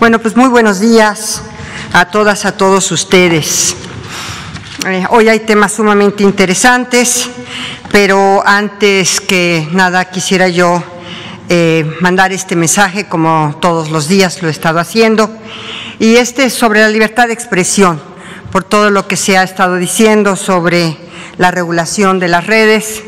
[0.00, 1.42] Bueno, pues muy buenos días
[1.92, 3.76] a todas, a todos ustedes.
[4.86, 7.28] Eh, hoy hay temas sumamente interesantes,
[7.92, 10.82] pero antes que nada quisiera yo
[11.50, 15.30] eh, mandar este mensaje, como todos los días lo he estado haciendo,
[15.98, 18.00] y este es sobre la libertad de expresión,
[18.50, 20.96] por todo lo que se ha estado diciendo sobre
[21.36, 23.02] la regulación de las redes.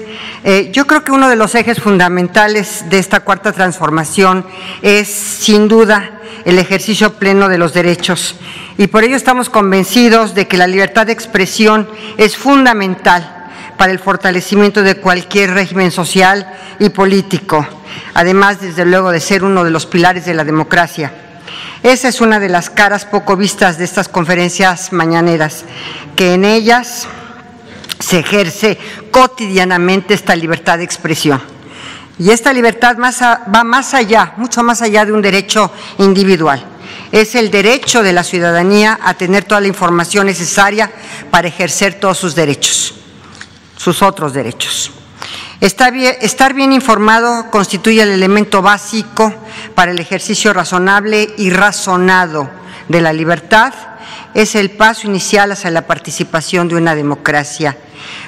[0.44, 4.44] Eh, yo creo que uno de los ejes fundamentales de esta cuarta transformación
[4.82, 8.36] es, sin duda, el ejercicio pleno de los derechos.
[8.76, 14.00] Y por ello estamos convencidos de que la libertad de expresión es fundamental para el
[14.00, 17.66] fortalecimiento de cualquier régimen social y político,
[18.14, 21.12] además, desde luego, de ser uno de los pilares de la democracia.
[21.82, 25.64] Esa es una de las caras poco vistas de estas conferencias mañaneras,
[26.16, 27.06] que en ellas
[28.02, 28.78] se ejerce
[29.10, 31.40] cotidianamente esta libertad de expresión.
[32.18, 36.64] Y esta libertad va más allá, mucho más allá de un derecho individual.
[37.10, 40.90] Es el derecho de la ciudadanía a tener toda la información necesaria
[41.30, 42.94] para ejercer todos sus derechos,
[43.76, 44.90] sus otros derechos.
[45.60, 49.32] Estar bien, informado constituye el elemento básico
[49.76, 52.50] para el ejercicio razonable y razonado
[52.88, 53.72] de la libertad.
[54.34, 57.76] Es el paso inicial hacia la participación de una democracia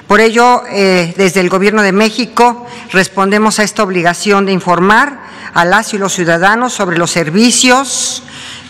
[0.07, 5.19] por ello, eh, desde el Gobierno de México respondemos a esta obligación de informar
[5.55, 8.23] a las y los ciudadanos sobre los servicios,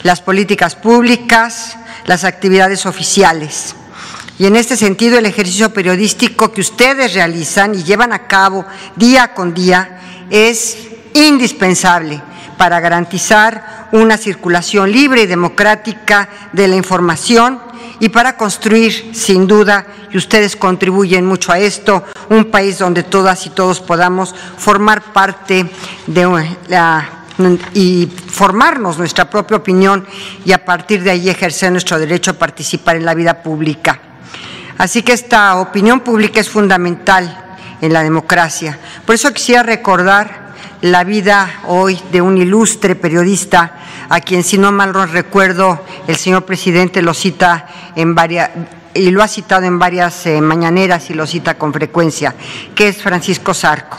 [0.02, 3.74] las políticas públicas, las actividades oficiales.
[4.38, 8.64] Y en este sentido, el ejercicio periodístico que ustedes realizan y llevan a cabo
[8.96, 10.77] día con día es
[11.14, 12.22] indispensable
[12.56, 17.61] para garantizar una circulación libre y democrática de la información
[18.00, 23.46] y para construir, sin duda, y ustedes contribuyen mucho a esto, un país donde todas
[23.46, 25.70] y todos podamos formar parte
[26.06, 27.08] de la
[27.72, 30.06] y formarnos nuestra propia opinión
[30.44, 33.98] y a partir de ahí ejercer nuestro derecho a participar en la vida pública.
[34.78, 38.79] Así que esta opinión pública es fundamental en la democracia.
[39.05, 40.43] Por eso quisiera recordar
[40.84, 43.72] la vida hoy de un ilustre periodista
[44.11, 48.50] a quien, si no mal recuerdo, el señor presidente lo cita en varias
[48.92, 52.34] y lo ha citado en varias eh, mañaneras y lo cita con frecuencia,
[52.74, 53.96] que es Francisco Sarco.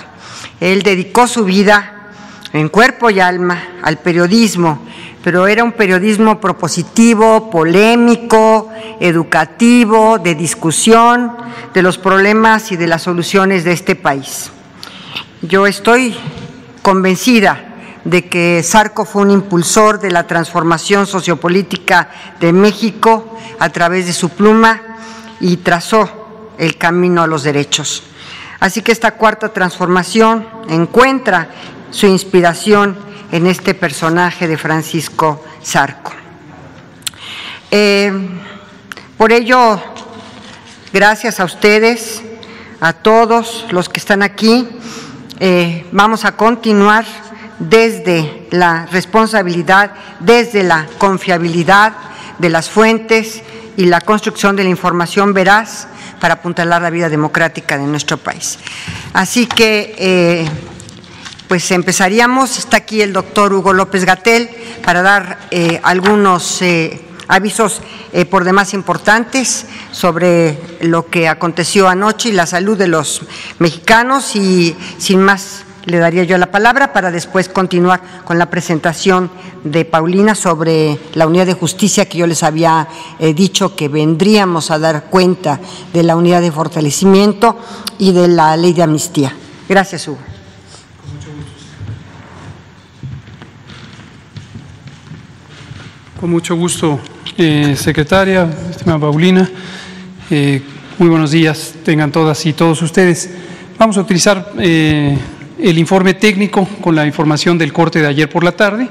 [0.59, 2.11] Él dedicó su vida
[2.53, 4.85] en cuerpo y alma al periodismo,
[5.23, 8.69] pero era un periodismo propositivo, polémico,
[8.99, 11.35] educativo, de discusión
[11.73, 14.51] de los problemas y de las soluciones de este país.
[15.41, 16.15] Yo estoy
[16.85, 22.09] convencida de que Sarco fue un impulsor de la transformación sociopolítica
[22.39, 24.99] de México a través de su pluma
[25.39, 28.03] y trazó el camino a los derechos.
[28.59, 31.49] Así que esta cuarta transformación encuentra
[31.89, 32.95] su inspiración
[33.31, 36.13] en este personaje de Francisco Sarco.
[37.71, 38.13] Eh,
[39.17, 39.81] por ello,
[40.93, 42.21] gracias a ustedes,
[42.79, 44.69] a todos los que están aquí,
[45.39, 47.05] eh, vamos a continuar
[47.59, 51.93] desde la responsabilidad, desde la confiabilidad
[52.37, 53.41] de las fuentes
[53.77, 55.87] y la construcción de la información veraz
[56.19, 58.59] para apuntalar la vida democrática de nuestro país.
[59.13, 60.49] Así que, eh,
[61.47, 62.57] pues empezaríamos.
[62.57, 64.49] Está aquí el doctor Hugo López Gatel
[64.83, 67.81] para dar eh, algunos eh, avisos
[68.29, 73.21] por demás importantes sobre lo que aconteció anoche y la salud de los
[73.59, 79.29] mexicanos y sin más le daría yo la palabra para después continuar con la presentación
[79.63, 82.87] de Paulina sobre la unidad de justicia que yo les había
[83.19, 85.59] eh, dicho que vendríamos a dar cuenta
[85.93, 87.57] de la unidad de fortalecimiento
[87.97, 89.35] y de la ley de amnistía.
[89.69, 90.19] Gracias, Hugo.
[96.19, 96.99] Con mucho gusto,
[97.37, 99.49] eh, secretaria, estimada Paulina.
[100.29, 100.61] Eh,
[100.97, 103.29] muy buenos días, tengan todas y todos ustedes.
[103.77, 108.51] Vamos a utilizar el informe técnico con la información del corte de ayer por la
[108.51, 108.89] tarde,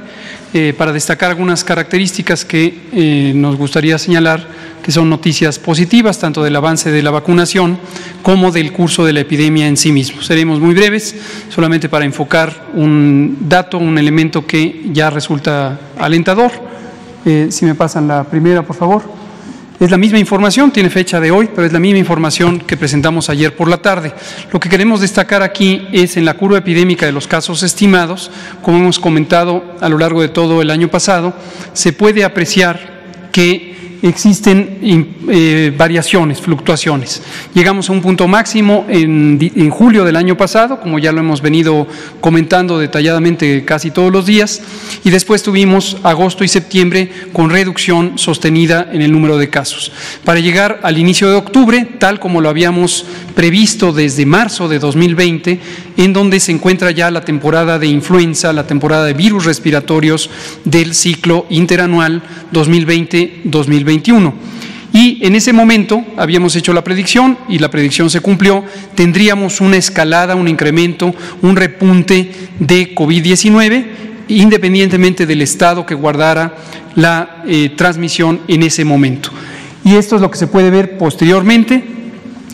[0.53, 4.47] eh, para destacar algunas características que eh, nos gustaría señalar,
[4.83, 7.79] que son noticias positivas, tanto del avance de la vacunación
[8.23, 10.23] como del curso de la epidemia en sí mismo.
[10.23, 11.17] Seremos muy breves,
[11.49, 16.53] solamente para enfocar un dato, un elemento que ya resulta alentador.
[17.25, 19.03] Eh, si me pasan la primera, por favor.
[19.81, 23.29] Es la misma información, tiene fecha de hoy, pero es la misma información que presentamos
[23.29, 24.13] ayer por la tarde.
[24.53, 28.31] Lo que queremos destacar aquí es en la curva epidémica de los casos estimados,
[28.63, 31.35] como hemos comentado a lo largo de todo el año pasado,
[31.73, 34.79] se puede apreciar que existen
[35.31, 37.23] eh, variaciones, fluctuaciones.
[37.55, 41.41] Llegamos a un punto máximo en, en, julio del año pasado, como ya lo hemos
[41.41, 41.87] venido
[42.21, 44.61] comentando detalladamente casi todos los días,
[45.05, 49.91] y después tuvimos agosto y septiembre con reducción sostenida en el número de casos.
[50.23, 55.61] Para llegar al inicio de octubre, tal como lo habíamos previsto desde marzo de 2020,
[55.97, 60.29] en donde se encuentra ya la temporada de influenza, la temporada de virus respiratorios
[60.65, 62.23] del ciclo interanual
[62.53, 63.94] 2020-2021.
[64.93, 68.65] Y en ese momento habíamos hecho la predicción y la predicción se cumplió,
[68.95, 71.13] tendríamos una escalada, un incremento,
[71.43, 72.31] un repunte
[72.61, 73.87] de COVID-19
[74.29, 76.55] independientemente del estado que guardara
[76.95, 79.31] la eh, transmisión en ese momento.
[79.85, 81.85] Y esto es lo que se puede ver posteriormente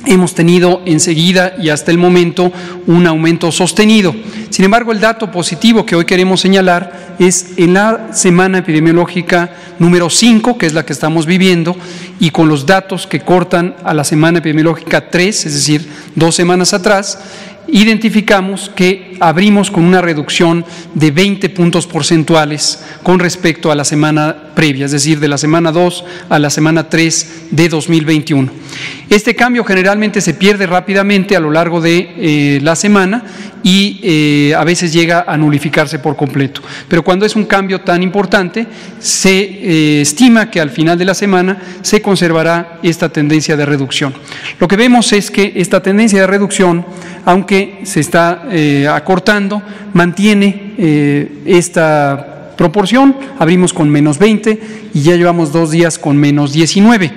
[0.07, 2.53] hemos tenido enseguida y hasta el momento
[2.87, 4.15] un aumento sostenido.
[4.51, 10.11] Sin embargo, el dato positivo que hoy queremos señalar es en la semana epidemiológica número
[10.11, 11.77] 5, que es la que estamos viviendo,
[12.19, 16.75] y con los datos que cortan a la semana epidemiológica 3, es decir, dos semanas
[16.75, 17.19] atrás,
[17.69, 20.65] identificamos que abrimos con una reducción
[20.95, 25.73] de 20 puntos porcentuales con respecto a la semana previa, es decir, de la semana
[25.73, 28.53] 2 a la semana 3 de 2021.
[29.09, 33.25] Este cambio generalmente se pierde rápidamente a lo largo de eh, la semana
[33.63, 36.63] y eh, a veces llega a nulificarse por completo.
[36.89, 38.67] Pero cuando es un cambio tan importante,
[38.99, 44.15] se eh, estima que al final de la semana se conservará esta tendencia de reducción.
[44.59, 46.85] Lo que vemos es que esta tendencia de reducción,
[47.25, 49.63] aunque se está eh, acortando,
[49.93, 50.75] mantiene
[51.45, 53.17] esta proporción.
[53.39, 57.11] Abrimos con menos 20 y ya llevamos dos días con menos 19,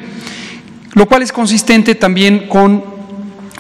[0.95, 2.93] lo cual es consistente también con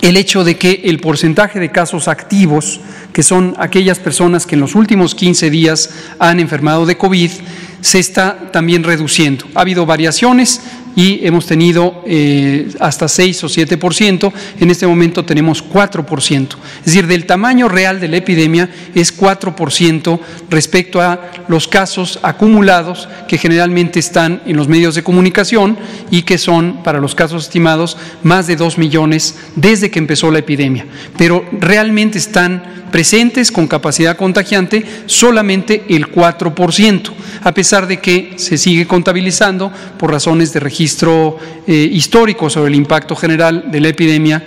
[0.01, 2.81] el hecho de que el porcentaje de casos activos,
[3.13, 7.31] que son aquellas personas que en los últimos 15 días han enfermado de COVID,
[7.79, 9.45] se está también reduciendo.
[9.55, 10.61] Ha habido variaciones,
[10.95, 16.47] y hemos tenido eh, hasta 6 o 7%, en este momento tenemos 4%.
[16.79, 20.19] Es decir, del tamaño real de la epidemia es 4%
[20.49, 25.77] respecto a los casos acumulados que generalmente están en los medios de comunicación
[26.11, 30.39] y que son, para los casos estimados, más de 2 millones desde que empezó la
[30.39, 30.85] epidemia.
[31.17, 37.11] Pero realmente están presentes con capacidad contagiante solamente el 4%,
[37.41, 42.75] a pesar de que se sigue contabilizando por razones de registro eh, histórico sobre el
[42.75, 44.43] impacto general de la epidemia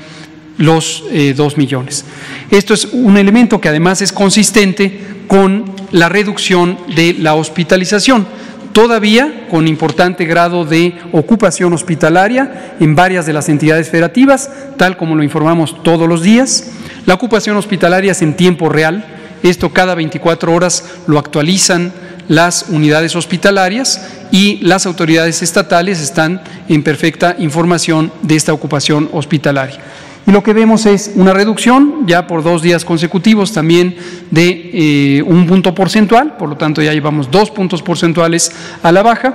[0.59, 2.05] los eh, 2 millones.
[2.49, 4.97] Esto es un elemento que además es consistente
[5.27, 8.29] con la reducción de la hospitalización
[8.77, 15.15] todavía con importante grado de ocupación hospitalaria en varias de las entidades federativas, tal como
[15.15, 16.73] lo informamos todos los días.
[17.07, 19.03] La ocupación hospitalaria es en tiempo real,
[19.43, 21.91] esto cada 24 horas lo actualizan
[22.29, 29.81] las unidades hospitalarias y las autoridades estatales están en perfecta información de esta ocupación hospitalaria.
[30.27, 33.97] Y lo que vemos es una reducción ya por dos días consecutivos también
[34.31, 34.71] de
[35.19, 38.51] eh, un punto porcentual, por lo tanto ya llevamos dos puntos porcentuales
[38.83, 39.35] a la baja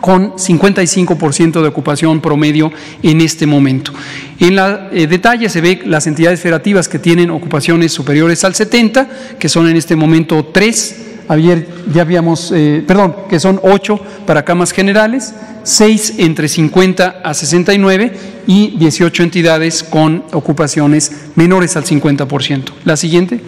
[0.00, 2.70] con 55% de ocupación promedio
[3.02, 3.92] en este momento.
[4.38, 9.08] En la eh, detalle se ve las entidades federativas que tienen ocupaciones superiores al 70,
[9.38, 14.44] que son en este momento tres, ayer ya habíamos, eh, perdón, que son ocho para
[14.44, 18.12] camas generales, seis entre 50 a 69
[18.46, 22.72] y 18 entidades con ocupaciones menores al 50%.
[22.84, 23.40] La siguiente.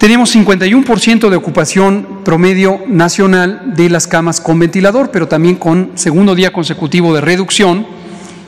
[0.00, 6.34] Tenemos 51% de ocupación promedio nacional de las camas con ventilador, pero también con segundo
[6.34, 7.86] día consecutivo de reducción.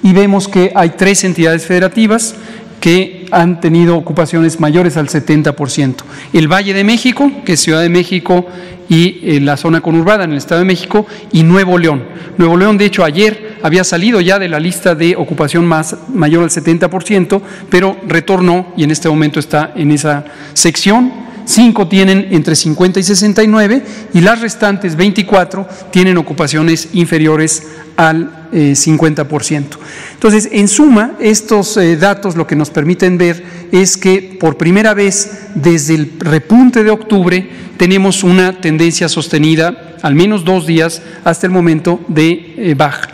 [0.03, 2.35] Y vemos que hay tres entidades federativas
[2.83, 5.95] que han tenido ocupaciones mayores al 70%.
[6.33, 8.45] El Valle de México, que es Ciudad de México
[8.89, 12.03] y eh, la zona conurbada en el Estado de México, y Nuevo León.
[12.39, 16.43] Nuevo León, de hecho, ayer había salido ya de la lista de ocupación más mayor
[16.43, 22.55] al 70%, pero retornó y en este momento está en esa sección cinco tienen entre
[22.55, 23.83] 50 y 69
[24.15, 27.63] y las restantes 24 tienen ocupaciones inferiores
[27.97, 29.61] al 50%.
[29.61, 29.67] Eh,
[30.15, 34.95] Entonces, en suma, estos eh, datos lo que nos permiten ver es que por primera
[34.95, 41.47] vez desde el repunte de octubre tenemos una tendencia sostenida, al menos dos días hasta
[41.47, 43.09] el momento, de eh, baja.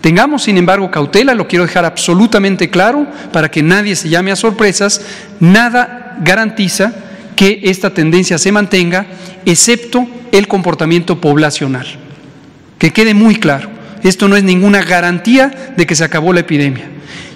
[0.00, 4.36] Tengamos, sin embargo, cautela, lo quiero dejar absolutamente claro para que nadie se llame a
[4.36, 5.00] sorpresas,
[5.40, 6.92] nada garantiza
[7.36, 9.06] que esta tendencia se mantenga,
[9.44, 11.86] excepto el comportamiento poblacional.
[12.78, 13.70] Que quede muy claro,
[14.02, 16.88] esto no es ninguna garantía de que se acabó la epidemia.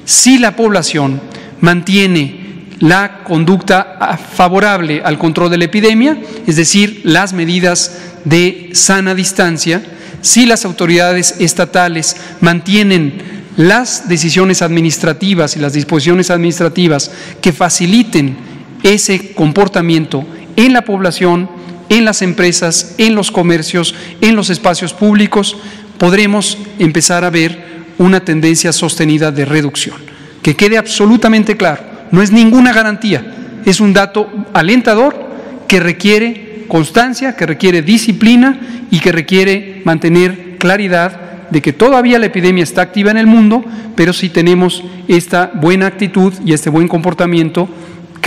[0.04, 1.20] Si la población
[1.60, 2.48] mantiene
[2.80, 9.82] la conducta favorable al control de la epidemia, es decir, las medidas de sana distancia,
[10.20, 18.36] si las autoridades estatales mantienen las decisiones administrativas y las disposiciones administrativas que faciliten
[18.82, 20.24] ese comportamiento
[20.56, 21.48] en la población,
[21.88, 25.56] en las empresas, en los comercios, en los espacios públicos,
[25.98, 27.66] podremos empezar a ver
[27.98, 29.96] una tendencia sostenida de reducción.
[30.42, 35.28] Que quede absolutamente claro, no es ninguna garantía, es un dato alentador
[35.66, 42.26] que requiere constancia, que requiere disciplina y que requiere mantener claridad de que todavía la
[42.26, 43.64] epidemia está activa en el mundo,
[43.96, 47.68] pero si tenemos esta buena actitud y este buen comportamiento,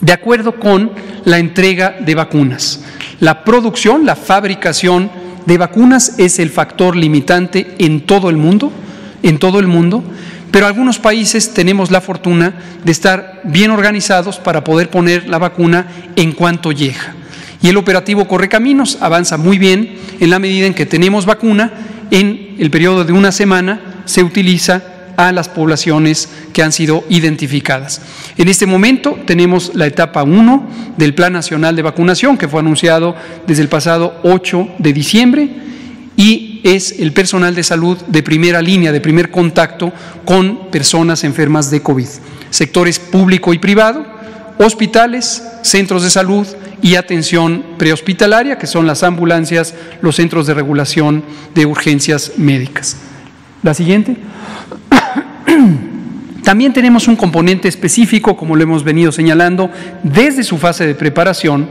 [0.00, 0.92] de acuerdo con
[1.24, 2.84] la entrega de vacunas.
[3.20, 5.10] La producción, la fabricación,
[5.48, 8.70] de vacunas es el factor limitante en todo el mundo,
[9.22, 10.04] en todo el mundo,
[10.50, 12.52] pero algunos países tenemos la fortuna
[12.84, 15.86] de estar bien organizados para poder poner la vacuna
[16.16, 17.14] en cuanto llega.
[17.62, 21.72] Y el operativo Correcaminos avanza muy bien en la medida en que tenemos vacuna,
[22.10, 24.82] en el periodo de una semana se utiliza
[25.18, 28.00] a las poblaciones que han sido identificadas.
[28.38, 33.16] En este momento tenemos la etapa 1 del Plan Nacional de Vacunación que fue anunciado
[33.46, 35.50] desde el pasado 8 de diciembre
[36.16, 39.92] y es el personal de salud de primera línea, de primer contacto
[40.24, 42.08] con personas enfermas de COVID.
[42.50, 44.06] Sectores público y privado,
[44.58, 46.46] hospitales, centros de salud
[46.80, 51.24] y atención prehospitalaria, que son las ambulancias, los centros de regulación
[51.56, 52.96] de urgencias médicas.
[53.64, 54.16] La siguiente.
[56.42, 59.70] También tenemos un componente específico, como lo hemos venido señalando,
[60.02, 61.68] desde su fase de preparación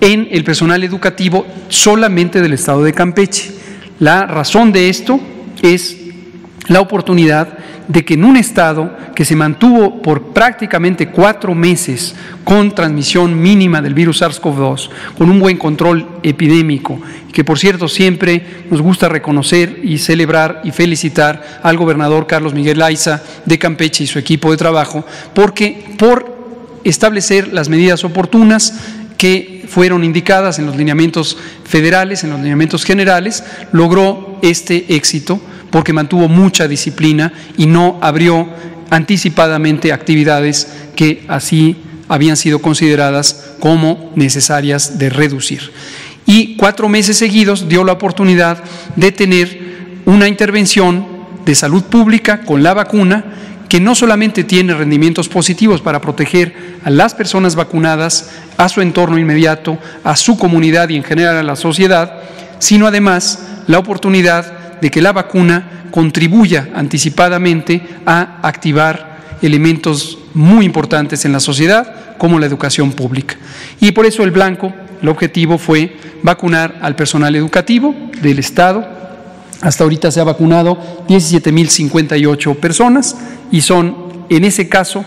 [0.00, 3.52] en el personal educativo solamente del Estado de Campeche.
[4.00, 5.20] La razón de esto
[5.62, 5.96] es
[6.68, 12.14] la oportunidad de que en un estado que se mantuvo por prácticamente cuatro meses
[12.44, 17.00] con transmisión mínima del virus SARS-CoV-2, con un buen control epidémico,
[17.32, 22.82] que por cierto siempre nos gusta reconocer y celebrar y felicitar al gobernador Carlos Miguel
[22.82, 25.04] Aiza de Campeche y su equipo de trabajo,
[25.34, 26.36] porque por
[26.84, 28.74] establecer las medidas oportunas
[29.16, 35.40] que fueron indicadas en los lineamientos federales, en los lineamientos generales, logró este éxito
[35.70, 38.48] porque mantuvo mucha disciplina y no abrió
[38.90, 41.76] anticipadamente actividades que así
[42.08, 45.70] habían sido consideradas como necesarias de reducir.
[46.26, 48.62] Y cuatro meses seguidos dio la oportunidad
[48.96, 51.06] de tener una intervención
[51.44, 53.24] de salud pública con la vacuna
[53.68, 59.18] que no solamente tiene rendimientos positivos para proteger a las personas vacunadas, a su entorno
[59.18, 62.20] inmediato, a su comunidad y en general a la sociedad,
[62.58, 71.24] sino además la oportunidad de que la vacuna contribuya anticipadamente a activar elementos muy importantes
[71.24, 73.36] en la sociedad, como la educación pública.
[73.80, 78.86] Y por eso el blanco, el objetivo fue vacunar al personal educativo del Estado.
[79.60, 83.16] Hasta ahorita se ha vacunado 17.058 personas
[83.50, 85.04] y son, en ese caso,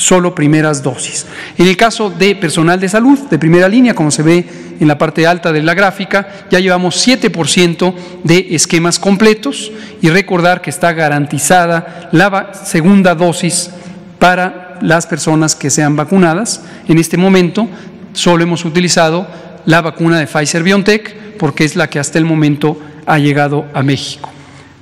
[0.00, 1.26] solo primeras dosis.
[1.58, 4.46] En el caso de personal de salud de primera línea, como se ve
[4.80, 10.62] en la parte alta de la gráfica, ya llevamos 7% de esquemas completos y recordar
[10.62, 13.70] que está garantizada la segunda dosis
[14.18, 16.62] para las personas que sean vacunadas.
[16.88, 17.68] En este momento
[18.14, 19.28] solo hemos utilizado
[19.66, 23.82] la vacuna de Pfizer BioNTech porque es la que hasta el momento ha llegado a
[23.82, 24.30] México.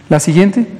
[0.08, 0.77] La siguiente.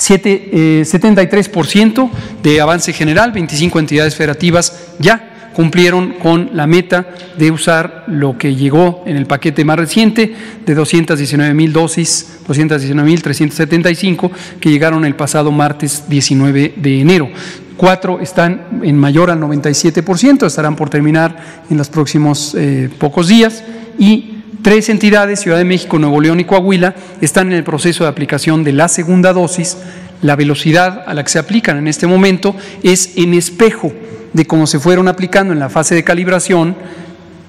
[0.00, 2.10] 73% eh,
[2.42, 8.54] de avance general, 25 entidades federativas ya cumplieron con la meta de usar lo que
[8.54, 14.30] llegó en el paquete más reciente de 219 mil dosis, 219 mil 375
[14.60, 17.28] que llegaron el pasado martes 19 de enero.
[17.76, 23.64] Cuatro están en mayor al 97%, estarán por terminar en los próximos eh, pocos días
[23.98, 28.10] y Tres entidades, Ciudad de México, Nuevo León y Coahuila, están en el proceso de
[28.10, 29.76] aplicación de la segunda dosis.
[30.22, 33.90] la velocidad a la que se aplican en este momento es en espejo
[34.34, 36.76] de cómo se fueron aplicando en la fase de calibración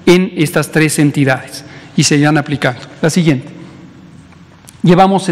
[0.06, 1.66] en estas tres entidades
[1.96, 2.80] y se irán aplicando.
[3.02, 3.48] La siguiente.
[4.82, 5.28] Llevamos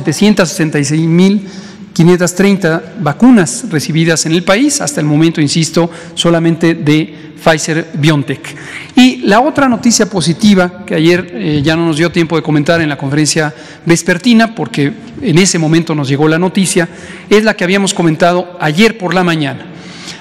[1.95, 8.57] 766.530 vacunas recibidas en el país, hasta el momento, insisto, solamente de Pfizer BioNTech.
[8.97, 12.81] Y la otra noticia positiva, que ayer eh, ya no nos dio tiempo de comentar
[12.81, 13.55] en la conferencia
[13.87, 14.93] vespertina, porque
[15.23, 16.89] en ese momento nos llegó la noticia,
[17.29, 19.67] es la que habíamos comentado ayer por la mañana.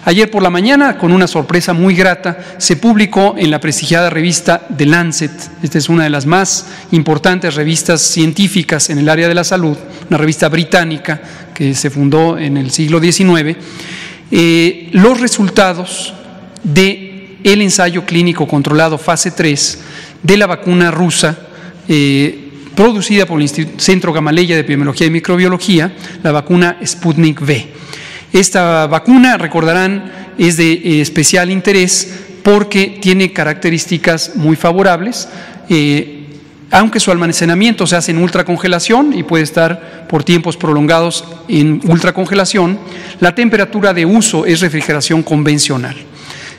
[0.06, 4.65] Ayer por la mañana, con una sorpresa muy grata, se publicó en la prestigiada revista
[4.75, 9.36] The Lancet, esta es una de las más importantes revistas científicas en el área de
[9.36, 9.77] la salud,
[10.10, 11.22] una revista británica
[11.53, 13.58] que se fundó en el siglo XIX,
[14.32, 16.13] eh, los resultados
[16.63, 19.79] de el ensayo clínico controlado fase 3
[20.24, 21.38] de la vacuna rusa
[21.88, 25.91] eh, producida por el Centro Gamaleya de Epidemiología y Microbiología,
[26.24, 27.68] la vacuna Sputnik V.
[28.31, 35.27] Esta vacuna, recordarán, es de eh, especial interés porque tiene características muy favorables.
[35.69, 36.15] Eh,
[36.71, 42.79] aunque su almacenamiento se hace en ultracongelación y puede estar por tiempos prolongados en ultracongelación,
[43.19, 45.95] la temperatura de uso es refrigeración convencional.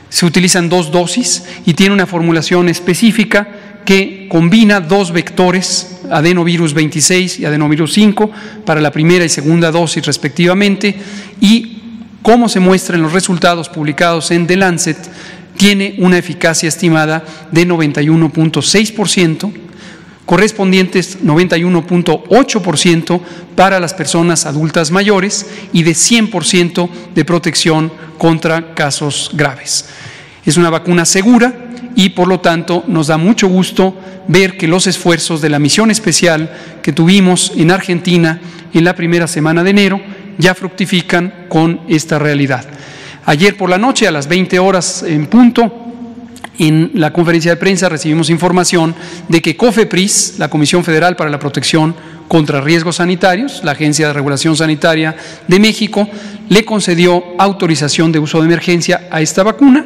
[0.09, 3.47] Se utilizan dos dosis y tiene una formulación específica
[3.85, 8.31] que combina dos vectores, adenovirus 26 y adenovirus 5,
[8.65, 10.95] para la primera y segunda dosis respectivamente,
[11.39, 11.77] y
[12.21, 14.97] como se muestra en los resultados publicados en The Lancet,
[15.57, 19.51] tiene una eficacia estimada de 91.6%,
[20.25, 23.21] correspondientes 91.8%
[23.55, 29.85] para las personas adultas mayores y de 100% de protección contra casos graves.
[30.45, 33.95] Es una vacuna segura y por lo tanto nos da mucho gusto
[34.27, 38.39] ver que los esfuerzos de la misión especial que tuvimos en Argentina
[38.73, 40.01] en la primera semana de enero
[40.37, 42.65] ya fructifican con esta realidad.
[43.25, 45.71] Ayer por la noche, a las 20 horas en punto,
[46.57, 48.95] en la conferencia de prensa recibimos información
[49.27, 51.95] de que COFEPRIS, la Comisión Federal para la Protección
[52.27, 55.15] contra Riesgos Sanitarios, la Agencia de Regulación Sanitaria
[55.47, 56.07] de México,
[56.49, 59.85] le concedió autorización de uso de emergencia a esta vacuna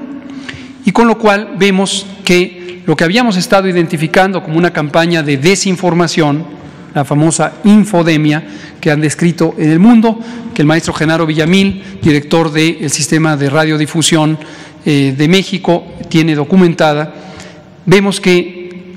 [0.85, 5.37] y con lo cual vemos que lo que habíamos estado identificando como una campaña de
[5.37, 6.45] desinformación,
[6.93, 8.43] la famosa infodemia
[8.79, 10.19] que han descrito en el mundo,
[10.53, 14.37] que el maestro Genaro Villamil, director del sistema de radiodifusión
[14.85, 17.13] eh, de México, tiene documentada,
[17.85, 18.93] vemos que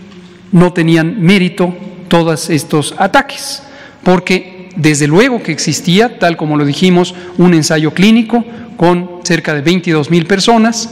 [0.53, 1.74] no tenían mérito
[2.09, 3.62] todos estos ataques,
[4.05, 8.44] porque desde luego que existía, tal como lo dijimos, un ensayo clínico
[8.77, 10.90] con cerca de 22 mil personas,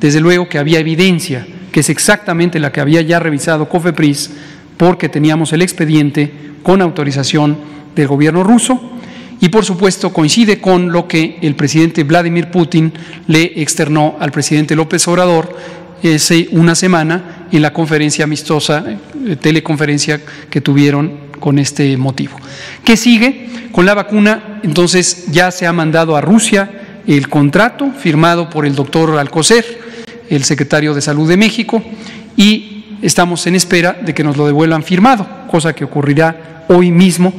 [0.00, 4.30] desde luego que había evidencia, que es exactamente la que había ya revisado COFEPRIS,
[4.76, 6.32] porque teníamos el expediente
[6.62, 7.58] con autorización
[7.94, 8.98] del gobierno ruso
[9.40, 12.92] y por supuesto coincide con lo que el presidente Vladimir Putin
[13.26, 15.56] le externó al presidente López Obrador
[16.02, 18.84] hace una semana en la conferencia amistosa,
[19.26, 22.36] eh, teleconferencia que tuvieron con este motivo.
[22.84, 23.48] ¿Qué sigue?
[23.72, 26.70] Con la vacuna, entonces ya se ha mandado a Rusia
[27.06, 29.87] el contrato firmado por el doctor Alcocer,
[30.30, 31.82] el secretario de Salud de México,
[32.36, 37.32] y estamos en espera de que nos lo devuelvan firmado, cosa que ocurrirá hoy mismo,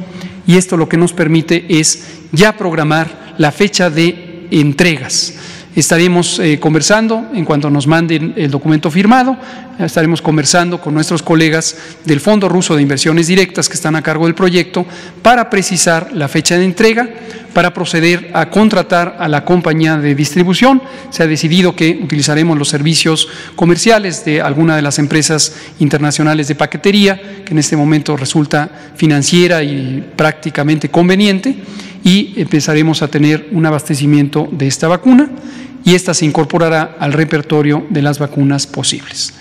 [0.46, 5.34] y esto lo que nos permite es ya programar la fecha de entregas.
[5.80, 9.34] Estaremos eh, conversando en cuanto nos manden el documento firmado,
[9.78, 14.26] estaremos conversando con nuestros colegas del Fondo Ruso de Inversiones Directas que están a cargo
[14.26, 14.84] del proyecto
[15.22, 17.08] para precisar la fecha de entrega,
[17.54, 20.82] para proceder a contratar a la compañía de distribución.
[21.08, 26.56] Se ha decidido que utilizaremos los servicios comerciales de alguna de las empresas internacionales de
[26.56, 31.56] paquetería, que en este momento resulta financiera y prácticamente conveniente,
[32.04, 35.30] y empezaremos a tener un abastecimiento de esta vacuna
[35.84, 39.34] y esta se incorporará al repertorio de las vacunas posibles.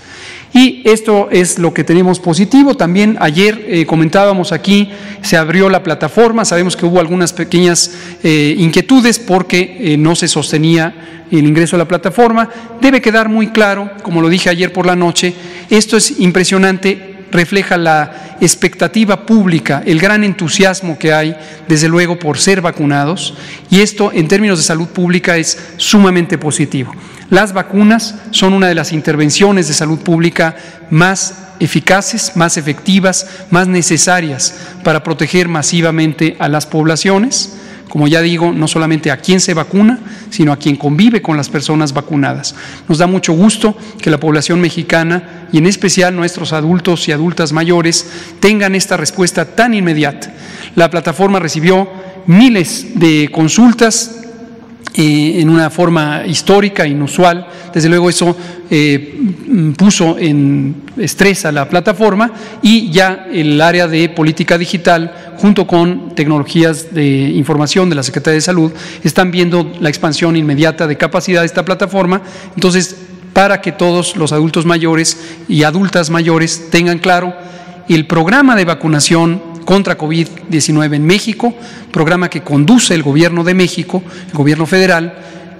[0.53, 2.75] Y esto es lo que tenemos positivo.
[2.75, 4.89] También ayer eh, comentábamos aquí,
[5.21, 7.91] se abrió la plataforma, sabemos que hubo algunas pequeñas
[8.23, 12.49] eh, inquietudes porque eh, no se sostenía el ingreso a la plataforma.
[12.81, 15.35] Debe quedar muy claro, como lo dije ayer por la noche,
[15.69, 21.35] esto es impresionante, refleja la expectativa pública, el gran entusiasmo que hay,
[21.67, 23.35] desde luego, por ser vacunados,
[23.69, 26.93] y esto en términos de salud pública es sumamente positivo.
[27.29, 30.55] Las vacunas son una de las intervenciones de salud pública
[30.89, 37.53] más eficaces, más efectivas, más necesarias para proteger masivamente a las poblaciones.
[37.89, 39.99] Como ya digo, no solamente a quien se vacuna,
[40.29, 42.55] sino a quien convive con las personas vacunadas.
[42.87, 47.51] Nos da mucho gusto que la población mexicana y en especial nuestros adultos y adultas
[47.51, 50.31] mayores tengan esta respuesta tan inmediata.
[50.75, 51.89] La plataforma recibió
[52.27, 54.28] miles de consultas
[54.93, 57.47] en una forma histórica, inusual.
[57.73, 58.35] Desde luego eso
[58.69, 65.65] eh, puso en estrés a la plataforma y ya el área de política digital, junto
[65.67, 68.71] con tecnologías de información de la Secretaría de Salud,
[69.03, 72.21] están viendo la expansión inmediata de capacidad de esta plataforma.
[72.55, 72.95] Entonces,
[73.33, 77.33] para que todos los adultos mayores y adultas mayores tengan claro
[77.95, 81.53] el programa de vacunación contra COVID-19 en México,
[81.91, 85.13] programa que conduce el Gobierno de México, el Gobierno federal,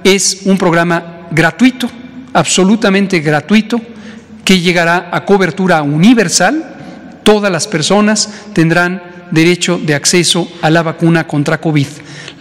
[0.03, 1.89] es un programa gratuito,
[2.33, 3.79] absolutamente gratuito,
[4.43, 7.21] que llegará a cobertura universal.
[7.23, 11.87] Todas las personas tendrán derecho de acceso a la vacuna contra COVID.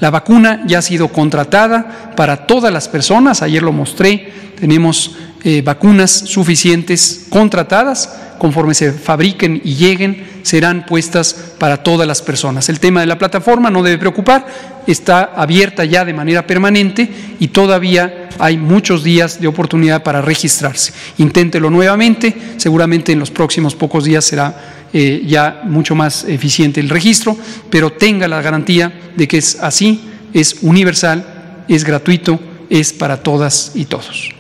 [0.01, 5.63] La vacuna ya ha sido contratada para todas las personas, ayer lo mostré, tenemos eh,
[5.63, 12.69] vacunas suficientes contratadas, conforme se fabriquen y lleguen, serán puestas para todas las personas.
[12.69, 14.47] El tema de la plataforma no debe preocupar,
[14.87, 20.93] está abierta ya de manera permanente y todavía hay muchos días de oportunidad para registrarse.
[21.19, 26.89] Inténtelo nuevamente, seguramente en los próximos pocos días será eh, ya mucho más eficiente el
[26.89, 27.37] registro,
[27.71, 30.01] pero tenga la garantía de que es así,
[30.33, 34.38] es universal, es gratuito, es para todas y todos.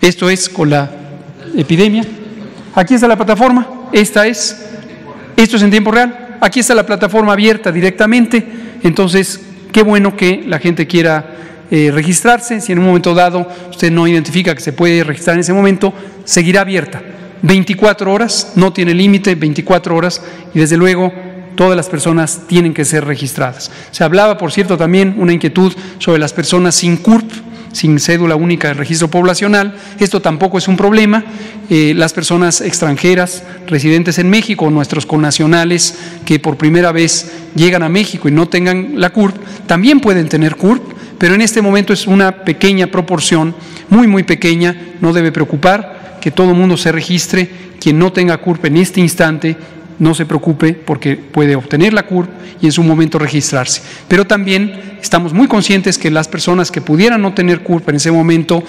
[0.00, 0.90] Esto es con la
[1.56, 2.04] epidemia.
[2.74, 4.64] Aquí está la plataforma, esta es,
[5.36, 8.46] esto es en tiempo real, aquí está la plataforma abierta directamente,
[8.82, 9.40] entonces
[9.72, 11.36] qué bueno que la gente quiera
[11.70, 15.40] eh, registrarse, si en un momento dado usted no identifica que se puede registrar en
[15.40, 15.92] ese momento,
[16.24, 17.02] seguirá abierta.
[17.42, 20.22] 24 horas, no tiene límite, 24 horas
[20.54, 21.12] y desde luego
[21.56, 23.70] todas las personas tienen que ser registradas.
[23.90, 27.30] Se hablaba, por cierto, también una inquietud sobre las personas sin CURP,
[27.72, 29.74] sin cédula única de registro poblacional.
[29.98, 31.24] Esto tampoco es un problema.
[31.68, 37.88] Eh, las personas extranjeras residentes en México, nuestros connacionales que por primera vez llegan a
[37.88, 40.82] México y no tengan la CURP, también pueden tener CURP,
[41.18, 43.54] pero en este momento es una pequeña proporción,
[43.88, 47.70] muy, muy pequeña, no debe preocupar que todo el mundo se registre.
[47.80, 49.56] Quien no tenga CURP en este instante
[50.00, 52.28] no se preocupe porque puede obtener la CURP
[52.60, 53.82] y en su momento registrarse.
[54.08, 58.10] Pero también estamos muy conscientes que las personas que pudieran no tener CURP en ese
[58.10, 58.64] momento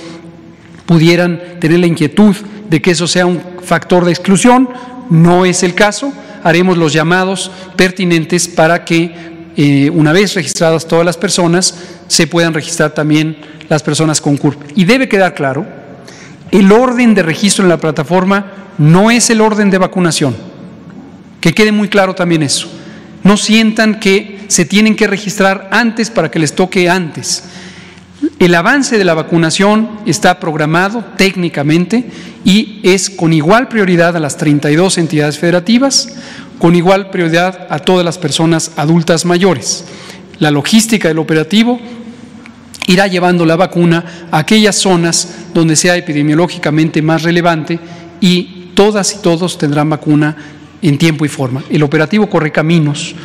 [0.85, 2.35] pudieran tener la inquietud
[2.69, 4.69] de que eso sea un factor de exclusión.
[5.09, 6.13] No es el caso.
[6.43, 12.53] Haremos los llamados pertinentes para que eh, una vez registradas todas las personas, se puedan
[12.53, 13.37] registrar también
[13.69, 14.61] las personas con CURP.
[14.75, 15.65] Y debe quedar claro,
[16.51, 20.50] el orden de registro en la plataforma no es el orden de vacunación.
[21.41, 22.71] Que quede muy claro también eso.
[23.23, 27.43] No sientan que se tienen que registrar antes para que les toque antes.
[28.39, 32.05] El avance de la vacunación está programado técnicamente
[32.45, 36.13] y es con igual prioridad a las 32 entidades federativas,
[36.59, 39.85] con igual prioridad a todas las personas adultas mayores.
[40.37, 41.79] La logística del operativo
[42.87, 47.79] irá llevando la vacuna a aquellas zonas donde sea epidemiológicamente más relevante
[48.19, 50.35] y todas y todos tendrán vacuna
[50.81, 51.63] en tiempo y forma.
[51.69, 53.15] El operativo Correcaminos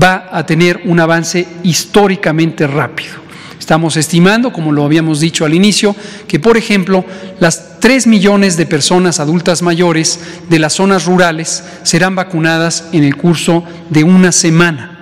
[0.00, 3.28] va a tener un avance históricamente rápido.
[3.58, 5.94] Estamos estimando, como lo habíamos dicho al inicio,
[6.26, 7.04] que por ejemplo
[7.38, 13.16] las 3 millones de personas adultas mayores de las zonas rurales serán vacunadas en el
[13.16, 14.98] curso de una semana.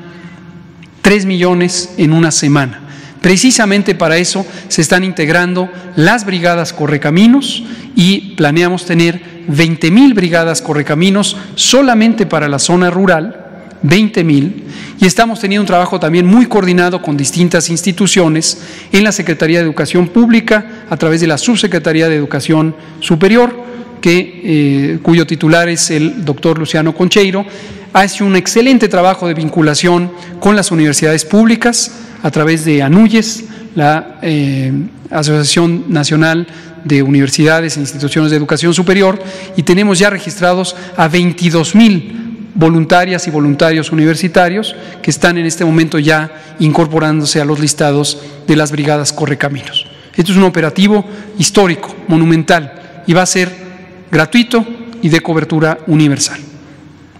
[1.03, 2.86] 3 millones en una semana.
[3.21, 10.63] Precisamente para eso se están integrando las brigadas Correcaminos y planeamos tener 20 mil brigadas
[10.63, 13.45] correcaminos solamente para la zona rural,
[13.83, 14.65] 20 mil,
[15.01, 19.65] y estamos teniendo un trabajo también muy coordinado con distintas instituciones en la Secretaría de
[19.65, 23.55] Educación Pública, a través de la Subsecretaría de Educación Superior,
[24.05, 27.45] eh, cuyo titular es el doctor Luciano Concheiro,
[27.93, 34.19] hace un excelente trabajo de vinculación con las universidades públicas a través de ANUYES, la
[34.23, 34.73] eh,
[35.11, 36.47] Asociación Nacional
[36.85, 39.19] de universidades e instituciones de educación superior
[39.57, 45.65] y tenemos ya registrados a 22 mil voluntarias y voluntarios universitarios que están en este
[45.65, 49.87] momento ya incorporándose a los listados de las brigadas Correcaminos.
[50.17, 51.05] Esto es un operativo
[51.39, 53.66] histórico, monumental y va a ser
[54.11, 54.65] gratuito
[55.03, 56.41] y de cobertura universal.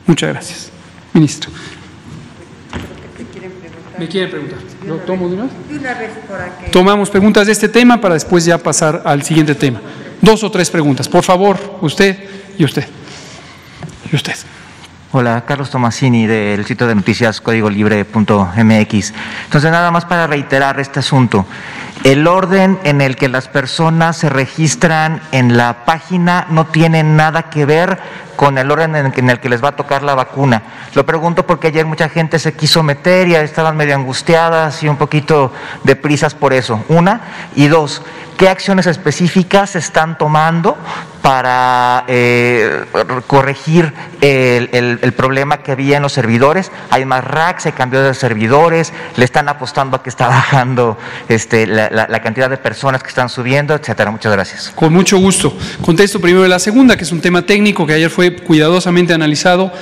[0.07, 0.71] Muchas gracias.
[1.13, 1.51] Ministro.
[3.99, 4.59] ¿Me quiere preguntar?
[4.87, 6.11] ¿Lo tomo de una vez?
[6.71, 9.81] Tomamos preguntas de este tema para después ya pasar al siguiente tema.
[10.21, 11.09] Dos o tres preguntas.
[11.09, 12.17] Por favor, usted
[12.59, 12.85] y usted.
[14.11, 14.35] Y usted.
[15.13, 19.15] Hola, Carlos Tomasini del sitio de noticias códigolibre.mx.
[19.45, 21.47] Entonces, nada más para reiterar este asunto.
[22.03, 27.45] El orden en el que las personas se registran en la página no tiene nada
[27.45, 28.01] que ver
[28.35, 30.63] con el orden en el que les va a tocar la vacuna.
[30.95, 34.97] Lo pregunto porque ayer mucha gente se quiso meter y estaban medio angustiadas y un
[34.97, 35.53] poquito
[35.85, 36.85] de prisas por eso.
[36.89, 37.21] Una.
[37.55, 38.03] Y dos,
[38.37, 40.77] ¿qué acciones específicas se están tomando
[41.23, 42.85] para eh,
[43.27, 46.71] corregir el, problema que había en los servidores?
[46.91, 50.97] Hay más racks, se cambió de servidores, le están apostando a que está bajando
[51.29, 54.11] este, la, la cantidad de personas que están subiendo, etcétera.
[54.11, 54.73] Muchas gracias.
[54.75, 55.57] Con mucho gusto.
[55.85, 59.73] Contesto primero la segunda, que es un tema técnico que ayer fue cuidadosamente analizado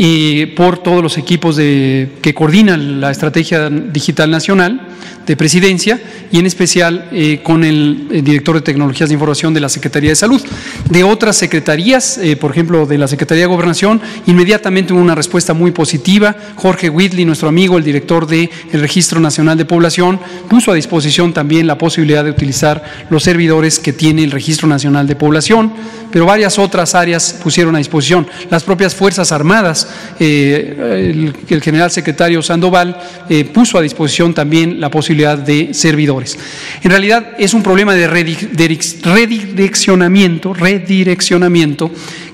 [0.00, 4.80] y por todos los equipos de, que coordinan la estrategia digital nacional
[5.26, 6.00] de presidencia
[6.32, 10.16] y en especial eh, con el, director de tecnologías de información de la Secretaría de
[10.16, 10.40] Salud.
[10.88, 15.52] De otras secretarías, eh, por ejemplo, de la Secretaría de Gobernación, inmediatamente hubo una respuesta
[15.52, 16.34] muy positiva.
[16.54, 21.66] Jorge Whitley, nuestro amigo, el director del Registro Nacional de Población, puso a disposición también
[21.66, 25.72] la posibilidad de utilizar los servidores que tiene el Registro Nacional de Población,
[26.10, 28.26] pero varias otras áreas pusieron a disposición.
[28.48, 29.87] Las propias Fuerzas Armadas,
[30.18, 32.98] eh, el, general secretario Sandoval
[33.52, 36.38] puso a disposición también la posibilidad de servidores.
[36.82, 41.90] En realidad es un problema de redireccionamiento, redireccionamiento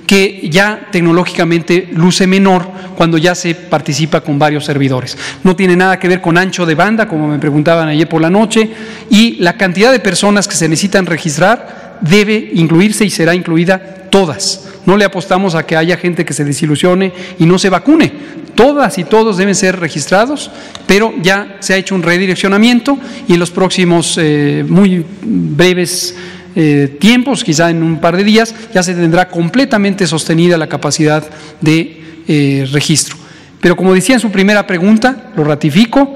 [0.06, 5.16] que ya tecnológicamente luce menor cuando ya se participa con varios servidores.
[5.42, 8.30] No tiene nada que ver con ancho de banda, como me preguntaban ayer por la
[8.30, 8.70] noche,
[9.10, 13.78] y la cantidad de personas que se necesitan registrar debe incluirse y será incluida
[14.10, 14.68] todas.
[14.86, 18.12] No le apostamos a que haya gente que se desilusione y no se vacune.
[18.54, 20.50] Todas y todos deben ser registrados,
[20.86, 26.14] pero ya se ha hecho un redireccionamiento y en los próximos eh, muy breves
[26.54, 31.24] eh, tiempos, quizá en un par de días, ya se tendrá completamente sostenida la capacidad
[31.60, 33.16] de eh, registro.
[33.60, 36.14] Pero como decía en su primera pregunta, lo ratifico,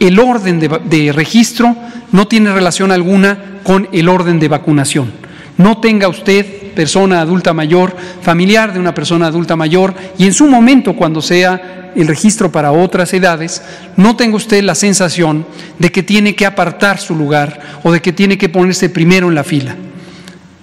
[0.00, 1.76] el orden de registro
[2.12, 5.23] no tiene relación alguna con el orden de vacunación.
[5.56, 10.46] No tenga usted persona adulta mayor, familiar de una persona adulta mayor, y en su
[10.46, 13.62] momento, cuando sea el registro para otras edades,
[13.96, 15.46] no tenga usted la sensación
[15.78, 19.34] de que tiene que apartar su lugar o de que tiene que ponerse primero en
[19.34, 19.76] la fila.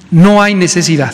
[0.09, 1.13] No hay necesidad.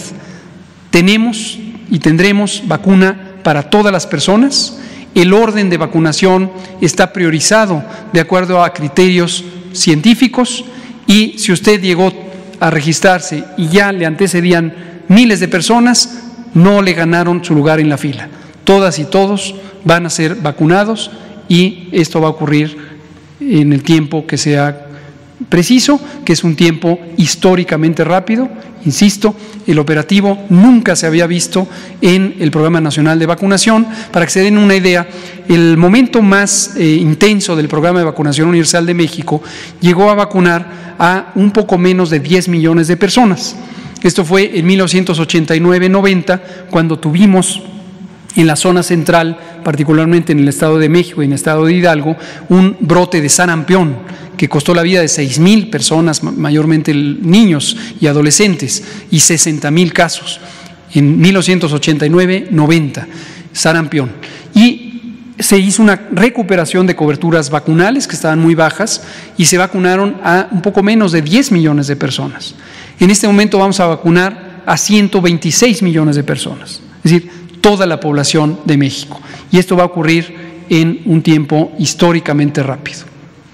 [0.89, 1.59] Tenemos
[1.89, 4.79] y tendremos vacuna para todas las personas.
[5.13, 10.65] El orden de vacunación está priorizado de acuerdo a criterios científicos
[11.05, 12.11] y si usted llegó
[12.59, 14.73] a registrarse y ya le antecedían
[15.07, 18.29] miles de personas, no le ganaron su lugar en la fila.
[18.63, 21.11] Todas y todos van a ser vacunados
[21.47, 22.77] y esto va a ocurrir
[23.39, 24.87] en el tiempo que sea
[25.49, 28.49] preciso, que es un tiempo históricamente rápido.
[28.85, 29.35] Insisto,
[29.65, 31.67] el operativo nunca se había visto
[32.01, 33.87] en el Programa Nacional de Vacunación.
[34.11, 35.07] Para que se den una idea,
[35.47, 39.41] el momento más eh, intenso del Programa de Vacunación Universal de México
[39.81, 43.55] llegó a vacunar a un poco menos de 10 millones de personas.
[44.03, 47.61] Esto fue en 1989-90, cuando tuvimos
[48.41, 51.73] en la zona central, particularmente en el Estado de México y en el Estado de
[51.73, 52.15] Hidalgo,
[52.49, 53.97] un brote de sarampión
[54.37, 59.91] que costó la vida de 6 mil personas, mayormente niños y adolescentes, y 60 mil
[59.91, 60.39] casos.
[60.93, 63.07] En 1989-90,
[63.51, 64.11] sarampión.
[64.53, 64.87] Y
[65.39, 69.03] se hizo una recuperación de coberturas vacunales que estaban muy bajas
[69.37, 72.55] y se vacunaron a un poco menos de 10 millones de personas.
[72.99, 77.99] En este momento vamos a vacunar a 126 millones de personas, es decir, toda la
[77.99, 79.19] población de México.
[79.51, 83.01] Y esto va a ocurrir en un tiempo históricamente rápido.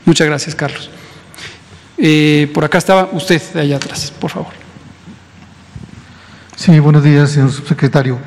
[0.05, 0.89] Muchas gracias, Carlos.
[1.97, 4.51] Eh, por acá estaba usted, de allá atrás, por favor.
[6.55, 8.17] Sí, buenos días, señor subsecretario.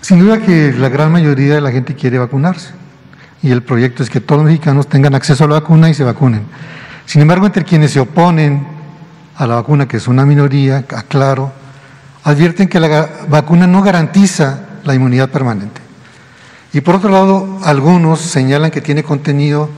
[0.00, 2.70] Sin duda que la gran mayoría de la gente quiere vacunarse
[3.42, 6.04] y el proyecto es que todos los mexicanos tengan acceso a la vacuna y se
[6.04, 6.42] vacunen.
[7.06, 8.66] Sin embargo, entre quienes se oponen
[9.36, 11.52] a la vacuna, que es una minoría, aclaro,
[12.24, 15.80] advierten que la vacuna no garantiza la inmunidad permanente.
[16.72, 19.68] Y por otro lado, algunos señalan que tiene contenido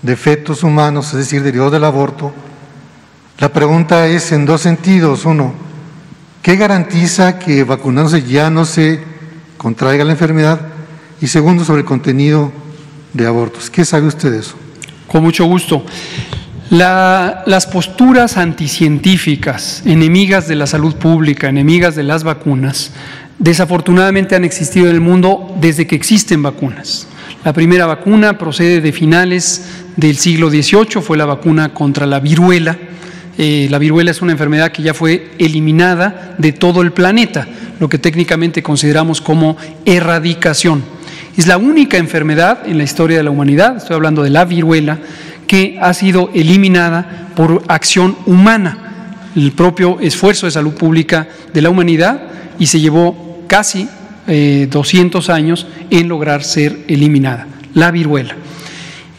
[0.00, 2.32] de fetos humanos, es decir, derivados del aborto.
[3.38, 5.24] La pregunta es en dos sentidos.
[5.24, 5.52] Uno,
[6.42, 9.00] ¿qué garantiza que vacunándose ya no se
[9.58, 10.60] contraiga la enfermedad?
[11.20, 12.50] Y segundo, sobre el contenido
[13.12, 13.70] de abortos.
[13.70, 14.54] ¿Qué sabe usted de eso?
[15.06, 15.84] Con mucho gusto
[16.72, 22.92] las posturas anticientíficas, enemigas de la salud pública, enemigas de las vacunas,
[23.38, 27.06] desafortunadamente han existido en el mundo desde que existen vacunas.
[27.44, 32.78] La primera vacuna procede de finales del siglo XVIII, fue la vacuna contra la viruela.
[33.36, 37.46] Eh, la viruela es una enfermedad que ya fue eliminada de todo el planeta.
[37.80, 40.84] lo que técnicamente consideramos como erradicación.
[41.36, 45.00] Es la única enfermedad en la historia de la humanidad, estoy hablando de la viruela,
[45.52, 51.68] que ha sido eliminada por acción humana, el propio esfuerzo de salud pública de la
[51.68, 52.22] humanidad
[52.58, 53.86] y se llevó casi
[54.26, 58.34] 200 eh, años en lograr ser eliminada, la viruela.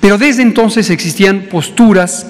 [0.01, 2.25] Pero desde entonces existían posturas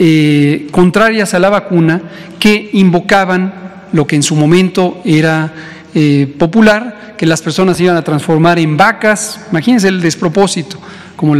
[0.00, 2.02] eh, contrarias a la vacuna
[2.40, 3.54] que invocaban
[3.92, 5.52] lo que en su momento era
[5.94, 9.40] eh, popular, que las personas iban a transformar en vacas.
[9.50, 10.78] Imagínense el despropósito,
[11.16, 11.34] como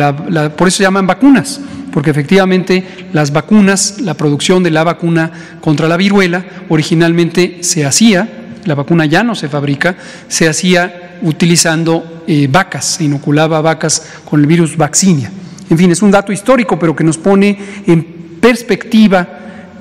[0.56, 1.58] por eso se llaman vacunas,
[1.90, 8.28] porque efectivamente las vacunas, la producción de la vacuna contra la viruela, originalmente se hacía,
[8.66, 9.96] la vacuna ya no se fabrica,
[10.28, 15.32] se hacía utilizando eh, vacas, se inoculaba vacas con el virus vaccinia.
[15.70, 19.26] En fin, es un dato histórico, pero que nos pone en perspectiva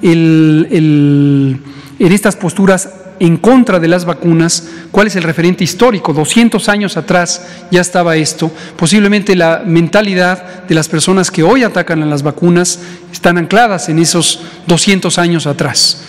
[0.02, 1.60] en
[2.00, 6.12] estas posturas en contra de las vacunas, cuál es el referente histórico.
[6.12, 8.52] 200 años atrás ya estaba esto.
[8.76, 12.80] Posiblemente la mentalidad de las personas que hoy atacan a las vacunas
[13.14, 16.02] están ancladas en esos 200 años atrás.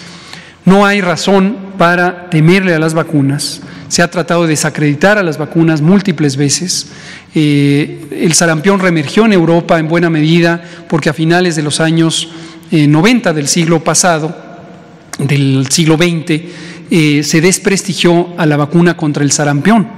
[0.65, 3.61] No hay razón para temerle a las vacunas.
[3.89, 6.87] Se ha tratado de desacreditar a las vacunas múltiples veces.
[7.35, 12.31] Eh, el sarampión reemergió en Europa en buena medida porque a finales de los años
[12.71, 14.35] 90 eh, del siglo pasado,
[15.19, 16.41] del siglo XX,
[16.95, 19.89] eh, se desprestigió a la vacuna contra el sarampión,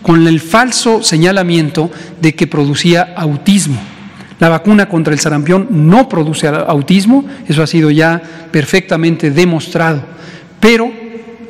[0.00, 1.90] con el falso señalamiento
[2.22, 3.76] de que producía autismo.
[4.38, 10.04] La vacuna contra el sarampión no produce autismo, eso ha sido ya perfectamente demostrado,
[10.60, 10.88] pero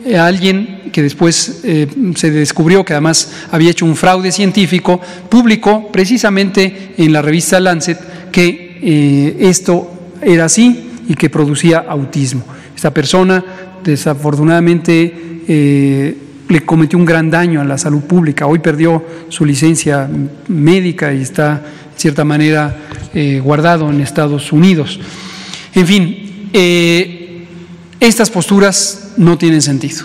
[0.02, 5.92] eh, alguien que después eh, se descubrió que además había hecho un fraude científico, publicó
[5.92, 12.44] precisamente en la revista Lancet que esto era así y que producía autismo.
[12.74, 13.42] Esta persona
[13.90, 16.16] desafortunadamente eh,
[16.48, 18.46] le cometió un gran daño a la salud pública.
[18.46, 20.08] Hoy perdió su licencia
[20.48, 22.76] médica y está, de cierta manera,
[23.14, 25.00] eh, guardado en Estados Unidos.
[25.74, 27.46] En fin, eh,
[28.00, 30.04] estas posturas no tienen sentido.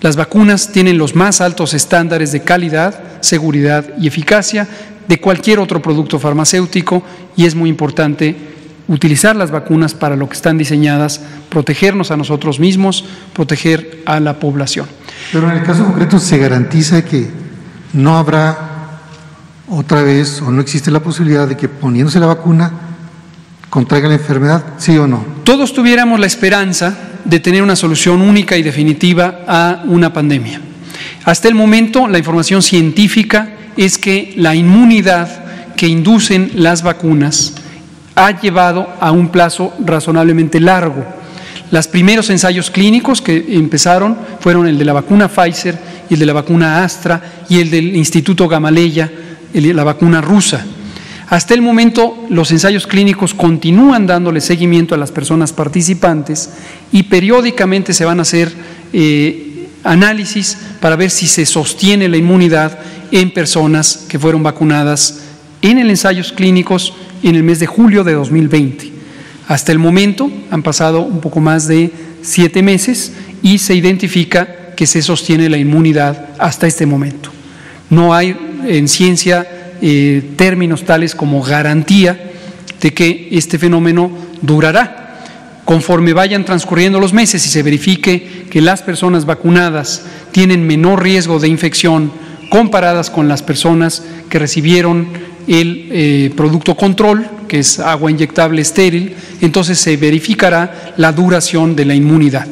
[0.00, 4.68] Las vacunas tienen los más altos estándares de calidad, seguridad y eficacia
[5.08, 7.02] de cualquier otro producto farmacéutico
[7.36, 8.55] y es muy importante
[8.88, 14.38] utilizar las vacunas para lo que están diseñadas, protegernos a nosotros mismos, proteger a la
[14.38, 14.86] población.
[15.32, 17.28] Pero en el caso concreto se garantiza que
[17.92, 19.00] no habrá
[19.68, 22.72] otra vez o no existe la posibilidad de que poniéndose la vacuna
[23.68, 25.24] contraiga la enfermedad, sí o no.
[25.44, 30.60] Todos tuviéramos la esperanza de tener una solución única y definitiva a una pandemia.
[31.24, 37.54] Hasta el momento la información científica es que la inmunidad que inducen las vacunas
[38.16, 41.04] ha llevado a un plazo razonablemente largo.
[41.70, 46.26] Los primeros ensayos clínicos que empezaron fueron el de la vacuna Pfizer y el de
[46.26, 49.10] la vacuna Astra y el del Instituto Gamaleya,
[49.52, 50.64] la vacuna rusa.
[51.28, 56.50] Hasta el momento los ensayos clínicos continúan dándole seguimiento a las personas participantes
[56.92, 58.52] y periódicamente se van a hacer
[58.92, 62.78] eh, análisis para ver si se sostiene la inmunidad
[63.10, 65.22] en personas que fueron vacunadas
[65.62, 68.92] en el ensayos clínicos en el mes de julio de 2020.
[69.48, 71.90] Hasta el momento han pasado un poco más de
[72.22, 77.30] siete meses y se identifica que se sostiene la inmunidad hasta este momento.
[77.90, 79.46] No hay en ciencia
[79.80, 82.32] eh, términos tales como garantía
[82.80, 84.10] de que este fenómeno
[84.42, 85.02] durará.
[85.64, 91.38] Conforme vayan transcurriendo los meses y se verifique que las personas vacunadas tienen menor riesgo
[91.38, 92.10] de infección
[92.50, 95.08] comparadas con las personas que recibieron
[95.46, 101.84] el eh, producto control, que es agua inyectable estéril, entonces se verificará la duración de
[101.84, 102.46] la inmunidad.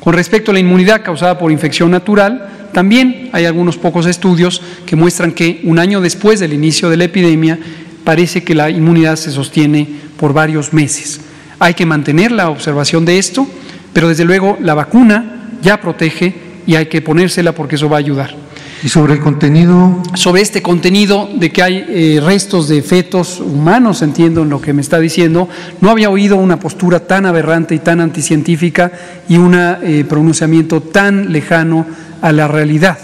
[0.00, 4.96] Con respecto a la inmunidad causada por infección natural, también hay algunos pocos estudios que
[4.96, 7.58] muestran que un año después del inicio de la epidemia
[8.04, 11.20] parece que la inmunidad se sostiene por varios meses.
[11.58, 13.46] Hay que mantener la observación de esto,
[13.92, 16.34] pero desde luego la vacuna ya protege
[16.66, 18.34] y hay que ponérsela porque eso va a ayudar.
[18.82, 20.02] ¿Y sobre el contenido?
[20.14, 24.72] Sobre este contenido de que hay eh, restos de fetos humanos, entiendo en lo que
[24.72, 25.50] me está diciendo,
[25.82, 28.90] no había oído una postura tan aberrante y tan anticientífica
[29.28, 31.86] y un eh, pronunciamiento tan lejano
[32.22, 32.98] a la realidad.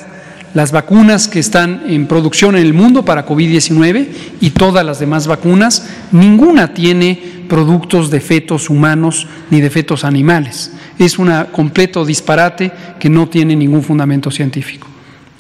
[0.55, 4.09] Las vacunas que están en producción en el mundo para COVID-19
[4.41, 10.73] y todas las demás vacunas, ninguna tiene productos de fetos humanos ni de fetos animales.
[10.99, 14.96] Es un completo disparate que no tiene ningún fundamento científico.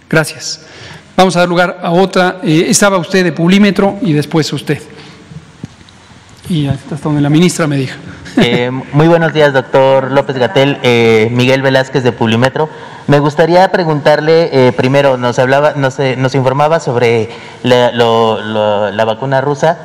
[0.09, 0.61] Gracias.
[1.16, 2.38] Vamos a dar lugar a otra.
[2.42, 4.81] Eh, estaba usted de pulímetro y después usted.
[6.49, 7.97] Y hasta donde la ministra me dijo.
[8.37, 12.68] Eh, muy buenos días, doctor López Gatel, eh, Miguel Velázquez de Publimetro.
[13.07, 17.30] Me gustaría preguntarle, eh, primero, nos hablaba, nos, nos informaba sobre
[17.62, 19.78] la, la vacuna rusa.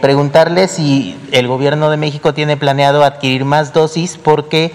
[0.00, 4.72] preguntarle si el gobierno de México tiene planeado adquirir más dosis, porque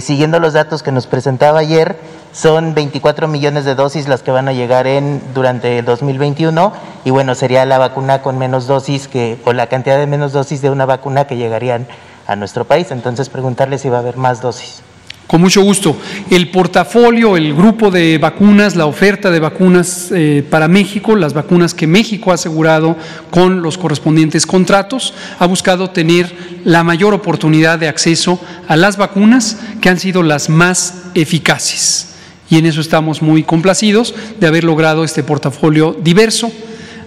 [0.00, 1.96] siguiendo los datos que nos presentaba ayer,
[2.36, 6.70] son 24 millones de dosis las que van a llegar en durante el 2021
[7.06, 10.60] y bueno, sería la vacuna con menos dosis que o la cantidad de menos dosis
[10.60, 11.86] de una vacuna que llegarían
[12.26, 12.90] a nuestro país.
[12.90, 14.82] Entonces preguntarle si va a haber más dosis.
[15.26, 15.96] Con mucho gusto.
[16.30, 21.72] El portafolio, el grupo de vacunas, la oferta de vacunas eh, para México, las vacunas
[21.72, 22.96] que México ha asegurado
[23.30, 29.56] con los correspondientes contratos, ha buscado tener la mayor oportunidad de acceso a las vacunas
[29.80, 32.12] que han sido las más eficaces
[32.48, 36.50] y en eso estamos muy complacidos de haber logrado este portafolio diverso.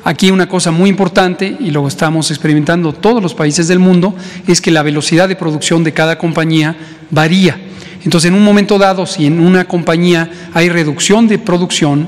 [0.04, 4.16] Aquí una cosa muy importante, y lo estamos experimentando todos los países del mundo,
[4.48, 6.76] es que la velocidad de producción de cada compañía
[7.12, 7.60] varía.
[8.04, 12.08] Entonces, en un momento dado, si en una compañía hay reducción de producción,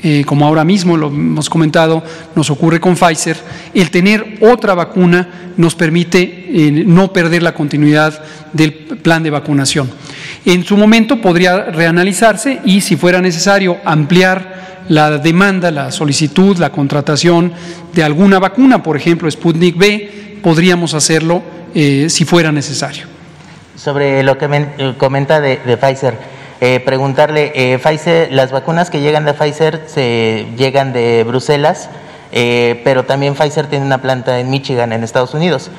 [0.00, 2.02] eh, como ahora mismo lo hemos comentado,
[2.34, 3.36] nos ocurre con Pfizer,
[3.74, 9.90] el tener otra vacuna nos permite eh, no perder la continuidad del plan de vacunación.
[10.44, 16.70] En su momento podría reanalizarse y, si fuera necesario, ampliar la demanda, la solicitud, la
[16.70, 17.52] contratación
[17.92, 21.42] de alguna vacuna, por ejemplo, Sputnik B, podríamos hacerlo
[21.74, 23.06] eh, si fuera necesario.
[23.76, 26.14] Sobre lo que eh, comenta de, Pfizer,
[26.60, 31.88] eh, preguntarle, Pfizer, las vacunas que llegan de Pfizer se llegan de Bruselas,
[32.30, 35.70] pero también Pfizer tiene una planta en Michigan, en Estados Unidos.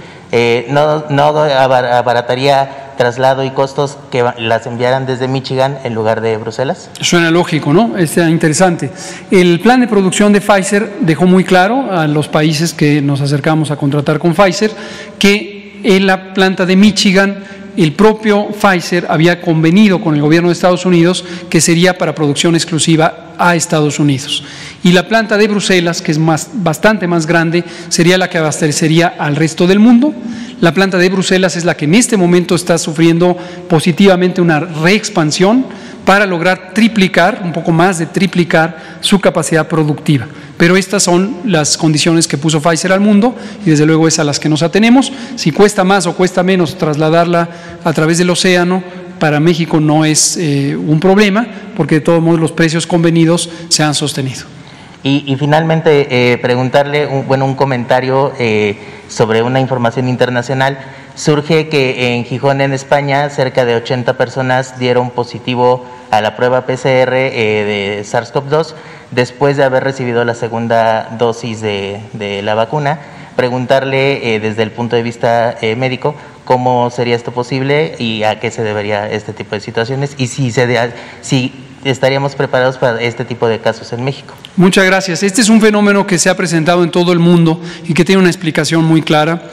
[0.69, 6.89] No, no abarataría traslado y costos que las enviaran desde Michigan en lugar de Bruselas?
[6.99, 7.97] Suena lógico, ¿no?
[7.97, 8.91] Es interesante.
[9.31, 13.71] El plan de producción de Pfizer dejó muy claro a los países que nos acercamos
[13.71, 14.71] a contratar con Pfizer
[15.17, 17.43] que en la planta de Michigan
[17.77, 22.55] el propio Pfizer había convenido con el gobierno de Estados Unidos que sería para producción
[22.55, 24.43] exclusiva a Estados Unidos.
[24.83, 29.07] Y la planta de Bruselas, que es más, bastante más grande, sería la que abastecería
[29.07, 30.13] al resto del mundo.
[30.61, 35.65] La planta de Bruselas es la que en este momento está sufriendo positivamente una reexpansión
[36.05, 40.27] para lograr triplicar, un poco más de triplicar su capacidad productiva.
[40.57, 44.23] Pero estas son las condiciones que puso Pfizer al mundo y desde luego es a
[44.23, 45.11] las que nos atenemos.
[45.35, 47.49] Si cuesta más o cuesta menos trasladarla
[47.83, 48.83] a través del océano,
[49.19, 53.83] para México no es eh, un problema porque de todos modos los precios convenidos se
[53.83, 54.58] han sostenido.
[55.01, 58.77] Y, finalmente eh, preguntarle un, bueno, un comentario eh,
[59.07, 60.77] sobre una información internacional.
[61.15, 66.65] Surge que en Gijón, en España, cerca de 80 personas dieron positivo a la prueba
[66.65, 68.73] PCR de SARS-CoV-2
[69.11, 72.99] después de haber recibido la segunda dosis de, de la vacuna.
[73.35, 78.63] Preguntarle desde el punto de vista médico cómo sería esto posible y a qué se
[78.63, 80.91] debería este tipo de situaciones y si, se
[81.21, 84.35] si estaríamos preparados para este tipo de casos en México.
[84.55, 85.23] Muchas gracias.
[85.23, 88.21] Este es un fenómeno que se ha presentado en todo el mundo y que tiene
[88.21, 89.43] una explicación muy clara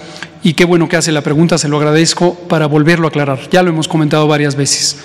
[0.42, 3.38] y qué bueno que hace la pregunta, se lo agradezco para volverlo a aclarar.
[3.50, 4.98] Ya lo hemos comentado varias veces.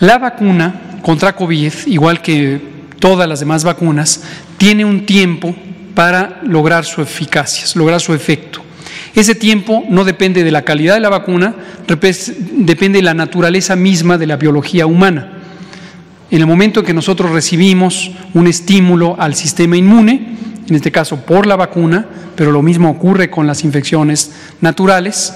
[0.00, 2.60] La vacuna contra COVID, igual que
[2.98, 4.22] todas las demás vacunas,
[4.56, 5.54] tiene un tiempo
[5.94, 8.62] para lograr su eficacia, lograr su efecto.
[9.14, 11.54] Ese tiempo no depende de la calidad de la vacuna,
[11.86, 15.35] depende de la naturaleza misma de la biología humana.
[16.30, 20.36] En el momento en que nosotros recibimos un estímulo al sistema inmune,
[20.68, 25.32] en este caso por la vacuna, pero lo mismo ocurre con las infecciones naturales,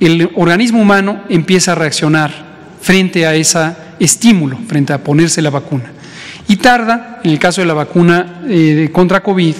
[0.00, 2.32] el organismo humano empieza a reaccionar
[2.80, 5.92] frente a ese estímulo, frente a ponerse la vacuna.
[6.48, 9.54] Y tarda, en el caso de la vacuna eh, contra COVID,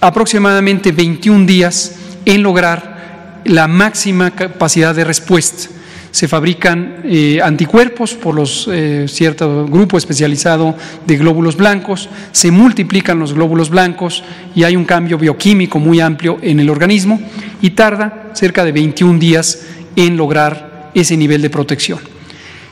[0.00, 5.75] aproximadamente 21 días en lograr la máxima capacidad de respuesta.
[6.16, 10.74] Se fabrican eh, anticuerpos por los eh, cierto grupo especializado
[11.06, 16.38] de glóbulos blancos, se multiplican los glóbulos blancos y hay un cambio bioquímico muy amplio
[16.40, 17.20] en el organismo
[17.60, 21.98] y tarda cerca de 21 días en lograr ese nivel de protección.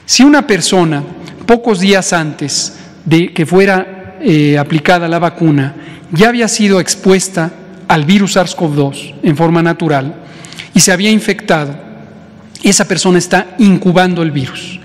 [0.07, 1.03] Si una persona,
[1.45, 5.75] pocos días antes de que fuera eh, aplicada la vacuna,
[6.13, 7.53] ya había sido expuesta
[7.89, 10.15] al virus SARS-CoV-2 en forma natural
[10.73, 11.84] y se había infectado,
[12.69, 14.81] esa persona está incubando el virus.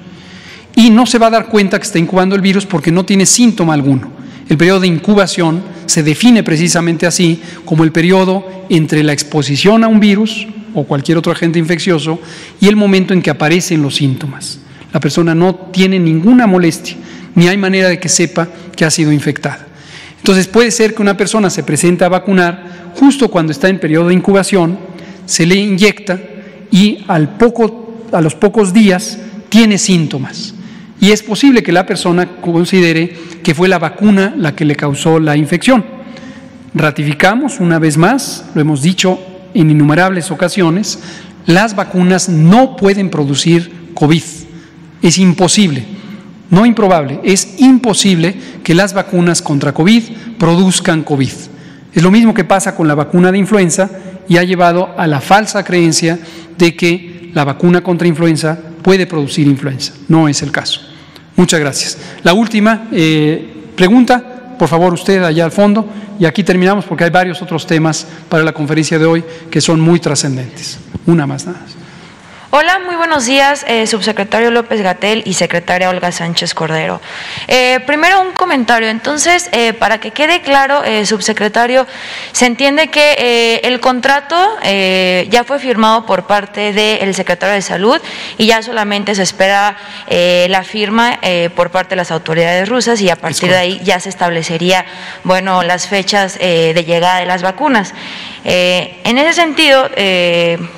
[0.75, 3.25] Y no se va a dar cuenta que está incubando el virus porque no tiene
[3.25, 4.11] síntoma alguno.
[4.47, 9.87] El periodo de incubación se define precisamente así como el periodo entre la exposición a
[9.87, 12.19] un virus o cualquier otro agente infeccioso
[12.59, 14.59] y el momento en que aparecen los síntomas.
[14.93, 16.95] La persona no tiene ninguna molestia,
[17.35, 19.67] ni hay manera de que sepa que ha sido infectada.
[20.17, 24.07] Entonces puede ser que una persona se presente a vacunar justo cuando está en periodo
[24.09, 24.79] de incubación,
[25.25, 26.19] se le inyecta
[26.71, 30.53] y al poco, a los pocos días tiene síntomas.
[31.01, 35.19] Y es posible que la persona considere que fue la vacuna la que le causó
[35.19, 35.83] la infección.
[36.73, 39.19] Ratificamos una vez más, lo hemos dicho
[39.53, 40.99] en innumerables ocasiones,
[41.45, 44.23] las vacunas no pueden producir COVID.
[45.01, 45.85] Es imposible,
[46.49, 50.03] no improbable, es imposible que las vacunas contra COVID
[50.37, 51.31] produzcan COVID.
[51.93, 53.89] Es lo mismo que pasa con la vacuna de influenza
[54.27, 56.19] y ha llevado a la falsa creencia
[56.59, 59.93] de que la vacuna contra influenza puede producir influenza.
[60.07, 60.81] No es el caso.
[61.35, 61.97] Muchas gracias.
[62.23, 65.87] La última eh, pregunta, por favor, usted allá al fondo,
[66.19, 69.79] y aquí terminamos porque hay varios otros temas para la conferencia de hoy que son
[69.79, 70.77] muy trascendentes.
[71.05, 71.65] Una más nada.
[72.51, 76.99] Hola, muy buenos días, eh, subsecretario López Gatel y secretaria Olga Sánchez Cordero.
[77.47, 81.85] Eh, primero un comentario, entonces, eh, para que quede claro, subsecretario,
[82.31, 88.01] se entiende que el contrato ya fue firmado por parte del secretario de Salud
[88.39, 89.77] y ya solamente se espera
[90.09, 91.19] la firma
[91.55, 94.85] por parte de las autoridades rusas y a partir de ahí ya se establecería,
[95.23, 97.93] bueno, las fechas de llegada de las vacunas.
[98.51, 99.89] En ese sentido,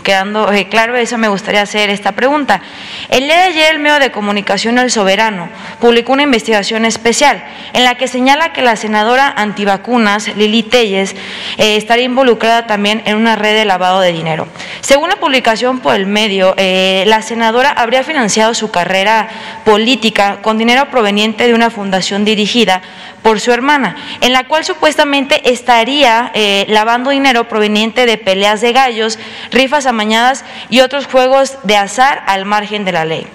[0.04, 2.62] quedando claro eso, me gustaría hacer esta pregunta.
[3.10, 5.50] El día de ayer el medio de comunicación El Soberano
[5.80, 7.44] publicó una investigación especial
[7.74, 11.16] en la que señala que la senadora antivacunas Lili Telles
[11.58, 14.48] eh, estaría involucrada también en una red de lavado de dinero.
[14.82, 19.30] Según la publicación por el medio, eh, la senadora habría financiado su carrera
[19.66, 22.82] política con dinero proveniente de una fundación dirigida
[23.22, 28.74] por su hermana, en la cual supuestamente estaría eh, lavando dinero proveniente de peleas de
[28.74, 29.20] gallos,
[29.52, 33.28] rifas amañadas y otros juegos de azar al margen de la ley.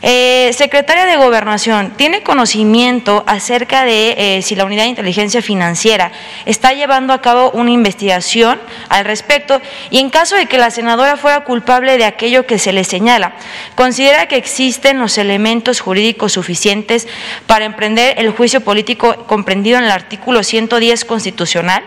[0.00, 6.12] Eh, secretaria de Gobernación, ¿tiene conocimiento acerca de eh, si la Unidad de Inteligencia Financiera
[6.46, 9.60] está llevando a cabo una investigación al respecto?
[9.90, 13.34] Y en caso de que la senadora fuera culpable de aquello que se le señala,
[13.74, 17.08] ¿considera que existen los elementos jurídicos suficientes
[17.46, 21.82] para emprender el juicio político comprendido en el artículo 110 constitucional?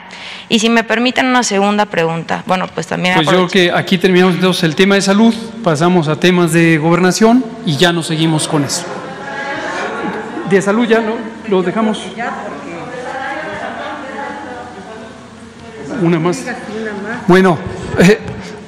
[0.49, 3.15] Y si me permiten una segunda pregunta, bueno, pues también...
[3.15, 5.33] Pues yo creo que aquí terminamos entonces el tema de salud,
[5.63, 8.83] pasamos a temas de gobernación y ya no seguimos con eso.
[10.49, 12.01] De salud ya no, lo dejamos.
[16.01, 16.43] Una más.
[17.27, 17.59] Bueno,
[17.99, 18.17] eh,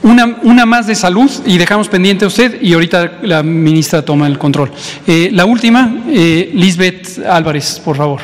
[0.03, 4.27] una, una, más de salud y dejamos pendiente a usted y ahorita la ministra toma
[4.27, 4.71] el control.
[5.07, 8.21] Eh, la última, eh, Lisbeth Álvarez, por favor.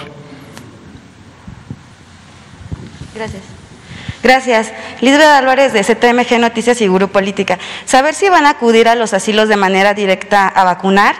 [3.15, 3.58] Gracias.
[4.21, 4.73] Gracias.
[4.99, 7.57] Lisbeth Álvarez de CTMG Noticias y Guru Política.
[7.85, 11.15] Saber si van a acudir a los asilos de manera directa a vacunar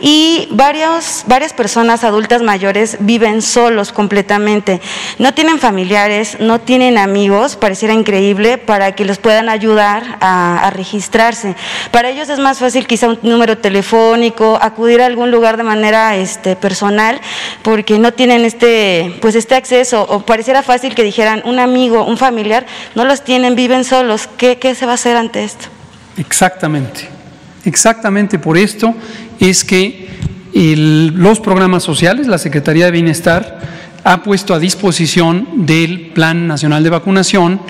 [0.00, 4.82] y varios, varias personas adultas mayores viven solos completamente.
[5.18, 11.54] No tienen familiares, no tienen amigos, pareciera increíble, para que los puedan ayudar a, registrarse.
[11.90, 16.16] Para ellos es más fácil quizá un número telefónico, acudir a algún lugar de manera
[16.16, 17.20] este, personal,
[17.62, 22.16] porque no tienen este, pues este acceso, o pareciera fácil que dijeran un amigo, un
[22.16, 22.41] familiar,
[22.94, 24.28] no los tienen, viven solos.
[24.36, 25.66] ¿Qué, se va a hacer ante esto?
[26.16, 27.08] Exactamente,
[27.64, 28.94] exactamente por esto
[29.40, 30.08] es que
[30.54, 33.60] los programas sociales, la Secretaría de Bienestar,
[34.04, 37.60] ha puesto a disposición del Plan Nacional de Vacunación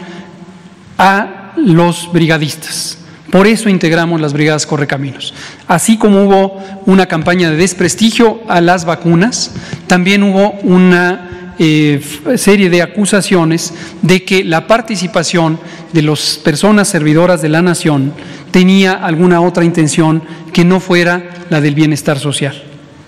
[0.99, 2.99] a los brigadistas.
[3.31, 5.33] Por eso integramos las brigadas Correcaminos.
[5.67, 9.53] Así como hubo una campaña de desprestigio a las vacunas,
[9.87, 12.01] también hubo una eh,
[12.37, 15.59] serie de acusaciones de que la participación
[15.93, 18.13] de las personas servidoras de la nación
[18.51, 20.23] tenía alguna otra intención
[20.53, 22.63] que no fuera la del bienestar social.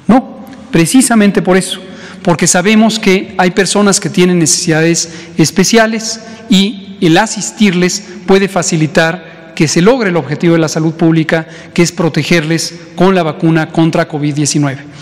[0.06, 1.80] No, precisamente por eso,
[2.22, 9.68] porque sabemos que hay personas que tienen necesidades especiales y el asistirles puede facilitar que
[9.68, 14.08] se logre el objetivo de la salud pública, que es protegerles con la vacuna contra
[14.08, 14.93] COVID-19.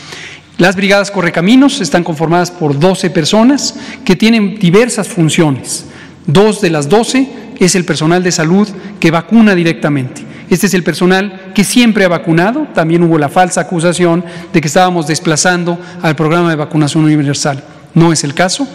[0.58, 3.74] Las brigadas Correcaminos están conformadas por 12 personas
[4.04, 5.86] que tienen diversas funciones.
[6.26, 7.28] Dos de las 12
[7.58, 8.68] es el personal de salud
[9.00, 10.22] que vacuna directamente.
[10.50, 12.68] Este es el personal que siempre ha vacunado.
[12.74, 17.64] También hubo la falsa acusación de que estábamos desplazando al programa de vacunación universal.
[17.94, 18.68] No es el caso.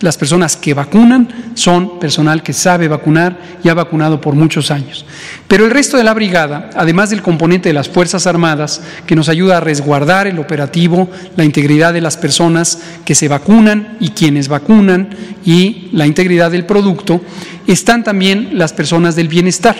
[0.00, 5.04] Las personas que vacunan son personal que sabe vacunar y ha vacunado por muchos años.
[5.48, 9.28] Pero el resto de la brigada, además del componente de las Fuerzas Armadas, que nos
[9.28, 14.46] ayuda a resguardar el operativo, la integridad de las personas que se vacunan y quienes
[14.46, 15.08] vacunan
[15.44, 17.20] y la integridad del producto,
[17.66, 19.76] están también las personas del bienestar,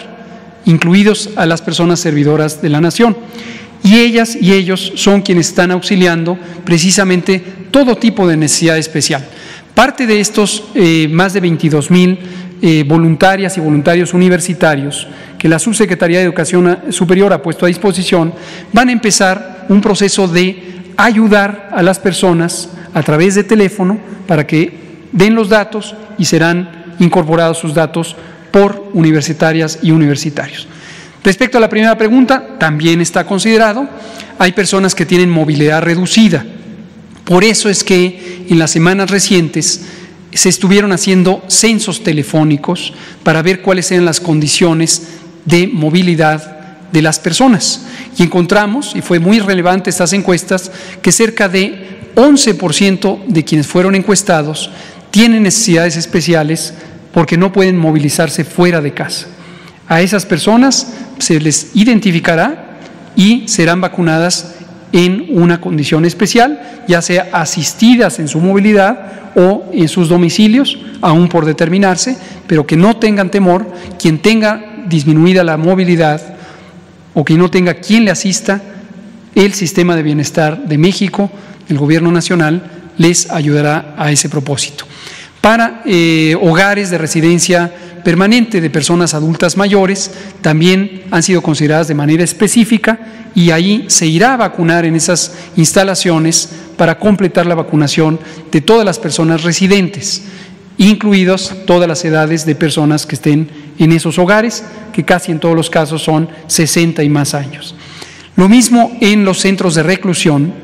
[0.64, 3.16] incluidos a las personas servidoras de la nación.
[3.84, 7.38] Y ellas y ellos son quienes están auxiliando precisamente
[7.70, 9.24] todo tipo de necesidad especial
[9.78, 12.18] Parte de estos eh, más de 22 mil
[12.60, 15.06] eh, voluntarias y voluntarios universitarios
[15.38, 18.34] que la Subsecretaría de Educación Superior ha puesto a disposición,
[18.72, 24.48] van a empezar un proceso de ayudar a las personas a través de teléfono para
[24.48, 24.72] que
[25.12, 28.16] den los datos y serán incorporados sus datos
[28.50, 30.66] por universitarias y universitarios.
[31.22, 33.88] Respecto a la primera pregunta, también está considerado,
[34.40, 36.44] hay personas que tienen movilidad reducida.
[37.28, 39.82] Por eso es que en las semanas recientes
[40.32, 45.02] se estuvieron haciendo censos telefónicos para ver cuáles eran las condiciones
[45.44, 47.82] de movilidad de las personas.
[48.16, 50.72] Y encontramos, y fue muy relevante estas encuestas,
[51.02, 54.70] que cerca de 11% de quienes fueron encuestados
[55.10, 56.72] tienen necesidades especiales
[57.12, 59.26] porque no pueden movilizarse fuera de casa.
[59.86, 62.78] A esas personas se les identificará
[63.16, 64.54] y serán vacunadas
[64.92, 71.28] en una condición especial, ya sea asistidas en su movilidad o en sus domicilios, aún
[71.28, 72.16] por determinarse,
[72.46, 76.20] pero que no tengan temor, quien tenga disminuida la movilidad
[77.14, 78.62] o que no tenga quien le asista,
[79.34, 81.30] el sistema de bienestar de México,
[81.68, 82.62] el gobierno nacional,
[82.96, 84.84] les ayudará a ese propósito.
[85.40, 87.72] Para eh, hogares de residencia
[88.08, 92.98] permanente de personas adultas mayores también han sido consideradas de manera específica
[93.34, 96.48] y ahí se irá a vacunar en esas instalaciones
[96.78, 98.18] para completar la vacunación
[98.50, 100.22] de todas las personas residentes,
[100.78, 105.54] incluidos todas las edades de personas que estén en esos hogares, que casi en todos
[105.54, 107.74] los casos son 60 y más años.
[108.36, 110.54] Lo mismo en los centros de reclusión,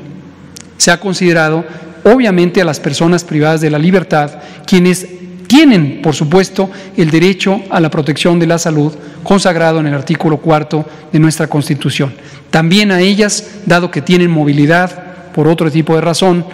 [0.77, 1.63] se ha considerado
[2.05, 4.31] obviamente a las personas privadas de la libertad,
[4.65, 5.05] quienes
[5.47, 8.93] tienen, por supuesto, el derecho a la protección de la salud
[9.23, 12.13] consagrado en el artículo cuarto de nuestra Constitución.
[12.49, 16.45] También a ellas, dado que tienen movilidad por otro tipo de razón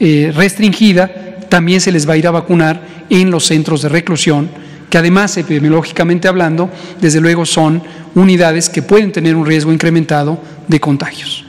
[0.00, 1.10] eh, restringida,
[1.48, 2.80] también se les va a ir a vacunar
[3.10, 4.48] en los centros de reclusión,
[4.88, 6.70] que además, epidemiológicamente hablando,
[7.00, 7.82] desde luego son
[8.14, 11.44] unidades que pueden tener un riesgo incrementado de contagios.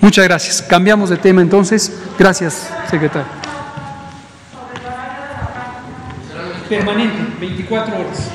[0.00, 0.62] Muchas gracias.
[0.62, 1.92] Cambiamos de tema entonces.
[2.18, 3.53] Gracias, secretario.
[6.68, 8.28] Permanente, 24 horas.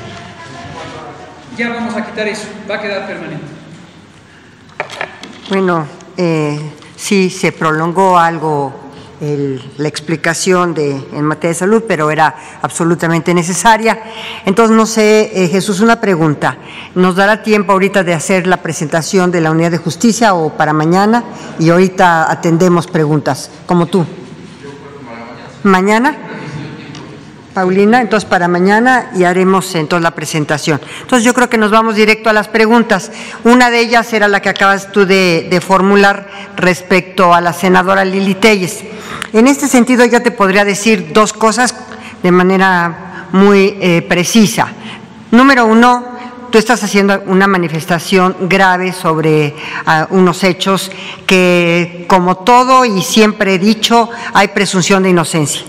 [1.56, 3.46] Ya vamos a quitar eso, va a quedar permanente.
[5.48, 6.58] Bueno, eh,
[6.96, 14.00] sí, se prolongó algo la explicación de, en materia de salud, pero era absolutamente necesaria.
[14.46, 16.56] Entonces, no sé, eh, Jesús, una pregunta.
[16.94, 20.72] ¿Nos dará tiempo ahorita de hacer la presentación de la unidad de justicia o para
[20.72, 21.22] mañana?
[21.58, 24.06] Y ahorita atendemos preguntas, como tú.
[25.64, 26.29] ¿Mañana?
[27.54, 30.80] Paulina, entonces para mañana y haremos entonces la presentación.
[31.00, 33.10] Entonces yo creo que nos vamos directo a las preguntas.
[33.42, 38.34] Una de ellas era la que acabas tú de, formular respecto a la senadora Lili
[38.36, 38.84] Telles.
[39.32, 41.74] En este sentido ya te podría decir dos cosas
[42.22, 44.68] de manera muy eh, precisa.
[45.32, 46.04] Número uno,
[46.50, 49.54] tú estás haciendo una manifestación grave sobre
[49.86, 50.90] ah, unos hechos
[51.26, 55.62] que, como todo y siempre he dicho, hay presunción de inocencia,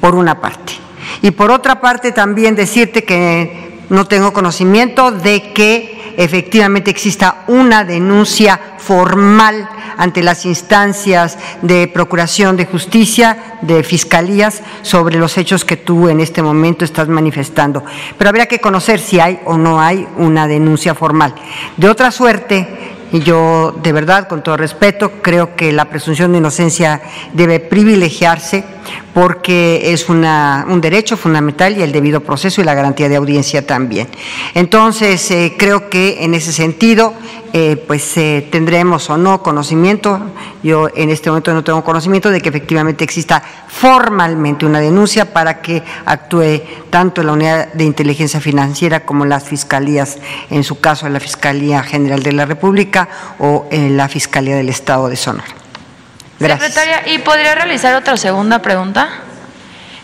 [0.00, 0.87] por una parte.
[1.22, 7.84] Y por otra parte también decirte que no tengo conocimiento de que efectivamente exista una
[7.84, 15.76] denuncia formal ante las instancias de Procuración de Justicia, de Fiscalías, sobre los hechos que
[15.76, 17.84] tú en este momento estás manifestando.
[18.16, 21.34] Pero habría que conocer si hay o no hay una denuncia formal.
[21.76, 26.38] De otra suerte, y yo, de verdad, con todo respeto, creo que la presunción de
[26.38, 27.00] inocencia
[27.32, 28.64] debe privilegiarse
[29.14, 33.66] porque es una, un derecho fundamental y el debido proceso y la garantía de audiencia
[33.66, 34.08] también.
[34.54, 37.14] Entonces, eh, creo que en ese sentido,
[37.52, 40.20] eh, pues eh, tendremos o no conocimiento,
[40.62, 45.60] yo en este momento no tengo conocimiento de que efectivamente exista formalmente una denuncia para
[45.62, 50.18] que actúe tanto la unidad de inteligencia financiera como las fiscalías,
[50.50, 55.08] en su caso la Fiscalía General de la República o en la Fiscalía del Estado
[55.08, 55.57] de Sonora.
[56.38, 56.72] Gracias.
[56.72, 59.08] Secretaria, ¿y podría realizar otra segunda pregunta?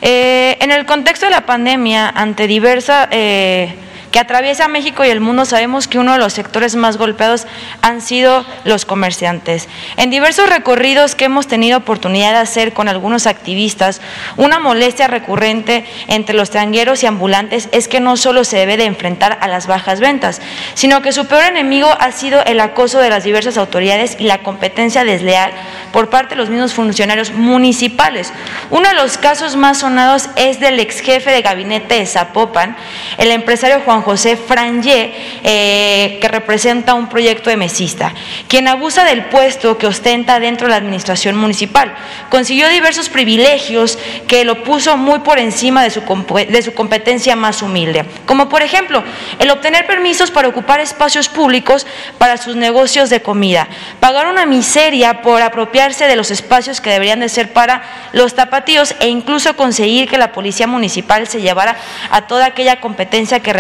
[0.02, 3.74] Eh, en el contexto de la pandemia, ante diversa eh,
[4.14, 7.48] que atraviesa México y el mundo, sabemos que uno de los sectores más golpeados
[7.82, 9.68] han sido los comerciantes.
[9.96, 14.00] En diversos recorridos que hemos tenido oportunidad de hacer con algunos activistas,
[14.36, 18.84] una molestia recurrente entre los trangueros y ambulantes es que no solo se debe de
[18.84, 20.40] enfrentar a las bajas ventas,
[20.74, 24.44] sino que su peor enemigo ha sido el acoso de las diversas autoridades y la
[24.44, 25.50] competencia desleal
[25.92, 28.32] por parte de los mismos funcionarios municipales.
[28.70, 32.76] Uno de los casos más sonados es del ex jefe de gabinete de Zapopan,
[33.18, 38.12] el empresario Juan José Frangé, eh, que representa un proyecto de mesista,
[38.48, 41.94] quien abusa del puesto que ostenta dentro de la administración municipal.
[42.28, 43.98] Consiguió diversos privilegios
[44.28, 48.62] que lo puso muy por encima de su, de su competencia más humilde, como por
[48.62, 49.02] ejemplo
[49.38, 51.86] el obtener permisos para ocupar espacios públicos
[52.18, 53.68] para sus negocios de comida,
[54.00, 57.82] pagar una miseria por apropiarse de los espacios que deberían de ser para
[58.12, 61.76] los tapatíos e incluso conseguir que la policía municipal se llevara
[62.10, 63.52] a toda aquella competencia que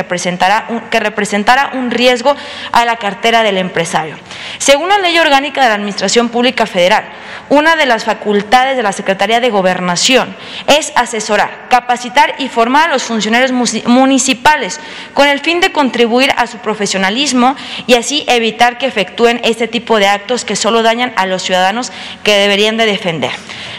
[0.90, 2.34] que representara un riesgo
[2.72, 4.16] a la cartera del empresario.
[4.58, 7.04] Según la Ley Orgánica de la Administración Pública Federal,
[7.48, 10.34] una de las facultades de la Secretaría de Gobernación
[10.66, 14.80] es asesorar, capacitar y formar a los funcionarios municipales
[15.12, 17.56] con el fin de contribuir a su profesionalismo
[17.86, 21.92] y así evitar que efectúen este tipo de actos que solo dañan a los ciudadanos
[22.22, 23.32] que deberían de defender.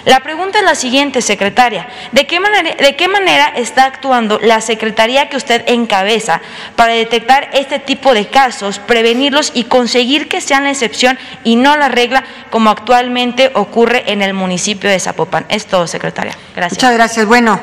[0.06, 1.88] La pregunta es la siguiente, secretaria.
[2.12, 6.42] ¿De qué manera, de qué manera está actuando la secretaría que usted encabeza
[6.76, 11.78] para detectar este tipo de casos, prevenirlos y conseguir que sean la excepción y no
[11.78, 15.46] la regla como actualmente ocurre en el municipio de Zapopan?
[15.50, 16.38] Es todo, secretaria.
[16.56, 16.78] Gracias.
[16.78, 17.26] Muchas gracias.
[17.26, 17.60] Bueno.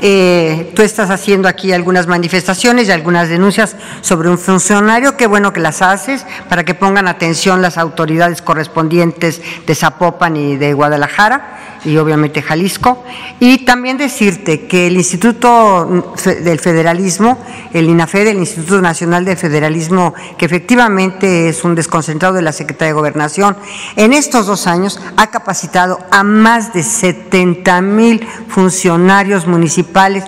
[0.00, 5.52] Eh, tú estás haciendo aquí algunas manifestaciones y algunas denuncias sobre un funcionario, qué bueno
[5.52, 11.63] que las haces para que pongan atención las autoridades correspondientes de Zapopan y de Guadalajara
[11.84, 13.04] y obviamente Jalisco.
[13.40, 17.38] Y también decirte que el Instituto del Federalismo,
[17.72, 22.88] el INAFED, el Instituto Nacional del Federalismo, que efectivamente es un desconcentrado de la Secretaría
[22.88, 23.56] de Gobernación,
[23.96, 30.24] en estos dos años ha capacitado a más de 70 mil funcionarios municipales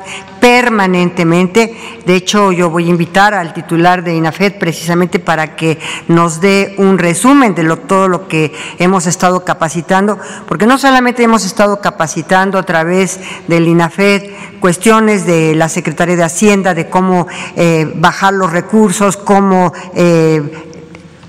[0.47, 1.75] permanentemente.
[2.07, 5.77] De hecho, yo voy a invitar al titular de INAFED precisamente para que
[6.07, 11.45] nos dé un resumen de todo lo que hemos estado capacitando, porque no solamente hemos
[11.45, 13.19] estado capacitando a través
[13.49, 14.31] del INAFED
[14.61, 17.27] cuestiones de la Secretaría de Hacienda, de cómo
[17.57, 20.76] eh, bajar los recursos, cómo eh,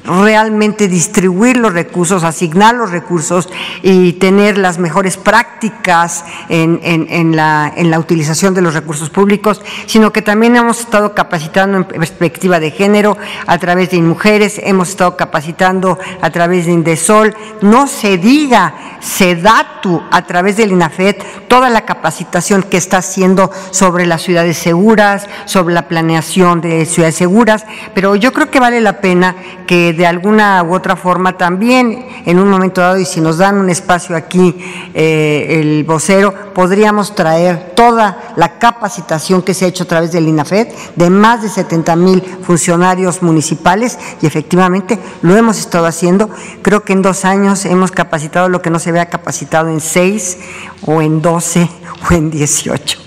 [0.07, 3.49] realmente distribuir los recursos, asignar los recursos
[3.83, 10.55] y tener las mejores prácticas en, la, utilización de los recursos públicos, sino que también
[10.55, 16.29] hemos estado capacitando en perspectiva de género a través de mujeres, hemos estado capacitando a
[16.29, 22.77] través de Indesol, no se diga SEDATU a través del INAFED, toda la capacitación que
[22.77, 28.49] está haciendo sobre las ciudades seguras, sobre la planeación de ciudades seguras, pero yo creo
[28.49, 29.35] que vale la pena
[29.65, 33.57] que de alguna u otra forma también en un momento dado, y si nos dan
[33.57, 34.55] un espacio aquí
[34.93, 40.27] eh, el vocero, podríamos traer toda la capacitación que se ha hecho a través del
[40.27, 46.29] INAFED de más de 70 mil funcionarios municipales y efectivamente lo hemos estado haciendo.
[46.61, 50.37] Creo que en dos años hemos capacitado lo que no se había capacitado en seis
[50.85, 51.69] o en doce
[52.09, 53.06] o en dieciocho.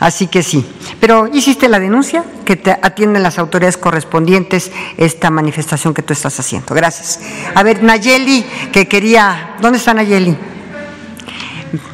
[0.00, 0.66] Así que sí.
[0.98, 6.40] Pero hiciste la denuncia, que te atienden las autoridades correspondientes esta manifestación que tú estás
[6.40, 6.74] haciendo.
[6.74, 7.20] Gracias.
[7.54, 9.56] A ver, Nayeli, que quería.
[9.60, 10.36] ¿Dónde está Nayeli?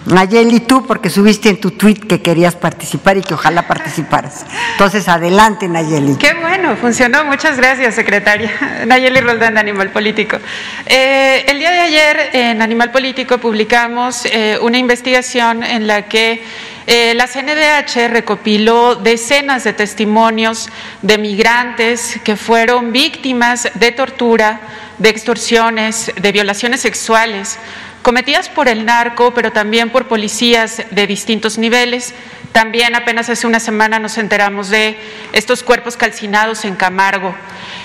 [0.07, 4.47] Nayeli, tú, porque subiste en tu tweet que querías participar y que ojalá participaras.
[4.73, 6.17] Entonces, adelante, Nayeli.
[6.17, 7.25] Qué bueno, funcionó.
[7.25, 8.51] Muchas gracias, secretaria.
[8.87, 10.39] Nayeli Roldán, de Animal Político.
[10.87, 16.43] Eh, el día de ayer, en Animal Político, publicamos eh, una investigación en la que
[16.87, 20.69] eh, la CNDH recopiló decenas de testimonios
[21.03, 24.61] de migrantes que fueron víctimas de tortura,
[24.99, 27.59] de extorsiones, de violaciones sexuales
[28.07, 32.15] cometidas por el narco, pero también por policías de distintos niveles.
[32.53, 34.97] También apenas hace una semana nos enteramos de
[35.33, 37.35] estos cuerpos calcinados en Camargo.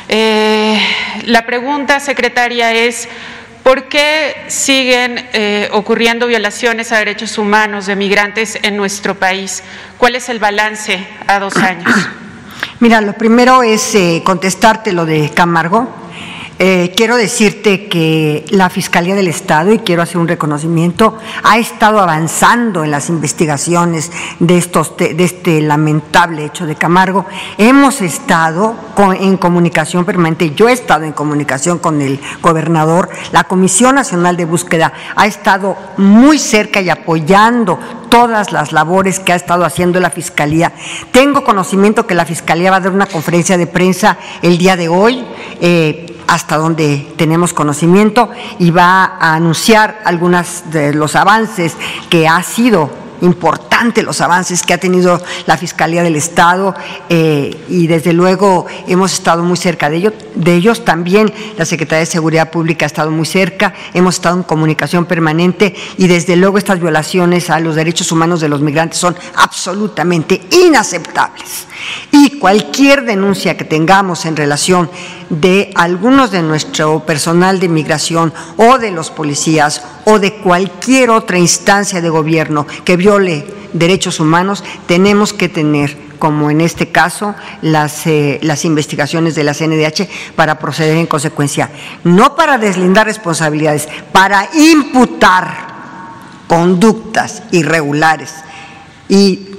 [0.10, 0.80] Eh,
[1.26, 3.10] la pregunta, secretaria, es
[3.64, 9.64] ¿por qué siguen eh, ocurriendo violaciones a derechos humanos de migrantes en nuestro país?
[9.98, 11.90] ¿Cuál es el balance a dos años?
[12.80, 16.11] Mira, lo primero es eh, contestarte lo de Camargo.
[16.64, 22.00] Eh, quiero decirte que la Fiscalía del Estado, y quiero hacer un reconocimiento, ha estado
[22.00, 27.26] avanzando en las investigaciones de, estos, de este lamentable hecho de Camargo.
[27.58, 28.76] Hemos estado
[29.20, 34.46] en comunicación permanente, yo he estado en comunicación con el gobernador, la Comisión Nacional de
[34.46, 40.12] Búsqueda ha estado muy cerca y apoyando todas las labores que ha estado haciendo la
[40.12, 40.74] Fiscalía.
[41.12, 44.90] Tengo conocimiento que la Fiscalía va a dar una conferencia de prensa el día de
[44.90, 45.26] hoy.
[45.60, 51.76] Eh, hasta donde tenemos conocimiento y va a anunciar algunos de los avances
[52.10, 52.90] que ha sido
[53.22, 56.76] importante los avances que ha tenido la Fiscalía del Estado
[57.10, 60.14] eh, y desde luego hemos estado muy cerca de ellos.
[60.36, 64.44] De ellos también la Secretaría de Seguridad Pública ha estado muy cerca, hemos estado en
[64.44, 69.16] comunicación permanente y desde luego estas violaciones a los derechos humanos de los migrantes son
[69.36, 71.68] absolutamente inaceptables.
[72.12, 74.90] Y cualquier denuncia que tengamos en relación
[75.30, 81.38] de algunos de nuestro personal de migración o de los policías o de cualquier otra
[81.38, 82.98] instancia de gobierno que
[83.74, 87.34] derechos humanos, tenemos que tener como en este caso,
[87.64, 91.72] las, eh, las investigaciones de la CNDH para proceder en consecuencia.
[92.04, 95.72] No para deslindar responsabilidades, para imputar
[96.46, 98.36] conductas irregulares
[99.10, 99.51] y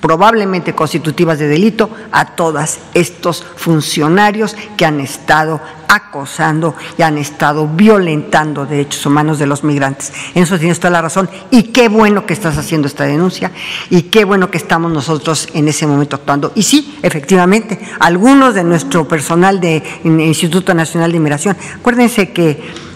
[0.00, 7.66] probablemente constitutivas de delito a todos estos funcionarios que han estado acosando y han estado
[7.66, 10.12] violentando derechos humanos de los migrantes.
[10.34, 13.52] En eso tienes toda la razón y qué bueno que estás haciendo esta denuncia
[13.90, 16.52] y qué bueno que estamos nosotros en ese momento actuando.
[16.54, 22.88] Y sí, efectivamente, algunos de nuestro personal del Instituto Nacional de Inmigración, acuérdense que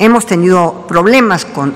[0.00, 1.74] hemos tenido problemas con,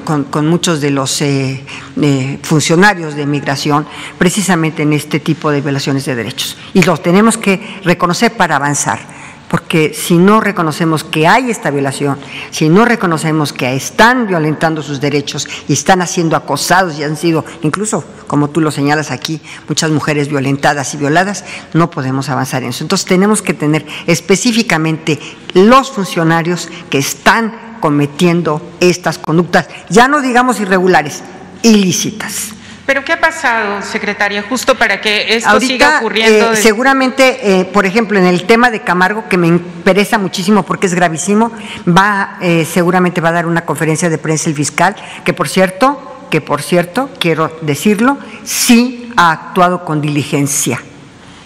[0.49, 1.63] muchos de los eh,
[2.01, 3.87] eh, funcionarios de migración
[4.19, 6.57] precisamente en este tipo de violaciones de derechos.
[6.73, 9.24] Y los tenemos que reconocer para avanzar.
[9.55, 12.19] Porque si no reconocemos que hay esta violación,
[12.51, 17.45] si no reconocemos que están violentando sus derechos y están siendo acosados y han sido,
[17.63, 22.71] incluso como tú lo señalas aquí, muchas mujeres violentadas y violadas, no podemos avanzar en
[22.71, 22.83] eso.
[22.83, 25.21] Entonces tenemos que tener específicamente
[25.53, 31.23] los funcionarios que están cometiendo estas conductas, ya no digamos irregulares,
[31.63, 32.55] ilícitas.
[32.87, 36.53] Pero ¿qué ha pasado, secretaria, justo para que esto siga ocurriendo?
[36.53, 40.87] Eh, seguramente, eh, por ejemplo, en el tema de Camargo, que me interesa muchísimo porque
[40.87, 41.51] es gravísimo,
[41.87, 46.27] va, eh, seguramente va a dar una conferencia de prensa el fiscal, que por cierto,
[46.31, 50.81] que por cierto, quiero decirlo, sí ha actuado con diligencia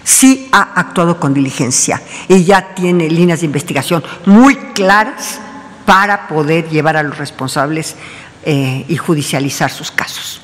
[0.08, 5.38] sí ha actuado con diligencia y ya tiene líneas de investigación muy claras
[5.84, 7.94] para poder llevar a los responsables
[8.42, 10.40] eh, y judicializar sus casos.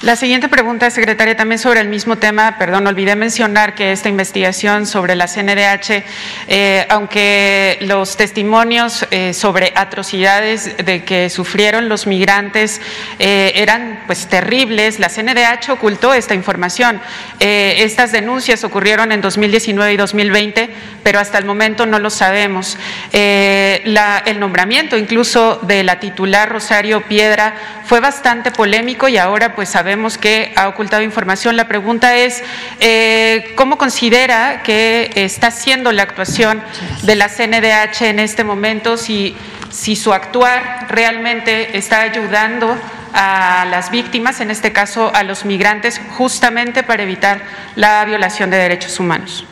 [0.00, 2.56] La siguiente pregunta, secretaria, también sobre el mismo tema.
[2.56, 6.04] Perdón, olvidé mencionar que esta investigación sobre la CNDH,
[6.46, 12.80] eh, aunque los testimonios eh, sobre atrocidades de que sufrieron los migrantes
[13.18, 17.00] eh, eran pues terribles, la CNDH ocultó esta información.
[17.40, 20.70] estas denuncias ocurrieron en 2019 y 2020,
[21.02, 22.78] pero hasta el momento no lo sabemos.
[23.12, 29.87] el nombramiento incluso de la titular Rosario Piedra fue bastante polémico y ahora pues sabemos
[29.88, 31.56] Vemos que ha ocultado información.
[31.56, 32.42] La pregunta es,
[32.78, 36.62] eh, ¿cómo considera que está haciendo la actuación
[37.04, 38.98] de la CNDH en este momento?
[38.98, 39.34] Si,
[39.70, 42.76] si su actuar realmente está ayudando
[43.14, 47.40] a las víctimas, en este caso a los migrantes, justamente para evitar
[47.74, 49.46] la violación de derechos humanos.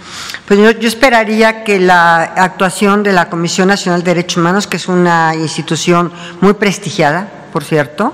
[0.44, 4.76] Pues yo, yo, esperaría que la actuación de la Comisión Nacional de Derechos Humanos, que
[4.76, 6.12] es una institución
[6.42, 8.12] muy prestigiada, por cierto,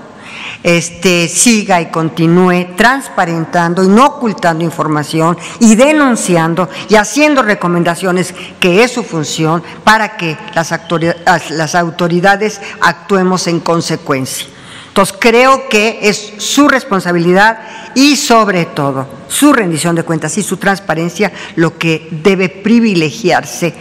[0.63, 8.83] este, siga y continúe transparentando y no ocultando información y denunciando y haciendo recomendaciones, que
[8.83, 14.47] es su función, para que las autoridades, actuemos en consecuencia.
[14.93, 17.59] Entonces creo que es su responsabilidad
[17.95, 23.73] y sobre todo su rendición de cuentas y su transparencia lo que debe privilegiarse,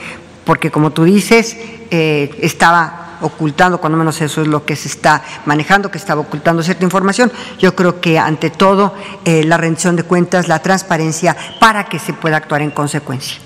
[0.44, 1.54] porque como tú dices,
[1.90, 6.62] eh, estaba ocultando, cuando menos eso es lo que se está manejando, que estaba ocultando
[6.62, 7.32] cierta información.
[7.58, 8.94] Yo creo que ante todo
[9.24, 13.38] eh, la rendición de cuentas, la transparencia, para que se pueda actuar en consecuencia.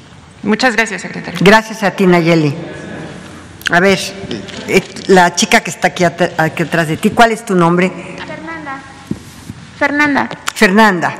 [0.43, 1.41] Muchas gracias, secretario.
[1.43, 2.55] Gracias a ti, Nayeli.
[3.71, 3.99] A ver,
[4.69, 7.91] eh, la chica que está aquí, aquí atrás de ti, ¿cuál es tu nombre?
[8.27, 8.81] Fernanda.
[9.77, 10.29] Fernanda.
[10.55, 11.15] Fernanda.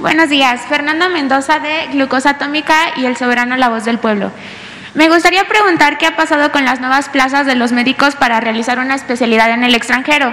[0.00, 4.32] Buenos días, Fernanda Mendoza de Glucosa Atómica y El Soberano La Voz del Pueblo.
[4.94, 8.78] Me gustaría preguntar qué ha pasado con las nuevas plazas de los médicos para realizar
[8.78, 10.32] una especialidad en el extranjero.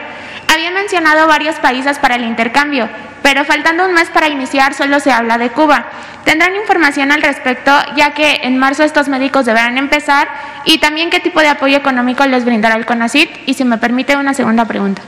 [0.53, 2.87] Había mencionado varios países para el intercambio,
[3.23, 5.87] pero faltando un mes para iniciar solo se habla de Cuba.
[6.25, 10.27] ¿Tendrán información al respecto, ya que en marzo estos médicos deberán empezar?
[10.65, 13.29] Y también qué tipo de apoyo económico les brindará el CONACIT?
[13.47, 15.01] Y si me permite una segunda pregunta.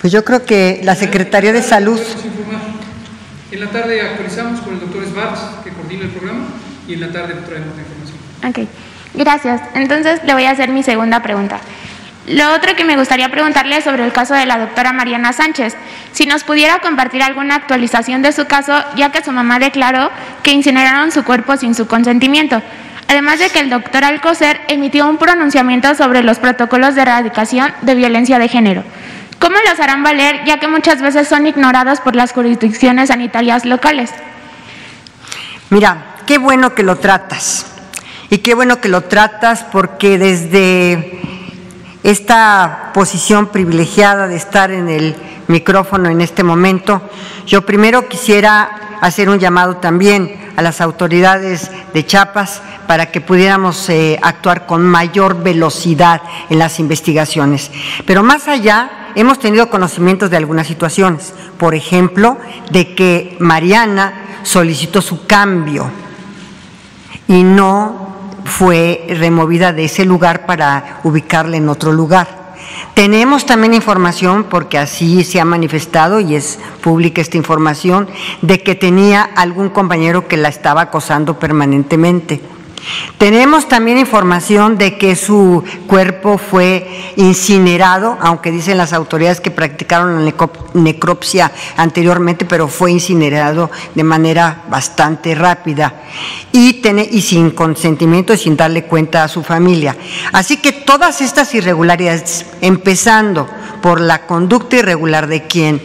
[0.00, 2.00] Pues yo creo que la Secretaría de Salud...
[3.50, 6.46] En la tarde actualizamos con el doctor Svarts, que coordina el programa,
[6.88, 7.93] y en la tarde traemos la información.
[8.48, 8.68] Ok,
[9.14, 9.62] gracias.
[9.74, 11.60] Entonces le voy a hacer mi segunda pregunta.
[12.26, 15.76] Lo otro que me gustaría preguntarle es sobre el caso de la doctora Mariana Sánchez.
[16.12, 20.10] Si nos pudiera compartir alguna actualización de su caso, ya que su mamá declaró
[20.42, 22.62] que incineraron su cuerpo sin su consentimiento.
[23.08, 27.94] Además de que el doctor Alcocer emitió un pronunciamiento sobre los protocolos de erradicación de
[27.94, 28.84] violencia de género.
[29.38, 34.10] ¿Cómo los harán valer ya que muchas veces son ignorados por las jurisdicciones sanitarias locales?
[35.68, 37.73] Mira, qué bueno que lo tratas.
[38.34, 41.20] Y qué bueno que lo tratas porque desde
[42.02, 45.14] esta posición privilegiada de estar en el
[45.46, 47.00] micrófono en este momento,
[47.46, 53.88] yo primero quisiera hacer un llamado también a las autoridades de Chiapas para que pudiéramos
[53.88, 56.20] eh, actuar con mayor velocidad
[56.50, 57.70] en las investigaciones.
[58.04, 61.32] Pero más allá, hemos tenido conocimientos de algunas situaciones.
[61.56, 62.36] Por ejemplo,
[62.72, 65.88] de que Mariana solicitó su cambio
[67.28, 68.03] y no
[68.44, 72.44] fue removida de ese lugar para ubicarla en otro lugar.
[72.94, 78.08] Tenemos también información, porque así se ha manifestado y es pública esta información,
[78.42, 82.40] de que tenía algún compañero que la estaba acosando permanentemente.
[83.18, 90.24] Tenemos también información de que su cuerpo fue incinerado, aunque dicen las autoridades que practicaron
[90.24, 90.34] la
[90.74, 96.02] necropsia anteriormente, pero fue incinerado de manera bastante rápida
[96.52, 96.82] y,
[97.22, 99.96] sin consentimiento y sin darle cuenta a su familia.
[100.32, 103.48] Así que todas estas irregularidades, empezando
[103.80, 105.80] por la conducta irregular de quien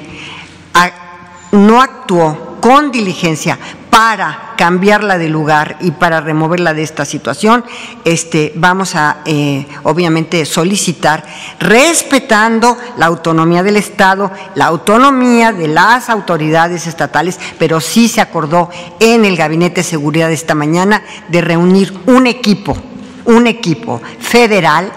[1.52, 3.58] no actuó con diligencia
[3.90, 7.64] para cambiarla de lugar y para removerla de esta situación,
[8.06, 11.24] este, vamos a eh, obviamente solicitar,
[11.60, 18.70] respetando la autonomía del Estado, la autonomía de las autoridades estatales, pero sí se acordó
[19.00, 22.78] en el Gabinete de Seguridad esta mañana de reunir un equipo,
[23.26, 24.92] un equipo federal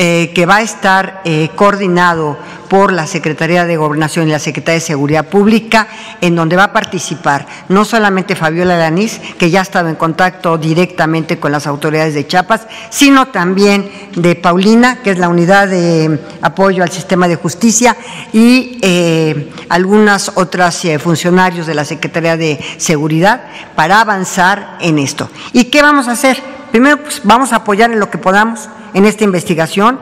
[0.00, 2.38] eh, que va a estar eh, coordinado
[2.68, 5.88] por la Secretaría de Gobernación y la Secretaría de Seguridad Pública,
[6.20, 10.58] en donde va a participar no solamente Fabiola Lanís, que ya ha estado en contacto
[10.58, 16.20] directamente con las autoridades de Chiapas, sino también de Paulina, que es la unidad de
[16.42, 17.96] apoyo al sistema de justicia,
[18.32, 23.42] y eh, algunas otras funcionarios de la Secretaría de Seguridad
[23.74, 25.30] para avanzar en esto.
[25.52, 26.42] ¿Y qué vamos a hacer?
[26.70, 29.98] Primero, pues, vamos a apoyar en lo que podamos en esta investigación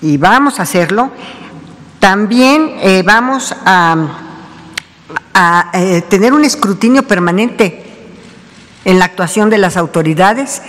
[0.00, 1.10] y vamos a hacerlo.
[2.04, 3.96] También eh, vamos a,
[5.72, 7.82] eh, tener un escrutinio permanente
[8.84, 10.60] en la actuación de las autoridades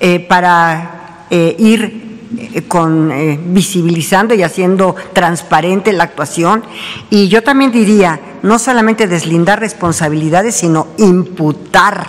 [0.00, 3.12] eh, para ir con,
[3.52, 6.64] visibilizando y haciendo transparente la actuación.
[7.10, 12.06] Y yo también diría, no solamente deslindar responsabilidades, sino imputar,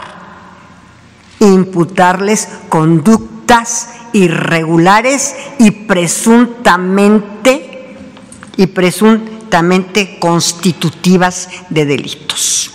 [1.42, 7.69] imputarles conductas irregulares y presuntamente
[8.60, 12.72] y presuntamente constitutivas de delitos.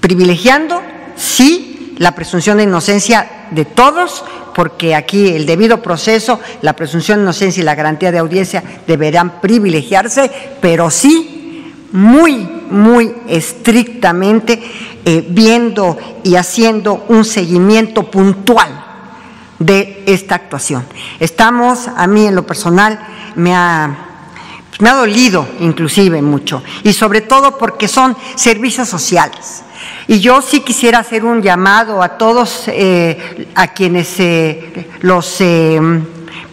[0.00, 0.80] Privilegiando,
[1.14, 7.24] sí, la presunción de inocencia de todos, porque aquí el debido proceso, la presunción de
[7.24, 10.30] inocencia y la garantía de audiencia deberán privilegiarse,
[10.62, 14.62] pero sí muy, muy estrictamente
[15.04, 18.70] eh, viendo y haciendo un seguimiento puntual
[19.58, 20.86] de esta actuación.
[21.20, 22.98] Estamos, a mí en lo personal,
[23.34, 24.05] me ha,
[24.80, 29.62] me ha dolido inclusive mucho, y sobre todo porque son servicios sociales.
[30.08, 35.40] Y yo sí quisiera hacer un llamado a todos, eh, a quienes eh, los...
[35.40, 35.80] Eh,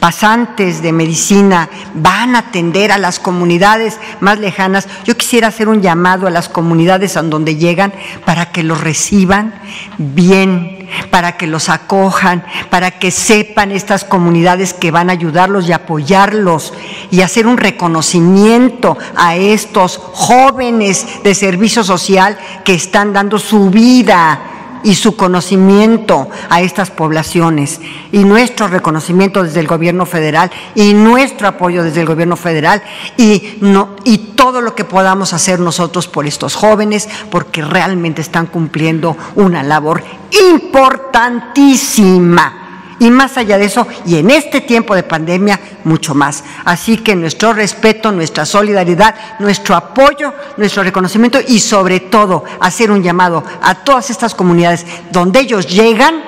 [0.03, 4.85] pasantes de medicina van a atender a las comunidades más lejanas.
[5.05, 7.93] Yo quisiera hacer un llamado a las comunidades a donde llegan
[8.25, 9.53] para que los reciban
[9.97, 15.71] bien, para que los acojan, para que sepan estas comunidades que van a ayudarlos y
[15.71, 16.73] apoyarlos
[17.09, 24.62] y hacer un reconocimiento a estos jóvenes de servicio social que están dando su vida
[24.83, 27.79] y su conocimiento a estas poblaciones.
[28.11, 32.83] Y nuestro reconocimiento desde el gobierno federal y nuestro apoyo desde el gobierno federal
[33.17, 38.47] y, no, y todo lo que podamos hacer nosotros por estos jóvenes porque realmente están
[38.47, 40.03] cumpliendo una labor
[40.51, 42.62] importantísima
[42.99, 46.43] y más allá de eso, y en este tiempo de pandemia, mucho más.
[46.65, 53.03] Así que nuestro respeto, nuestra solidaridad, nuestro apoyo, nuestro reconocimiento y sobre todo hacer un
[53.03, 56.21] llamado a todas estas comunidades donde ellos llegan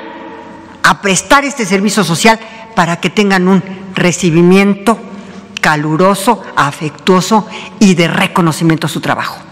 [0.84, 2.40] a prestar este servicio social
[2.76, 3.64] para que tengan un
[3.96, 5.00] recibimiento
[5.62, 7.48] caluroso, afectuoso
[7.80, 9.45] y de reconocimiento a su trabajo.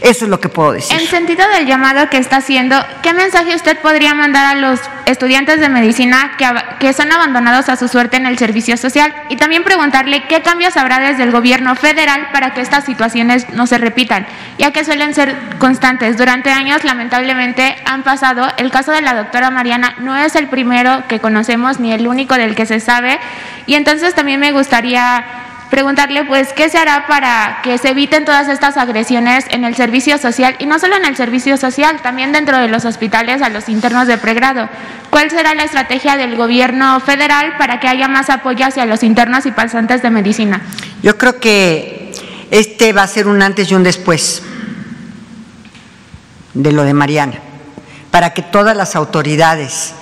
[0.00, 0.96] Eso es lo que puedo decir.
[0.96, 5.58] En sentido del llamado que está haciendo, ¿qué mensaje usted podría mandar a los estudiantes
[5.58, 6.46] de medicina que,
[6.78, 9.12] que son abandonados a su suerte en el servicio social?
[9.28, 13.66] Y también preguntarle qué cambios habrá desde el gobierno federal para que estas situaciones no
[13.66, 14.26] se repitan,
[14.56, 16.16] ya que suelen ser constantes.
[16.16, 18.46] Durante años, lamentablemente, han pasado.
[18.56, 22.34] El caso de la doctora Mariana no es el primero que conocemos ni el único
[22.34, 23.18] del que se sabe.
[23.66, 28.48] Y entonces también me gustaría preguntarle pues qué se hará para que se eviten todas
[28.48, 32.58] estas agresiones en el servicio social y no solo en el servicio social, también dentro
[32.58, 34.68] de los hospitales a los internos de pregrado.
[35.10, 39.46] ¿Cuál será la estrategia del gobierno federal para que haya más apoyo hacia los internos
[39.46, 40.62] y pasantes de medicina?
[41.02, 42.12] Yo creo que
[42.50, 44.42] este va a ser un antes y un después
[46.54, 47.38] de lo de Mariana,
[48.10, 49.94] para que todas las autoridades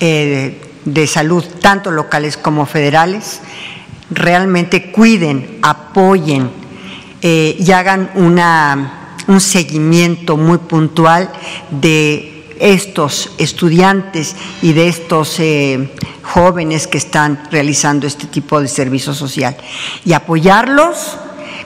[0.00, 3.40] eh, de salud, tanto locales como federales,
[4.10, 6.50] realmente cuiden, apoyen
[7.20, 11.30] eh, y hagan una, un seguimiento muy puntual
[11.70, 15.90] de estos estudiantes y de estos eh,
[16.22, 19.56] jóvenes que están realizando este tipo de servicio social.
[20.04, 21.16] Y apoyarlos,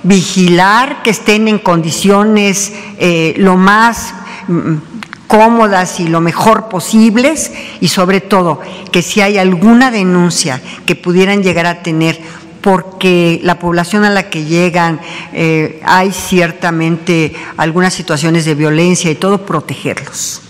[0.02, 4.14] vigilar que estén en condiciones eh, lo más
[4.48, 4.95] mm,
[5.26, 8.60] cómodas y lo mejor posibles y sobre todo
[8.92, 12.18] que si hay alguna denuncia que pudieran llegar a tener
[12.60, 15.00] porque la población a la que llegan
[15.32, 20.42] eh, hay ciertamente algunas situaciones de violencia y todo, protegerlos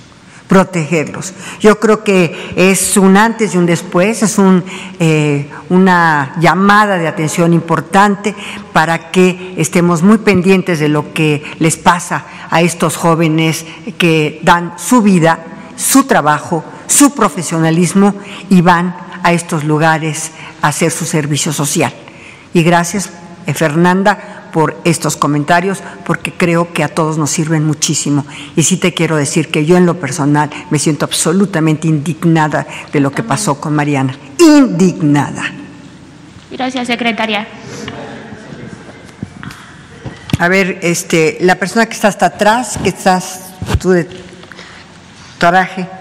[0.49, 1.33] protegerlos.
[1.61, 4.37] Yo creo que es un antes y un después, es
[5.01, 8.35] eh, una llamada de atención importante
[8.73, 13.67] para que estemos muy pendientes de lo que les pasa a estos jóvenes
[13.99, 15.41] que dan su vida,
[15.77, 18.15] su trabajo, su profesionalismo
[18.49, 20.31] y van a estos lugares
[20.63, 21.93] a hacer su servicio social.
[22.55, 23.11] Y gracias,
[23.47, 28.25] eh, Fernanda, por estos comentarios porque creo que a todos nos sirven muchísimo.
[28.57, 33.01] Y sí te quiero decir que yo en lo personal me siento absolutamente indignada de
[33.01, 34.17] lo que pasó con Mariana.
[34.39, 35.45] Indignada.
[36.51, 37.47] Gracias, secretaria.
[40.39, 43.41] A ver, este, la persona que está hasta atrás, que estás
[43.79, 44.09] tú de
[45.39, 45.96] traje.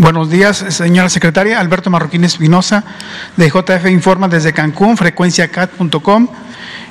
[0.00, 1.58] Buenos días, señora secretaria.
[1.58, 2.84] Alberto Marroquín Espinosa,
[3.36, 6.28] de JF Informa desde Cancún, frecuenciacat.com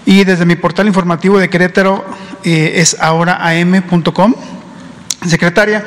[0.06, 2.06] y desde mi portal informativo de Querétaro
[2.44, 4.36] eh, es ahoraam.com.
[5.26, 5.86] Secretaria,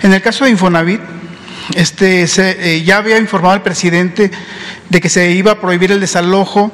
[0.00, 1.02] en el caso de Infonavit,
[1.74, 4.30] este, se, eh, ya había informado al presidente
[4.88, 6.72] de que se iba a prohibir el desalojo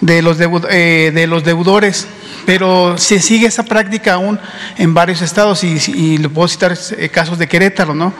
[0.00, 0.38] de los,
[0.70, 2.06] eh, de los deudores,
[2.46, 4.38] pero se sigue esa práctica aún
[4.78, 8.14] en varios estados y, y le puedo citar eh, casos de Querétaro, ¿no?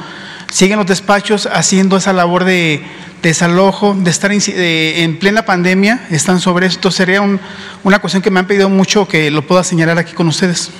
[0.52, 2.84] Siguen los despachos haciendo esa labor de
[3.22, 6.90] desalojo, de estar en plena pandemia, están sobre esto.
[6.90, 10.70] Sería una cuestión que me han pedido mucho que lo pueda señalar aquí con ustedes.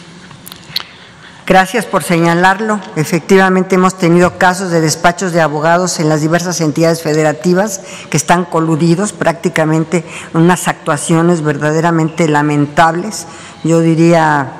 [1.46, 2.80] Gracias por señalarlo.
[2.96, 8.44] Efectivamente hemos tenido casos de despachos de abogados en las diversas entidades federativas que están
[8.44, 10.04] coludidos prácticamente
[10.34, 13.26] unas actuaciones verdaderamente lamentables,
[13.64, 14.52] yo diría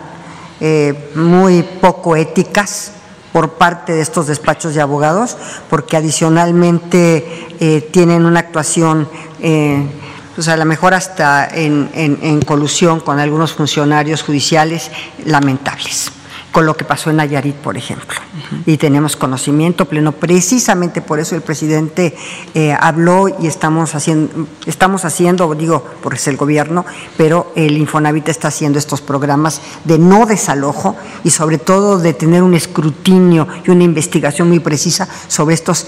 [0.60, 2.92] eh, muy poco éticas
[3.32, 5.36] por parte de estos despachos de abogados,
[5.70, 9.08] porque adicionalmente eh, tienen una actuación,
[9.40, 9.86] eh,
[10.34, 14.90] pues a lo mejor hasta en colusión con algunos funcionarios judiciales
[15.24, 16.12] lamentables
[16.52, 18.20] con lo que pasó en Nayarit, por ejemplo.
[18.66, 20.12] Y tenemos conocimiento pleno.
[20.12, 22.14] Precisamente por eso el presidente
[22.54, 26.84] eh, habló y estamos haciendo, estamos haciendo, digo, porque es el gobierno,
[27.16, 30.94] pero el Infonavit está haciendo estos programas de no desalojo
[31.24, 35.86] y sobre todo de tener un escrutinio y una investigación muy precisa sobre estos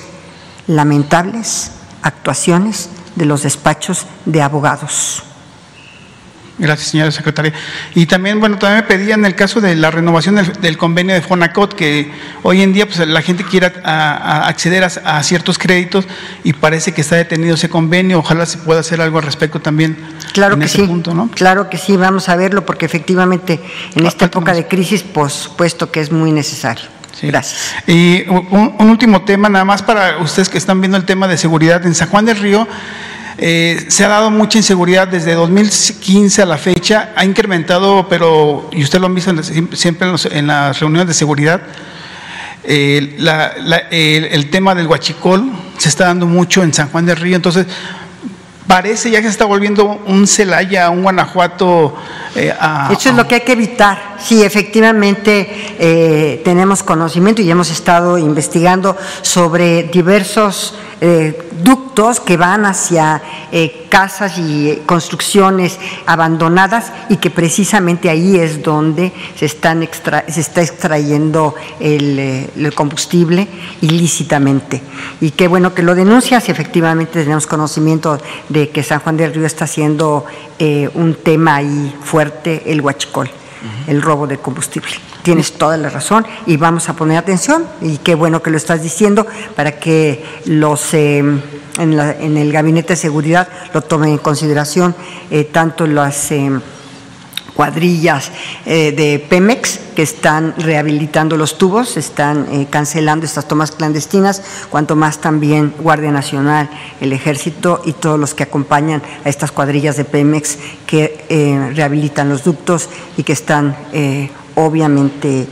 [0.67, 5.23] lamentables actuaciones de los despachos de abogados.
[6.57, 7.53] Gracias, señora secretaria.
[7.97, 11.75] Y también, bueno, también me pedían el caso de la renovación del, convenio de Fonacot,
[11.75, 12.13] que
[12.45, 16.07] hoy en día pues, la gente quiere acceder a, ciertos créditos
[16.45, 18.21] y parece que está detenido ese convenio.
[18.21, 19.97] Ojalá se pueda hacer algo al respecto también.
[20.33, 20.89] Claro que sí.
[21.35, 23.61] Claro que sí, vamos a verlo, porque efectivamente
[23.97, 26.85] en esta época de crisis, pues supuesto que es muy necesario.
[27.21, 27.75] Gracias.
[27.87, 31.37] Y un, un último tema, nada más para ustedes que están viendo el tema de
[31.37, 31.85] seguridad.
[31.85, 32.69] En San Juan del Río
[33.37, 38.83] eh, se ha dado mucha inseguridad desde 2015 a la fecha, ha incrementado, pero, y
[38.83, 39.33] usted lo ha visto
[39.73, 41.63] siempre en, las reuniones de seguridad,
[42.63, 47.67] eh, el, tema del huachicol se está dando mucho en San Juan del Río, entonces
[48.67, 51.97] parece ya que se está volviendo un Celaya, un Guanajuato.
[52.35, 52.53] Eh,
[52.91, 54.17] Eso es lo que hay que evitar.
[54.19, 60.75] Sí, efectivamente tenemos conocimiento y hemos estado investigando sobre diversos
[61.63, 63.23] ductos que van hacia
[63.53, 69.87] eh, casas y eh, construcciones abandonadas y que precisamente ahí es donde se, están
[70.29, 73.47] se está extrayendo eh, el, combustible
[73.81, 74.83] ilícitamente.
[75.21, 78.19] Y qué bueno que lo denuncias, efectivamente tenemos conocimiento
[78.49, 80.25] de que San Juan del Río está haciendo
[80.95, 83.31] un tema ahí fuerte, el huachicol,
[83.87, 84.91] el robo de combustible.
[85.23, 88.83] Tienes toda la razón y vamos a poner atención y qué bueno que lo estás
[88.83, 89.27] diciendo
[89.57, 91.43] para que los en,
[91.79, 94.95] el Gabinete de Seguridad lo tomen en consideración
[95.31, 96.61] eh, tanto las em,
[97.55, 98.31] cuadrillas
[98.67, 104.97] eh, de Pemex que están rehabilitando los tubos, están eh, cancelando estas tomas clandestinas, cuanto
[104.97, 106.69] más también Guardia Nacional,
[107.01, 112.29] el Ejército y todos los que acompañan a estas cuadrillas de Pemex que eh, rehabilitan
[112.29, 113.77] los ductos y que están
[114.57, 115.47] obviamente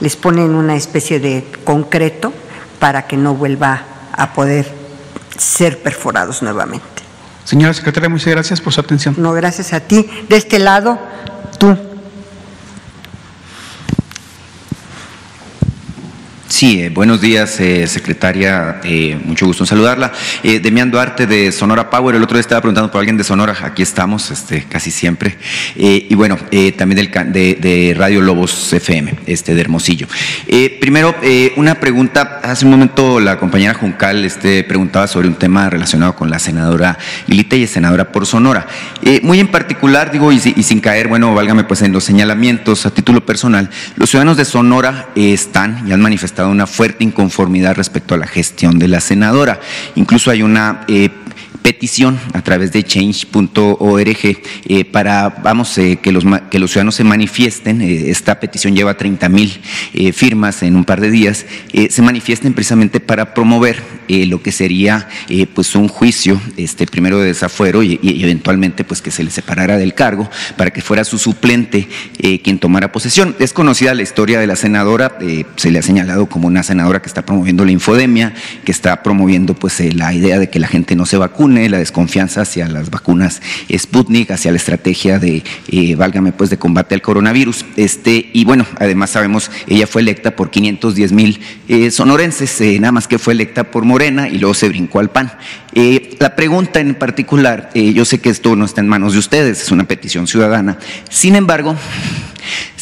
[0.00, 2.32] les ponen una especie de concreto
[2.78, 4.70] para que no vuelva a poder
[5.36, 7.01] ser perforados nuevamente.
[7.44, 9.14] Señora secretaria, muchas gracias por su atención.
[9.18, 10.08] No, gracias a ti.
[10.28, 10.98] De este lado,
[11.58, 11.76] tú.
[16.62, 18.80] Sí, eh, buenos días, eh, secretaria.
[18.84, 20.12] Eh, mucho gusto en saludarla.
[20.44, 22.14] Demián Duarte de Sonora Power.
[22.14, 23.56] El otro día estaba preguntando por alguien de Sonora.
[23.64, 25.36] Aquí estamos, este, casi siempre.
[25.74, 26.38] y bueno,
[26.76, 30.06] también del, de, de, Radio Lobos FM, este, de Hermosillo.
[30.78, 31.16] primero,
[31.56, 32.40] una pregunta.
[32.44, 36.96] Hace un momento la compañera Juncal este, preguntaba sobre un tema relacionado con la senadora
[37.26, 38.68] Lilita y senadora por Sonora.
[39.22, 42.94] muy en particular, digo, y, y, sin caer, bueno, válgame pues en los señalamientos a
[42.94, 48.18] título personal, los ciudadanos de Sonora están y han manifestado una fuerte inconformidad respecto a
[48.18, 49.60] la gestión de la senadora.
[49.96, 51.10] Incluso hay una eh,
[51.62, 57.04] petición a través de change.org eh, para, vamos, eh, que, los, que los ciudadanos se
[57.04, 57.80] manifiesten.
[57.80, 59.60] Eh, esta petición lleva 30 mil
[60.12, 61.46] firmas en un par de días.
[61.90, 65.08] se manifiesten precisamente para promover lo que sería
[65.54, 69.94] pues un juicio, este, primero de desafuero y, eventualmente pues que se le separara del
[69.94, 71.88] cargo para que fuera su suplente
[72.42, 73.36] quien tomara posesión.
[73.38, 75.18] Es conocida la historia de la senadora,
[75.56, 78.34] se le ha señalado como una senadora que está promoviendo la infodemia,
[78.64, 81.16] que está promoviendo pues la idea de que la gente no se
[81.54, 83.40] la desconfianza hacia las vacunas
[83.76, 87.64] Sputnik, hacia la estrategia de, eh, válgame pues, de combate al coronavirus.
[87.76, 92.92] Este, y bueno, además sabemos, ella fue electa por 510 mil eh, sonorenses, eh, nada
[92.92, 95.32] más que fue electa por Morena y luego se brincó al PAN.
[96.18, 99.70] la pregunta en particular, yo sé que esto no está en manos de ustedes, es
[99.70, 101.76] una petición ciudadana, sin embargo,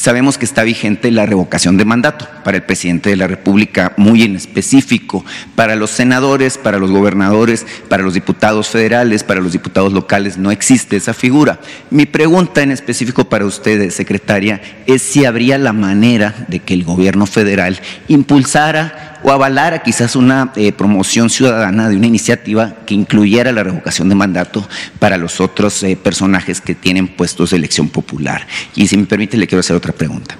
[0.01, 4.23] Sabemos que está vigente la revocación de mandato para el presidente de la República, muy
[4.23, 5.23] en específico,
[5.53, 10.49] para los senadores, para los gobernadores, para los diputados federales, para los diputados locales, no
[10.49, 11.59] existe esa figura.
[11.91, 16.83] Mi pregunta en específico para ustedes, secretaria, es si habría la manera de que el
[16.83, 23.51] gobierno federal impulsara o avalara quizás una eh, promoción ciudadana de una iniciativa que incluyera
[23.51, 24.67] la revocación de mandato
[24.99, 28.47] para los otros eh, personajes que tienen puestos de elección popular.
[28.75, 30.37] Y si me permite, le quiero hacer otra pregunta.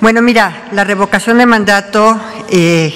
[0.00, 2.92] Bueno, mira, la revocación de mandato eh,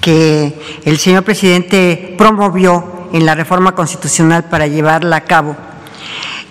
[0.00, 5.56] que el señor presidente promovió en la reforma constitucional para llevarla a cabo,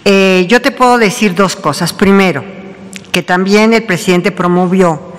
[0.05, 1.93] yo te puedo decir dos cosas.
[1.93, 2.43] Primero,
[3.13, 5.12] que también el presidente promovió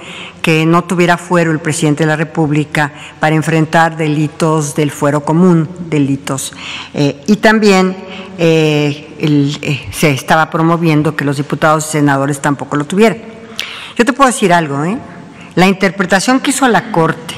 [0.45, 5.67] que no tuviera fuero el presidente de la República para enfrentar delitos del fuero común,
[5.89, 6.53] delitos.
[6.93, 7.97] Eh, y también
[8.37, 13.17] eh, eh, se estaba promoviendo que los diputados y senadores tampoco lo tuvieran.
[13.97, 14.99] Yo te puedo decir algo, ¿eh?
[15.55, 17.35] La interpretación que hizo la Corte,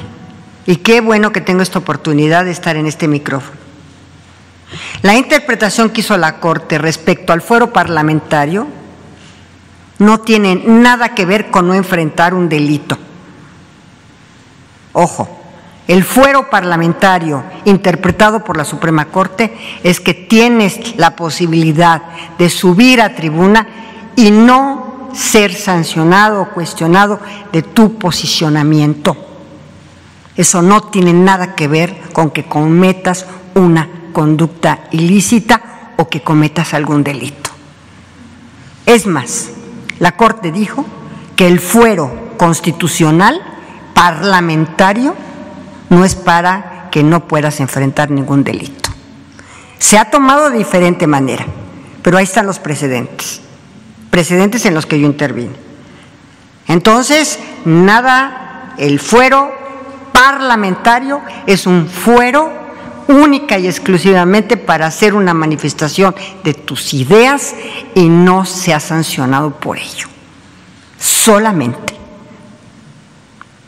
[0.65, 3.57] y qué bueno que tengo esta oportunidad de estar en este micrófono.
[5.01, 8.67] La interpretación que hizo la Corte respecto al fuero parlamentario
[9.99, 12.97] no tiene nada que ver con no enfrentar un delito.
[14.93, 15.29] Ojo,
[15.87, 22.01] el fuero parlamentario interpretado por la Suprema Corte es que tienes la posibilidad
[22.37, 23.67] de subir a tribuna
[24.15, 27.19] y no ser sancionado o cuestionado
[27.51, 29.15] de tu posicionamiento.
[30.35, 33.25] Eso no tiene nada que ver con que cometas
[33.55, 37.49] una conducta ilícita o que cometas algún delito.
[38.85, 39.51] Es más,
[39.99, 40.85] la Corte dijo
[41.35, 43.41] que el fuero constitucional
[43.93, 45.15] parlamentario
[45.89, 48.89] no es para que no puedas enfrentar ningún delito.
[49.79, 51.45] Se ha tomado de diferente manera,
[52.01, 53.41] pero ahí están los precedentes,
[54.09, 55.53] precedentes en los que yo intervino.
[56.67, 59.51] Entonces, nada, el fuero
[60.11, 62.51] parlamentario es un fuero
[63.07, 67.55] única y exclusivamente para hacer una manifestación de tus ideas
[67.95, 70.07] y no se ha sancionado por ello.
[70.99, 71.95] Solamente.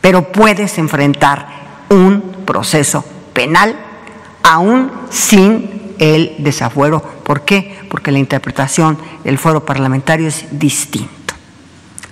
[0.00, 1.46] Pero puedes enfrentar
[1.90, 3.76] un proceso penal
[4.42, 7.00] aún sin el desafuero.
[7.00, 7.78] ¿Por qué?
[7.88, 11.34] Porque la interpretación del fuero parlamentario es distinto.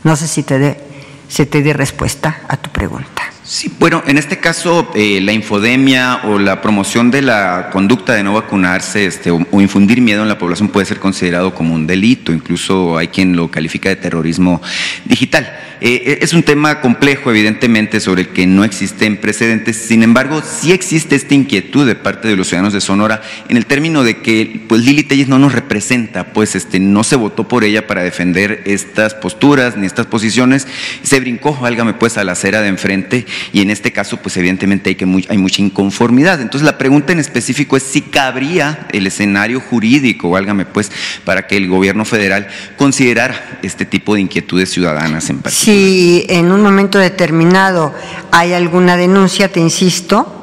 [0.04, 0.84] No sé si te dé,
[1.28, 3.17] se te respuesta a tu pregunta.
[3.48, 8.22] Sí, bueno, en este caso eh, la infodemia o la promoción de la conducta de
[8.22, 12.30] no vacunarse este, o, infundir miedo en la población puede ser considerado como un delito,
[12.30, 14.60] incluso hay quien lo califica de terrorismo
[15.06, 15.50] digital.
[15.80, 19.76] Eh, es un tema complejo, evidentemente, sobre el que no existen precedentes.
[19.76, 23.64] Sin embargo, sí existe esta inquietud de parte de los ciudadanos de Sonora en el
[23.64, 27.64] término de que pues, Lili Telles no nos representa, pues este, no se votó por
[27.64, 30.66] ella para defender estas posturas ni estas posiciones.
[31.02, 34.90] Se brincó, válgame pues, a la acera de enfrente y en este caso, pues evidentemente
[34.90, 36.40] hay, que hay mucha inconformidad.
[36.40, 40.90] Entonces, la pregunta en específico es si cabría el escenario jurídico, válgame pues,
[41.24, 45.76] para que el gobierno federal considerara este tipo de inquietudes ciudadanas en particular.
[45.76, 47.94] Si en un momento determinado
[48.30, 50.34] hay alguna denuncia, te insisto,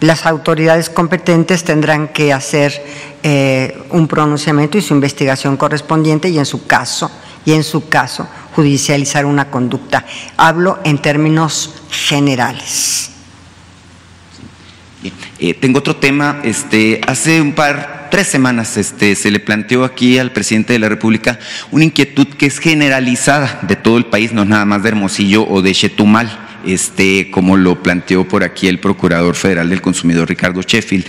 [0.00, 2.82] las autoridades competentes tendrán que hacer
[3.22, 7.10] eh, un pronunciamiento y su investigación correspondiente y en su caso,
[7.44, 10.04] y en su caso, judicializar una conducta.
[10.36, 13.10] Hablo en términos generales.
[15.02, 15.14] Bien.
[15.38, 16.40] Eh, tengo otro tema.
[16.44, 20.88] Este, hace un par, tres semanas, este, se le planteó aquí al presidente de la
[20.88, 21.38] República
[21.70, 25.62] una inquietud que es generalizada de todo el país, no nada más de Hermosillo o
[25.62, 31.06] de Chetumal este, como lo planteó por aquí el Procurador Federal del Consumidor Ricardo Sheffield,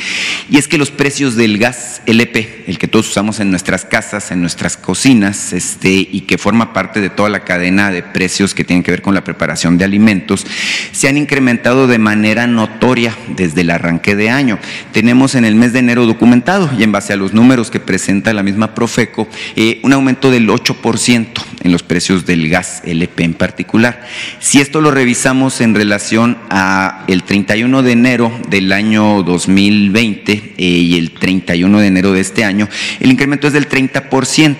[0.49, 4.31] y es que los precios del gas LP, el que todos usamos en nuestras casas,
[4.31, 8.63] en nuestras cocinas, este, y que forma parte de toda la cadena de precios que
[8.63, 10.45] tienen que ver con la preparación de alimentos,
[10.91, 14.59] se han incrementado de manera notoria desde el arranque de año.
[14.91, 18.33] Tenemos en el mes de enero documentado, y en base a los números que presenta
[18.33, 23.33] la misma Profeco, eh, un aumento del 8% en los precios del gas LP en
[23.33, 24.07] particular.
[24.39, 30.63] Si esto lo revisamos, en relación a el 31 de enero del año 2020 eh,
[30.63, 32.69] y el 31 de enero de este año,
[32.99, 34.57] el incremento es del 30%.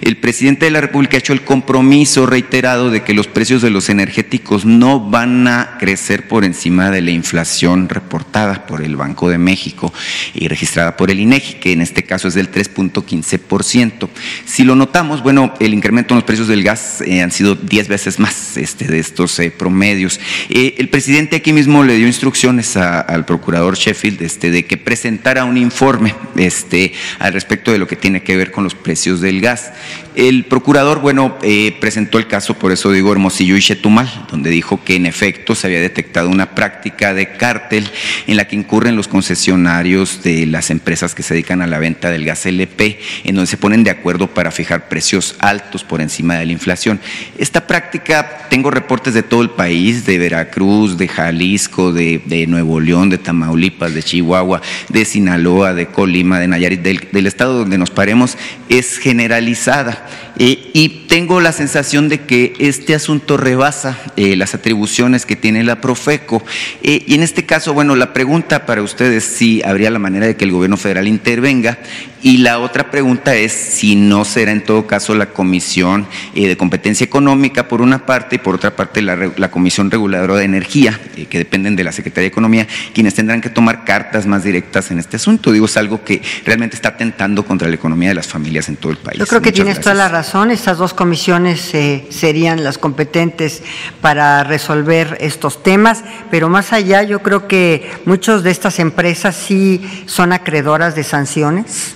[0.00, 3.70] El presidente de la República ha hecho el compromiso reiterado de que los precios de
[3.70, 9.28] los energéticos no van a crecer por encima de la inflación reportada por el Banco
[9.28, 9.92] de México
[10.34, 14.08] y registrada por el INEGI, que en este caso es del 3.15%.
[14.46, 17.86] Si lo notamos, bueno, el incremento en los precios del gas eh, han sido 10
[17.86, 20.18] veces más este, de estos eh, promedios.
[20.48, 24.76] Eh, el presidente aquí mismo le dio instrucciones a, al procurador Sheffield este, de que
[24.76, 29.20] presentara un informe este, al respecto de lo que tiene que ver con los precios
[29.20, 29.72] del gas.
[30.14, 34.84] El procurador, bueno, eh, presentó el caso, por eso digo Hermosillo y Chetumal, donde dijo
[34.84, 37.88] que en efecto se había detectado una práctica de cártel
[38.28, 42.10] en la que incurren los concesionarios de las empresas que se dedican a la venta
[42.10, 46.36] del gas LP, en donde se ponen de acuerdo para fijar precios altos por encima
[46.36, 47.00] de la inflación.
[47.36, 52.80] Esta práctica, tengo reportes de todo el país, de Veracruz, de Jalisco, de, de Nuevo
[52.80, 57.90] León, de Tamaulipas, de Chihuahua, de Sinaloa, de Colima, de Nayarit, del estado donde nos
[57.90, 58.36] paremos,
[58.68, 60.06] es generalizada.
[60.38, 65.62] Eh, y tengo la sensación de que este asunto rebasa eh, las atribuciones que tiene
[65.62, 66.42] la Profeco.
[66.82, 70.36] Eh, y en este caso, bueno, la pregunta para ustedes si habría la manera de
[70.36, 71.78] que el gobierno federal intervenga.
[72.22, 77.04] Y la otra pregunta es si no será en todo caso la Comisión de Competencia
[77.04, 80.98] Económica por una parte y por otra parte la, la Comisión Reguladora de Energía,
[81.28, 85.00] que dependen de la Secretaría de Economía, quienes tendrán que tomar cartas más directas en
[85.00, 85.52] este asunto.
[85.52, 88.92] Digo, es algo que realmente está atentando contra la economía de las familias en todo
[88.92, 89.18] el país.
[89.18, 89.84] Yo creo que Muchas tienes gracias.
[89.84, 90.23] toda la razón.
[90.24, 93.62] Estas dos comisiones eh, serían las competentes
[94.00, 99.84] para resolver estos temas, pero más allá yo creo que muchas de estas empresas sí
[100.06, 101.94] son acreedoras de sanciones.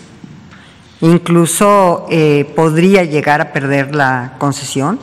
[1.00, 5.00] Incluso eh, podría llegar a perder la concesión.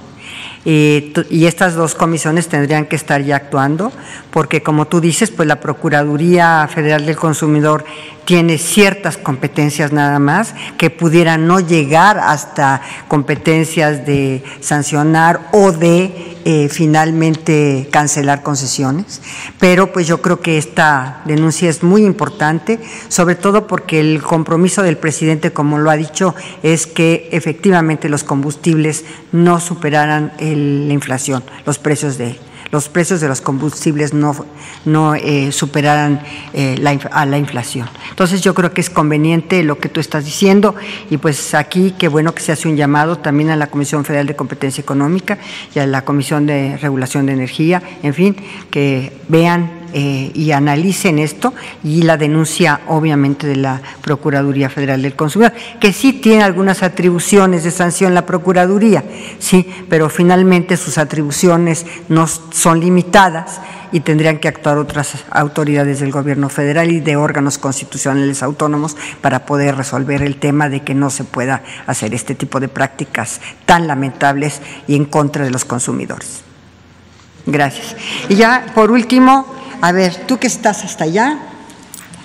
[0.68, 3.92] Eh, tu- y estas dos comisiones tendrían que estar ya actuando,
[4.32, 7.86] porque como tú dices, pues la Procuraduría Federal del Consumidor
[8.26, 16.36] tiene ciertas competencias nada más que pudieran no llegar hasta competencias de sancionar o de
[16.48, 19.22] eh, finalmente cancelar concesiones.
[19.60, 24.84] Pero pues yo creo que esta denuncia es muy importante, sobre todo porque el compromiso
[24.84, 30.94] del presidente, como lo ha dicho, es que efectivamente los combustibles no superaran el- la
[30.94, 32.38] inflación, los precios de
[32.76, 34.36] los precios de los combustibles no,
[34.84, 36.22] no eh, superaran
[36.54, 37.88] eh, la, a la inflación.
[38.10, 40.76] Entonces yo creo que es conveniente lo que tú estás diciendo
[41.10, 44.28] y pues aquí qué bueno que se hace un llamado también a la Comisión Federal
[44.28, 45.38] de Competencia Económica
[45.74, 48.36] y a la Comisión de Regulación de Energía, en fin,
[48.70, 55.16] que vean eh, y analicen esto y la denuncia obviamente de la Procuraduría Federal del
[55.16, 59.06] Consumidor, que sí tiene algunas atribuciones de sanción la Procuraduría,
[59.40, 63.62] sí, pero finalmente sus atribuciones no son limitadas
[63.94, 69.46] y tendrían que actuar otras autoridades del gobierno federal y de órganos constitucionales autónomos para
[69.46, 73.88] poder resolver el tema de que no se pueda hacer este tipo de prácticas tan
[73.88, 76.44] lamentables y en contra de los consumidores.
[77.46, 77.96] Gracias.
[78.28, 79.46] Y ya, por último,
[79.86, 81.38] a ver, tú que estás hasta allá,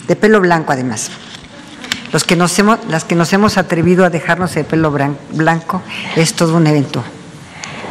[0.08, 1.10] de pelo blanco además.
[2.10, 5.82] Los que nos hemos, las que nos hemos atrevido a dejarnos el pelo blanco,
[6.16, 7.04] es todo un evento.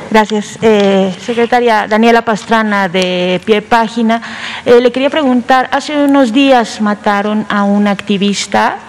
[0.10, 0.58] Gracias.
[0.64, 4.24] Eh, secretaria Daniela Pastrana, de Pie Página.
[4.66, 8.80] Eh, le quería preguntar, hace unos días mataron a un activista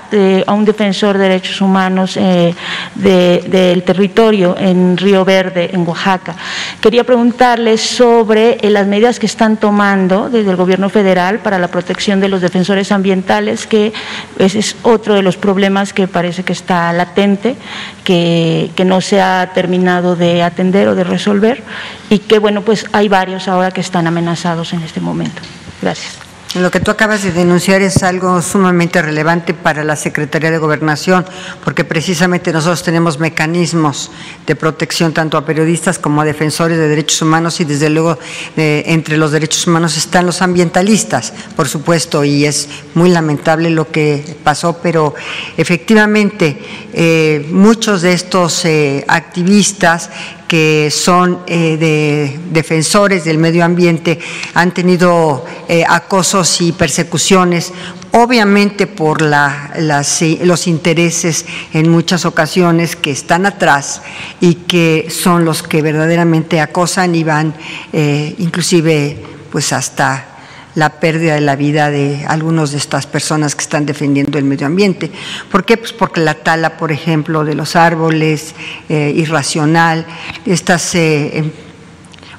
[0.46, 2.54] a un defensor de derechos humanos eh,
[2.94, 6.34] del territorio en Río Verde, en Oaxaca.
[6.80, 11.68] Quería preguntarle sobre eh, las medidas que están tomando desde el gobierno federal para la
[11.68, 13.92] protección de los defensores ambientales, que
[14.38, 17.56] ese es otro de los problemas que parece que está latente,
[18.04, 21.62] que, que no se ha terminado de atender o de resolver
[22.08, 25.42] y que, bueno, pues hay varios ahora que están amenazados en este momento.
[25.80, 26.29] Gracias.
[26.56, 31.24] Lo que tú acabas de denunciar es algo sumamente relevante para la Secretaría de Gobernación,
[31.62, 34.10] porque precisamente nosotros tenemos mecanismos
[34.48, 38.18] de protección tanto a periodistas como a defensores de derechos humanos y desde luego
[38.56, 43.88] eh, entre los derechos humanos están los ambientalistas, por supuesto, y es muy lamentable lo
[43.92, 45.14] que pasó, pero
[45.56, 46.60] efectivamente
[46.92, 50.10] eh, muchos de estos eh, activistas
[50.50, 54.18] que son eh, de defensores del medio ambiente
[54.54, 57.72] han tenido eh, acosos y persecuciones,
[58.10, 64.02] obviamente por los intereses en muchas ocasiones que están atrás
[64.40, 67.54] y que son los que verdaderamente acosan y van
[67.92, 69.22] eh, inclusive
[69.52, 70.29] pues hasta
[70.74, 74.66] la pérdida de la vida de algunas de estas personas que están defendiendo el medio
[74.66, 75.10] ambiente.
[75.50, 75.76] ¿Por qué?
[75.76, 78.54] Pues porque la tala, por ejemplo, de los árboles,
[78.88, 80.06] eh, irracional,
[80.46, 81.50] estas eh, em,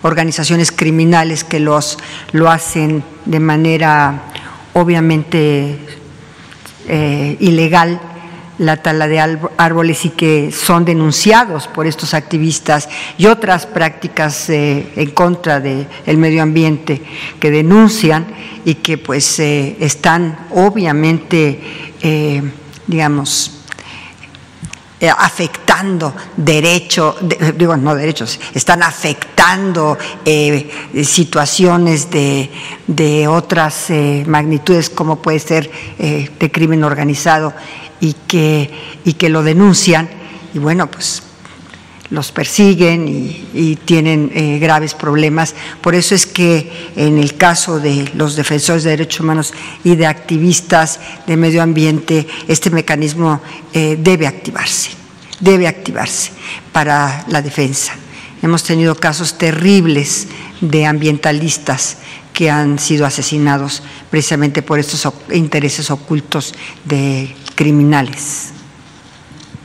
[0.02, 1.98] organizaciones criminales que los,
[2.32, 4.24] lo hacen de manera
[4.74, 5.78] obviamente
[6.88, 7.99] eh, ilegal,
[8.61, 9.19] la tala de
[9.57, 16.17] árboles y que son denunciados por estos activistas y otras prácticas eh, en contra del
[16.17, 17.01] medio ambiente
[17.39, 18.27] que denuncian
[18.63, 21.59] y que pues eh, están obviamente,
[22.01, 22.43] eh,
[22.85, 23.57] digamos,
[25.17, 27.15] afectando derechos,
[27.57, 29.97] digo, no derechos, están afectando
[31.03, 32.51] situaciones de,
[32.85, 33.88] de otras
[34.27, 37.51] magnitudes como puede ser de crimen organizado
[38.02, 38.69] y que,
[39.06, 40.10] y que lo denuncian
[40.53, 41.23] y bueno, pues
[42.10, 45.56] los persiguen y, tienen eh, graves problemas.
[45.80, 49.53] Por eso es que en el caso de los defensores de derechos humanos
[49.84, 53.41] y de activistas de medio ambiente, este mecanismo
[53.73, 54.91] eh, debe activarse,
[55.40, 56.32] debe activarse
[56.73, 57.94] para la defensa.
[58.41, 60.28] Hemos tenido casos terribles
[60.60, 61.98] de ambientalistas
[62.34, 66.53] que han sido asesinados precisamente por estos intereses ocultos
[66.86, 68.53] de criminales.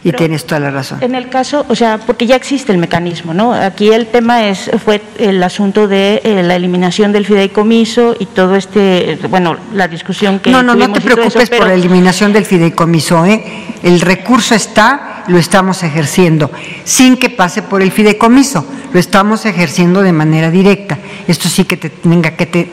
[0.09, 0.99] Y tienes toda la razón.
[1.03, 3.53] En el caso, o sea, porque ya existe el mecanismo, ¿no?
[3.53, 8.55] Aquí el tema es fue el asunto de eh, la eliminación del fideicomiso y todo
[8.55, 13.27] este, bueno, la discusión que No, no, no te preocupes por la eliminación del fideicomiso,
[13.27, 13.43] ¿eh?
[13.83, 16.51] El recurso está, lo estamos ejerciendo,
[16.85, 20.99] sin que pase por el fideicomiso, lo estamos ejerciendo de manera directa.
[21.27, 22.71] Esto sí que te tenga que te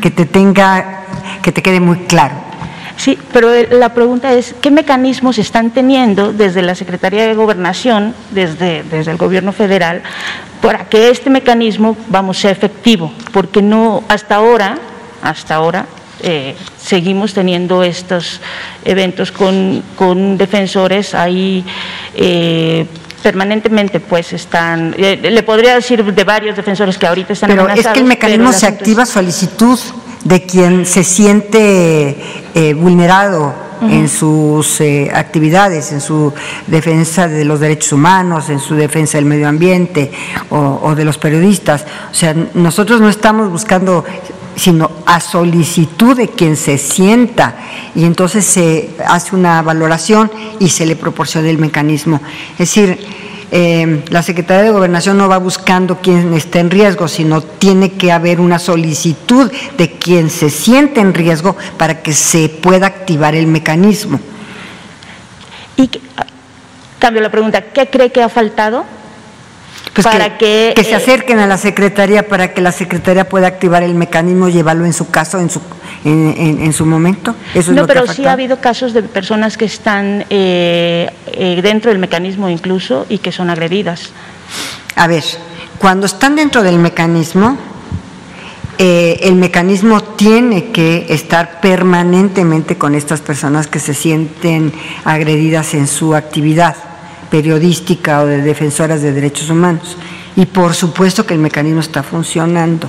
[0.00, 1.02] que te tenga
[1.42, 2.45] que te quede muy claro.
[2.96, 8.82] Sí, pero la pregunta es, ¿qué mecanismos están teniendo desde la Secretaría de Gobernación, desde,
[8.84, 10.02] desde el Gobierno federal,
[10.62, 13.12] para que este mecanismo, vamos, sea efectivo?
[13.32, 14.78] Porque no, hasta ahora,
[15.22, 15.86] hasta ahora,
[16.22, 18.40] eh, seguimos teniendo estos
[18.84, 21.62] eventos con, con defensores ahí
[22.14, 22.86] eh,
[23.22, 27.86] permanentemente pues están, eh, le podría decir de varios defensores que ahorita están pero es
[27.86, 29.78] que el mecanismo se activa a solicitud
[30.26, 32.16] de quien se siente
[32.54, 36.32] eh, vulnerado en sus eh, actividades, en su
[36.66, 40.10] defensa de los derechos humanos, en su defensa del medio ambiente
[40.50, 41.84] o, de los periodistas.
[42.10, 44.04] O sea, nosotros no estamos buscando
[44.56, 47.56] sino a solicitud de quien se sienta
[47.94, 52.22] y entonces se hace una valoración y se le proporciona el mecanismo.
[52.52, 52.98] Es decir,
[53.50, 58.10] eh, la Secretaría de Gobernación no va buscando quien esté en riesgo, sino tiene que
[58.10, 63.46] haber una solicitud de quien se siente en riesgo para que se pueda activar el
[63.46, 64.20] mecanismo.
[65.76, 65.90] Y
[66.98, 68.84] cambio la pregunta, ¿qué cree que ha faltado?
[69.96, 73.46] Pues para que, que, se eh, acerquen a la Secretaría para que la Secretaría pueda
[73.46, 75.62] activar el mecanismo y llevarlo en su caso, en su,
[76.04, 77.34] en, su momento.
[77.72, 82.50] no, pero sí ha habido casos de personas que están eh, eh, dentro del mecanismo
[82.50, 84.10] incluso y que son agredidas.
[84.96, 85.24] A ver,
[85.78, 87.56] cuando están dentro del mecanismo,
[88.76, 94.74] eh, el mecanismo tiene que estar permanentemente con estas personas que se sienten
[95.04, 96.76] agredidas en su actividad
[97.30, 99.96] periodística o de defensoras de derechos humanos.
[100.36, 102.88] y por supuesto que el mecanismo está funcionando.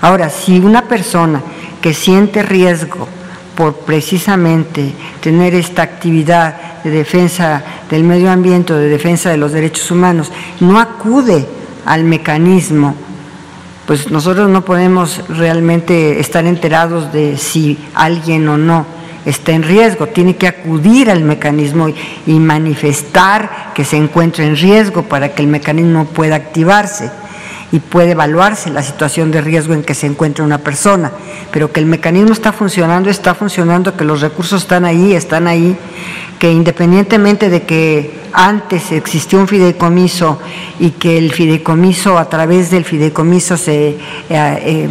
[0.00, 1.40] Ahora, si una persona
[1.80, 3.06] que siente riesgo
[3.54, 9.90] por precisamente tener esta actividad de defensa del medio ambiente, de defensa de los derechos
[9.92, 11.46] humanos, no acude
[11.86, 12.96] al mecanismo,
[13.86, 20.06] pues nosotros no podemos realmente estar enterados de si alguien o no está en riesgo,
[20.06, 21.88] tiene que acudir al mecanismo
[22.26, 27.10] y manifestar que se encuentra en riesgo para que el mecanismo pueda activarse
[27.70, 31.12] y puede evaluarse la situación de riesgo en que se encuentra una persona,
[31.52, 35.76] pero que el mecanismo está funcionando, está funcionando, que los recursos están ahí, están ahí,
[36.38, 40.38] que independientemente de que antes existió un fideicomiso
[40.78, 43.98] y que el fideicomiso, a través del fideicomiso, eh,
[44.30, 44.88] eh,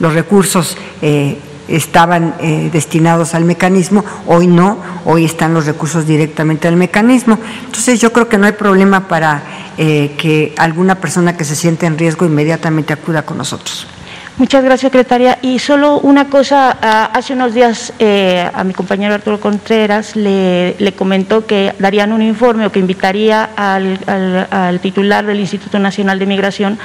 [0.00, 1.36] los recursos eh,
[1.68, 2.34] estaban
[2.72, 7.38] destinados al mecanismo, hoy no, hoy están los recursos directamente al mecanismo.
[7.66, 9.42] Entonces yo creo que no hay problema para
[9.76, 13.86] eh, que alguna persona que se siente en riesgo inmediatamente acuda con nosotros.
[14.38, 15.38] Muchas gracias, secretaria.
[15.42, 20.76] Y solo una cosa, ah, hace unos días eh, a mi compañero Arturo Contreras le,
[20.96, 26.78] comentó que darían un informe o que invitaría al, titular del Instituto Nacional de Migración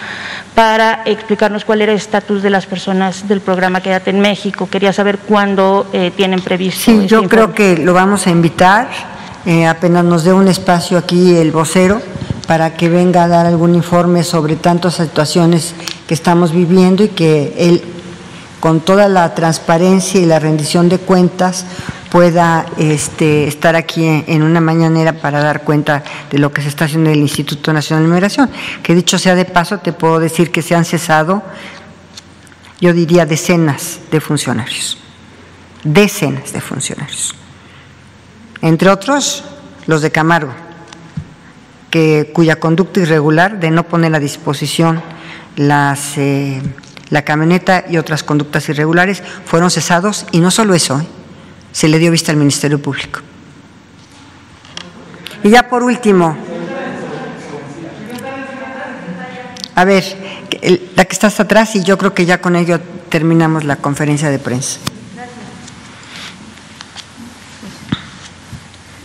[0.56, 4.68] para explicarnos cuál era el estatus de las personas del programa Quédate en México.
[4.68, 6.86] Quería saber cuándo eh, tienen previsto.
[6.86, 8.90] Sí, yo creo que lo vamos a invitar,
[9.70, 12.02] apenas nos dé un espacio aquí el vocero
[12.48, 15.74] para que venga a dar algún informe sobre tantas situaciones
[16.08, 17.84] que estamos viviendo y que él,
[18.60, 21.66] con toda la transparencia y la rendición de cuentas,
[22.12, 26.86] pueda este, estar aquí en, una mañanera para dar cuenta de lo que se está
[26.86, 28.50] haciendo en el Instituto Nacional de Migración.
[28.84, 31.42] Que dicho sea de paso, te puedo decir que se han cesado,
[32.80, 34.98] yo diría, decenas de funcionarios.
[35.84, 37.34] Decenas de funcionarios.
[38.62, 39.44] Entre otros,
[39.88, 40.54] los de Camargo
[42.34, 45.02] cuya conducta irregular de no poner a disposición
[45.56, 46.62] las, eh,
[47.10, 51.06] la camioneta y otras conductas irregulares fueron cesados y no solo eso, ¿eh?
[51.72, 53.20] se le dio vista al Ministerio Público.
[55.44, 56.36] Y ya por último,
[59.76, 60.04] a ver,
[60.96, 62.80] la que está hasta atrás y yo creo que ya con ello
[63.10, 64.80] terminamos la conferencia de prensa.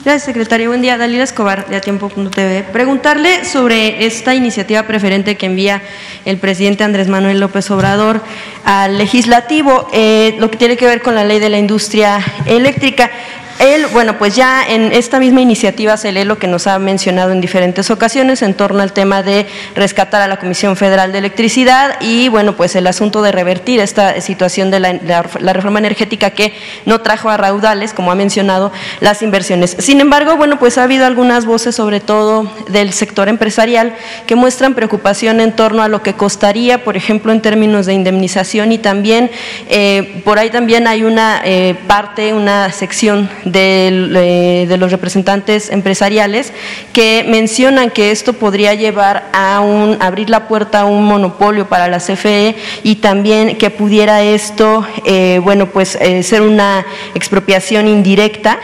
[0.09, 0.71] Gracias, secretario.
[0.71, 0.97] Buen día.
[0.97, 2.65] Dalila Escobar, de Atiempo.tv.
[2.73, 5.83] Preguntarle sobre esta iniciativa preferente que envía
[6.25, 8.23] el presidente Andrés Manuel López Obrador
[8.65, 13.11] al legislativo, eh, lo que tiene que ver con la ley de la industria eléctrica.
[13.59, 17.33] Él, bueno, pues ya en esta misma iniciativa se lee lo que nos ha mencionado
[17.33, 21.97] en diferentes ocasiones en torno al tema de rescatar a la Comisión Federal de Electricidad
[22.01, 25.23] y, bueno, pues el asunto de revertir esta situación de la,
[25.53, 26.53] reforma energética que
[26.87, 28.71] no trajo a raudales, como ha mencionado,
[29.01, 29.77] las inversiones.
[29.81, 33.95] Sin embargo, bueno, pues ha habido algunas voces, sobre todo del sector empresarial,
[34.27, 38.71] que muestran preocupación en torno a lo que costaría, por ejemplo, en términos de indemnización
[38.71, 39.31] y también,
[39.69, 46.53] eh, por ahí también hay una eh, parte, una sección eh, de, los representantes empresariales
[46.93, 51.89] que mencionan que esto podría llevar a un, abrir la puerta a un monopolio para
[51.89, 56.85] la CFE y también que pudiera esto, eh, bueno, pues eh, ser una
[57.15, 58.59] expropiación indirecta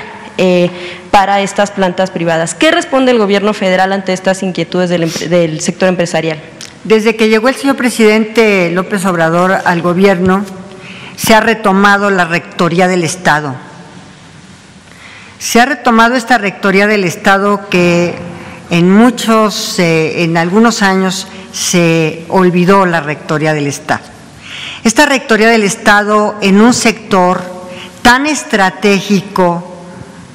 [1.13, 2.55] para estas plantas privadas.
[2.55, 6.41] ¿Qué responde el gobierno federal ante estas inquietudes del, sector empresarial?
[6.83, 10.45] Desde que llegó el señor presidente López Obrador al gobierno,
[11.15, 13.55] se ha retomado la rectoría del Estado
[15.39, 18.15] se ha retomado esta rectoría del Estado que
[18.71, 24.03] en muchos, eh, en algunos años se olvidó la rectoría del Estado.
[24.83, 27.43] Esta rectoría del Estado en un sector
[28.03, 29.71] tan estratégico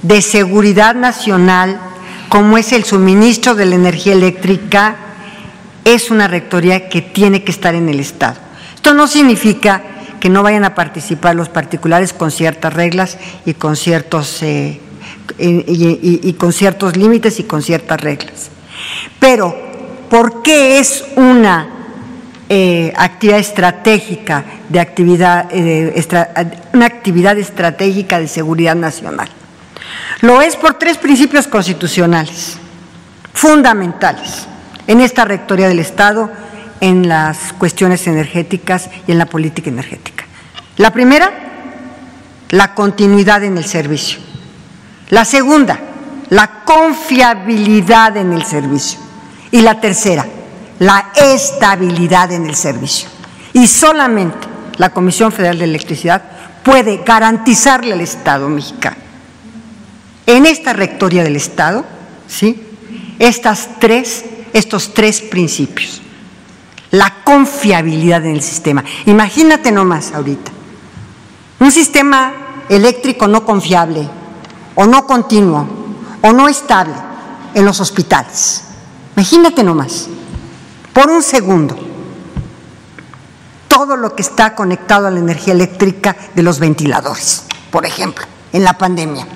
[0.01, 1.80] de seguridad nacional
[2.30, 4.95] como es el suministro de la energía eléctrica,
[5.84, 8.38] es una rectoría que tiene que estar en el Estado.
[8.76, 9.81] Esto no significa
[10.19, 14.80] que no vayan a participar los particulares con ciertas reglas y con ciertos eh,
[15.38, 18.49] y, con ciertos límites y con ciertas reglas.
[19.19, 19.56] Pero,
[20.10, 21.69] ¿por qué es una
[22.47, 26.06] eh, actividad estratégica de actividad, eh,
[26.73, 29.30] una actividad estratégica de seguridad nacional?
[30.22, 32.57] Lo es por tres principios constitucionales
[33.34, 34.47] fundamentales
[34.88, 36.30] en esta rectoría del Estado,
[36.81, 40.26] en las cuestiones energéticas y en la política energética.
[40.77, 41.31] La primera,
[42.49, 44.28] la continuidad en el servicio.
[45.10, 45.80] La segunda,
[46.30, 48.99] la confiabilidad en el servicio.
[49.52, 50.26] Y la tercera,
[50.80, 53.10] la estabilidad en el servicio.
[53.53, 56.22] Y solamente la Comisión Federal de Electricidad
[56.64, 58.98] puede garantizarle al Estado mexicano,
[60.27, 61.84] en esta rectoría del Estado,
[62.27, 62.61] ¿sí?
[63.18, 64.23] Estas tres,
[64.53, 66.02] estos tres principios.
[66.91, 68.84] la confiabilidad en el sistema.
[69.06, 70.52] Imagínate nomás ahorita,
[71.60, 72.34] un sistema
[72.69, 74.07] eléctrico no confiable
[74.80, 75.68] o no continuo
[76.22, 76.95] o no estable
[77.53, 78.64] en los hospitales.
[79.15, 80.07] Imagínate nomás,
[80.93, 81.77] por un segundo,
[83.68, 88.23] todo lo que está conectado a la energía eléctrica de los ventiladores, por ejemplo,
[88.53, 89.27] en la pandemia.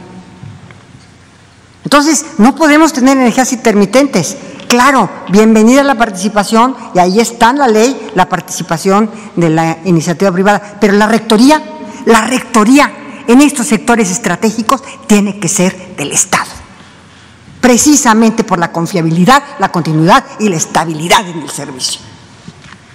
[1.84, 4.38] Entonces, no podemos tener energías intermitentes.
[4.70, 10.32] Claro, bienvenida la participación, y ahí está en la ley la participación de la iniciativa
[10.32, 11.62] privada, pero la rectoría,
[12.06, 16.52] la rectoría en estos sectores estratégicos tiene que ser del Estado,
[17.62, 22.13] precisamente por la confiabilidad, la continuidad y la estabilidad en el servicio.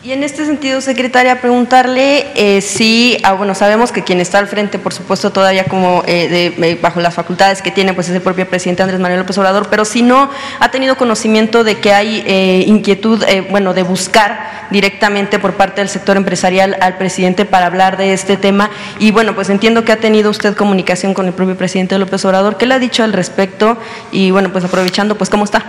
[0.01, 4.47] Y en este sentido, secretaria, preguntarle eh, si, ah, bueno, sabemos que quien está al
[4.47, 8.15] frente, por supuesto, todavía como eh, de, eh, bajo las facultades que tiene, pues es
[8.15, 10.31] el propio presidente Andrés Manuel López Obrador, pero si no
[10.61, 16.17] ha tenido conocimiento de que hay inquietud, bueno, de buscar directamente por parte del sector
[16.17, 18.71] empresarial al presidente para hablar de este tema.
[19.01, 22.57] Y bueno, pues entiendo que ha tenido usted comunicación con el propio presidente López Obrador.
[22.57, 23.77] ¿Qué le ha dicho al respecto?
[24.13, 25.65] Y bueno, pues aprovechando, pues, ¿cómo está?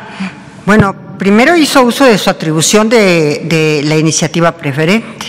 [0.66, 5.26] Bueno, primero hizo uso de su atribución de, la iniciativa preferente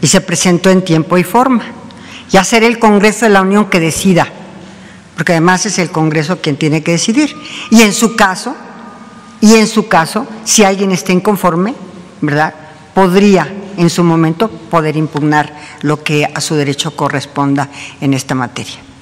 [0.00, 1.64] y se presentó en tiempo y forma.
[2.30, 4.26] Ya será el Congreso de la Unión que decida,
[5.16, 7.34] porque además es el Congreso quien tiene que decidir.
[7.70, 8.54] Y en su caso,
[9.40, 11.74] y en su caso, si alguien está inconforme,
[12.20, 12.54] ¿verdad?
[12.94, 15.52] Podría en su momento poder impugnar
[15.82, 17.68] lo que a su derecho corresponda
[18.00, 18.93] en esta materia.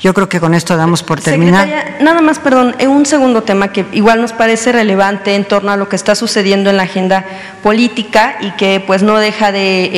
[0.00, 1.96] Yo creo que con esto damos por terminar.
[2.00, 5.88] nada más, perdón, un segundo tema que igual nos parece relevante en torno a lo
[5.88, 7.24] que está sucediendo en la agenda
[7.62, 9.90] política y que pues no deja de,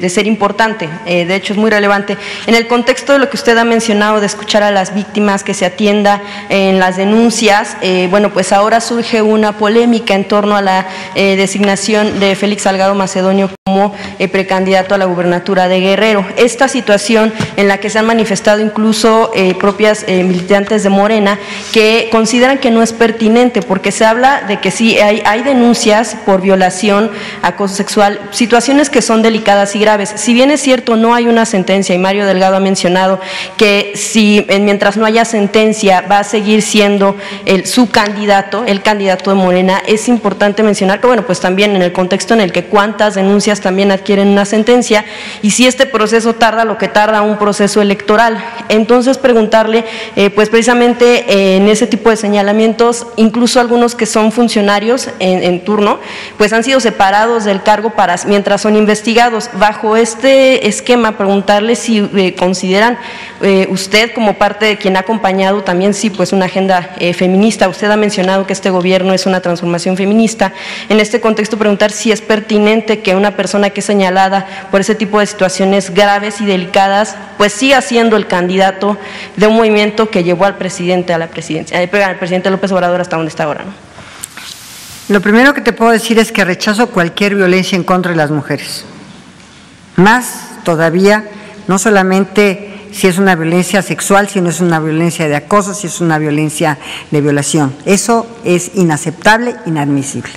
[0.00, 2.16] eh, ser importante, eh, de hecho es muy relevante.
[2.46, 5.54] En el contexto de lo que usted ha mencionado, de escuchar a las víctimas, que
[5.54, 10.62] se atienda en las denuncias, eh, bueno, pues ahora surge una polémica en torno a
[10.62, 13.94] la designación de Félix Salgado Macedonio como
[14.32, 16.24] precandidato a la gubernatura de Guerrero.
[16.36, 18.77] Esta situación en la que se han manifestado incluso
[19.34, 21.38] eh, propias eh, militantes de Morena,
[21.72, 26.16] que consideran que no es pertinente, porque se habla de que sí hay, hay denuncias
[26.24, 27.10] por violación,
[27.42, 30.12] acoso sexual, situaciones que son delicadas y graves.
[30.14, 33.20] Si bien es cierto, no hay una sentencia, y Mario Delgado ha mencionado
[33.56, 39.30] que si mientras no haya sentencia va a seguir siendo el, su candidato, el candidato
[39.30, 42.64] de Morena, es importante mencionar que, bueno, pues también en el contexto en el que
[42.64, 45.04] cuántas denuncias también adquieren una sentencia,
[45.42, 48.38] y si este proceso tarda lo que tarda un proceso electoral.
[48.68, 49.84] Entonces preguntarle,
[50.16, 55.64] eh, pues precisamente eh, en ese tipo de señalamientos, incluso algunos que son funcionarios en,
[55.64, 55.98] turno,
[56.36, 57.92] pues han sido separados del cargo
[58.26, 59.50] mientras son investigados.
[59.54, 62.98] Bajo este esquema, preguntarle si eh, consideran
[63.70, 67.68] usted como parte de quien ha acompañado también sí pues una agenda feminista.
[67.68, 70.52] Usted ha mencionado que este gobierno es una transformación feminista.
[70.88, 74.96] En este contexto preguntar si es pertinente que una persona que es señalada por ese
[74.96, 78.96] tipo de situaciones graves y delicadas, pues siga siendo el candidato candidato
[79.36, 82.98] de un movimiento que llevó al presidente a la presidencia, eh, al presidente López Obrador
[82.98, 83.66] hasta donde está ahora.
[85.10, 88.30] Lo primero que te puedo decir es que rechazo cualquier violencia en contra de las
[88.30, 88.86] mujeres.
[89.96, 91.24] Más todavía,
[91.66, 95.88] no solamente si es una violencia sexual, si no es una violencia de acoso, si
[95.88, 96.78] es una violencia
[97.10, 97.74] de violación.
[97.84, 100.32] Eso es inaceptable, inadmisible.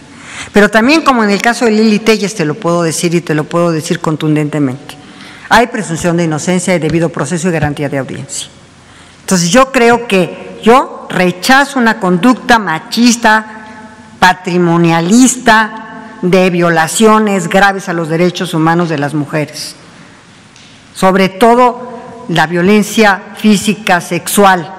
[0.52, 3.36] Pero también, como en el caso de Lili Telles, te lo puedo decir y te
[3.36, 5.01] lo puedo decir contundentemente
[5.54, 8.48] hay presunción de inocencia y debido proceso y garantía de audiencia.
[9.20, 13.46] Entonces yo creo que yo rechazo una conducta machista,
[14.18, 15.90] patrimonialista,
[16.22, 19.76] de violaciones graves a los derechos humanos de las mujeres.
[20.96, 24.74] Sobre todo la violencia física, sexual,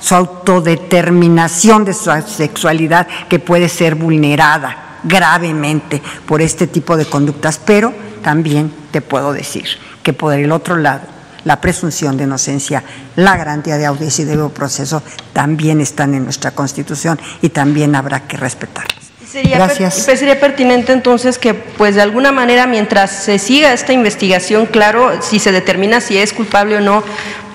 [0.00, 7.60] su autodeterminación de su sexualidad que puede ser vulnerada gravemente por este tipo de conductas,
[7.62, 7.92] pero
[8.22, 9.66] también te puedo decir
[10.04, 11.00] que por el otro lado,
[11.44, 12.84] la presunción de inocencia,
[13.16, 15.02] la garantía de audiencia y debido proceso
[15.32, 18.94] también están en nuestra Constitución y también habrá que respetarlas.
[19.28, 20.04] Sería Gracias.
[20.04, 25.20] Pues sería pertinente entonces que, pues de alguna manera, mientras se siga esta investigación, claro,
[25.22, 27.02] si se determina si es culpable o no,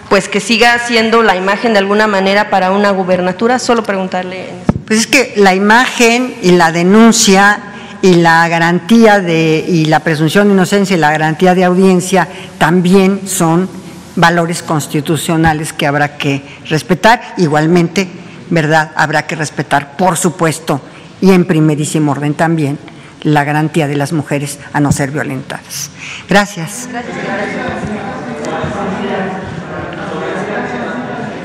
[0.10, 3.60] pues que siga siendo la imagen de alguna manera para una gubernatura.
[3.60, 4.48] Solo preguntarle.
[4.86, 7.69] Pues es que la imagen y la denuncia
[8.02, 12.28] y la garantía de y la presunción de inocencia y la garantía de audiencia
[12.58, 13.70] también son
[14.16, 17.22] valores constitucionales que habrá que respetar.
[17.38, 18.08] Igualmente,
[18.50, 18.92] ¿verdad?
[18.96, 20.82] Habrá que respetar, por supuesto,
[21.22, 22.78] y en primerísimo orden también,
[23.24, 25.90] la garantía de las mujeres a no ser violentadas.
[26.28, 26.88] Gracias.
[26.92, 27.18] Gracias.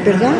[0.05, 0.35] ¿Perdón?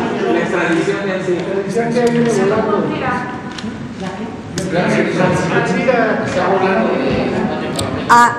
[8.09, 8.37] Ah,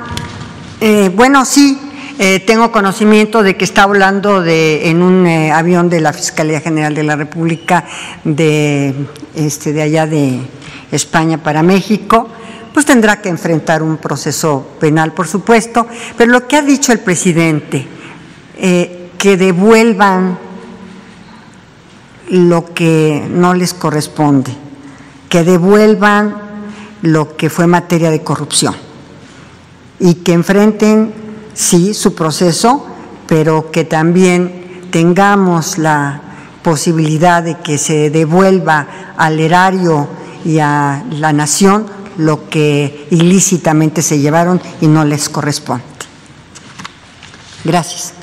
[0.80, 1.78] eh, bueno, sí,
[2.18, 6.60] eh, tengo conocimiento de que está volando de, en un eh, avión de la Fiscalía
[6.60, 7.84] General de la República
[8.24, 8.94] de,
[9.34, 10.40] este, de allá de
[10.92, 12.28] España para México,
[12.72, 15.86] pues tendrá que enfrentar un proceso penal, por supuesto,
[16.16, 17.86] pero lo que ha dicho el presidente,
[18.56, 20.38] que devuelvan
[22.28, 24.52] lo que no les corresponde,
[25.28, 26.36] que devuelvan
[27.02, 28.74] lo que fue materia de corrupción
[29.98, 31.12] y que enfrenten,
[31.54, 32.86] sí, su proceso,
[33.26, 36.20] pero que también tengamos la
[36.62, 40.08] posibilidad de que se devuelva al erario
[40.44, 41.86] y a la nación
[42.18, 45.84] lo que ilícitamente se llevaron y no les corresponde.
[47.64, 48.14] Gracias.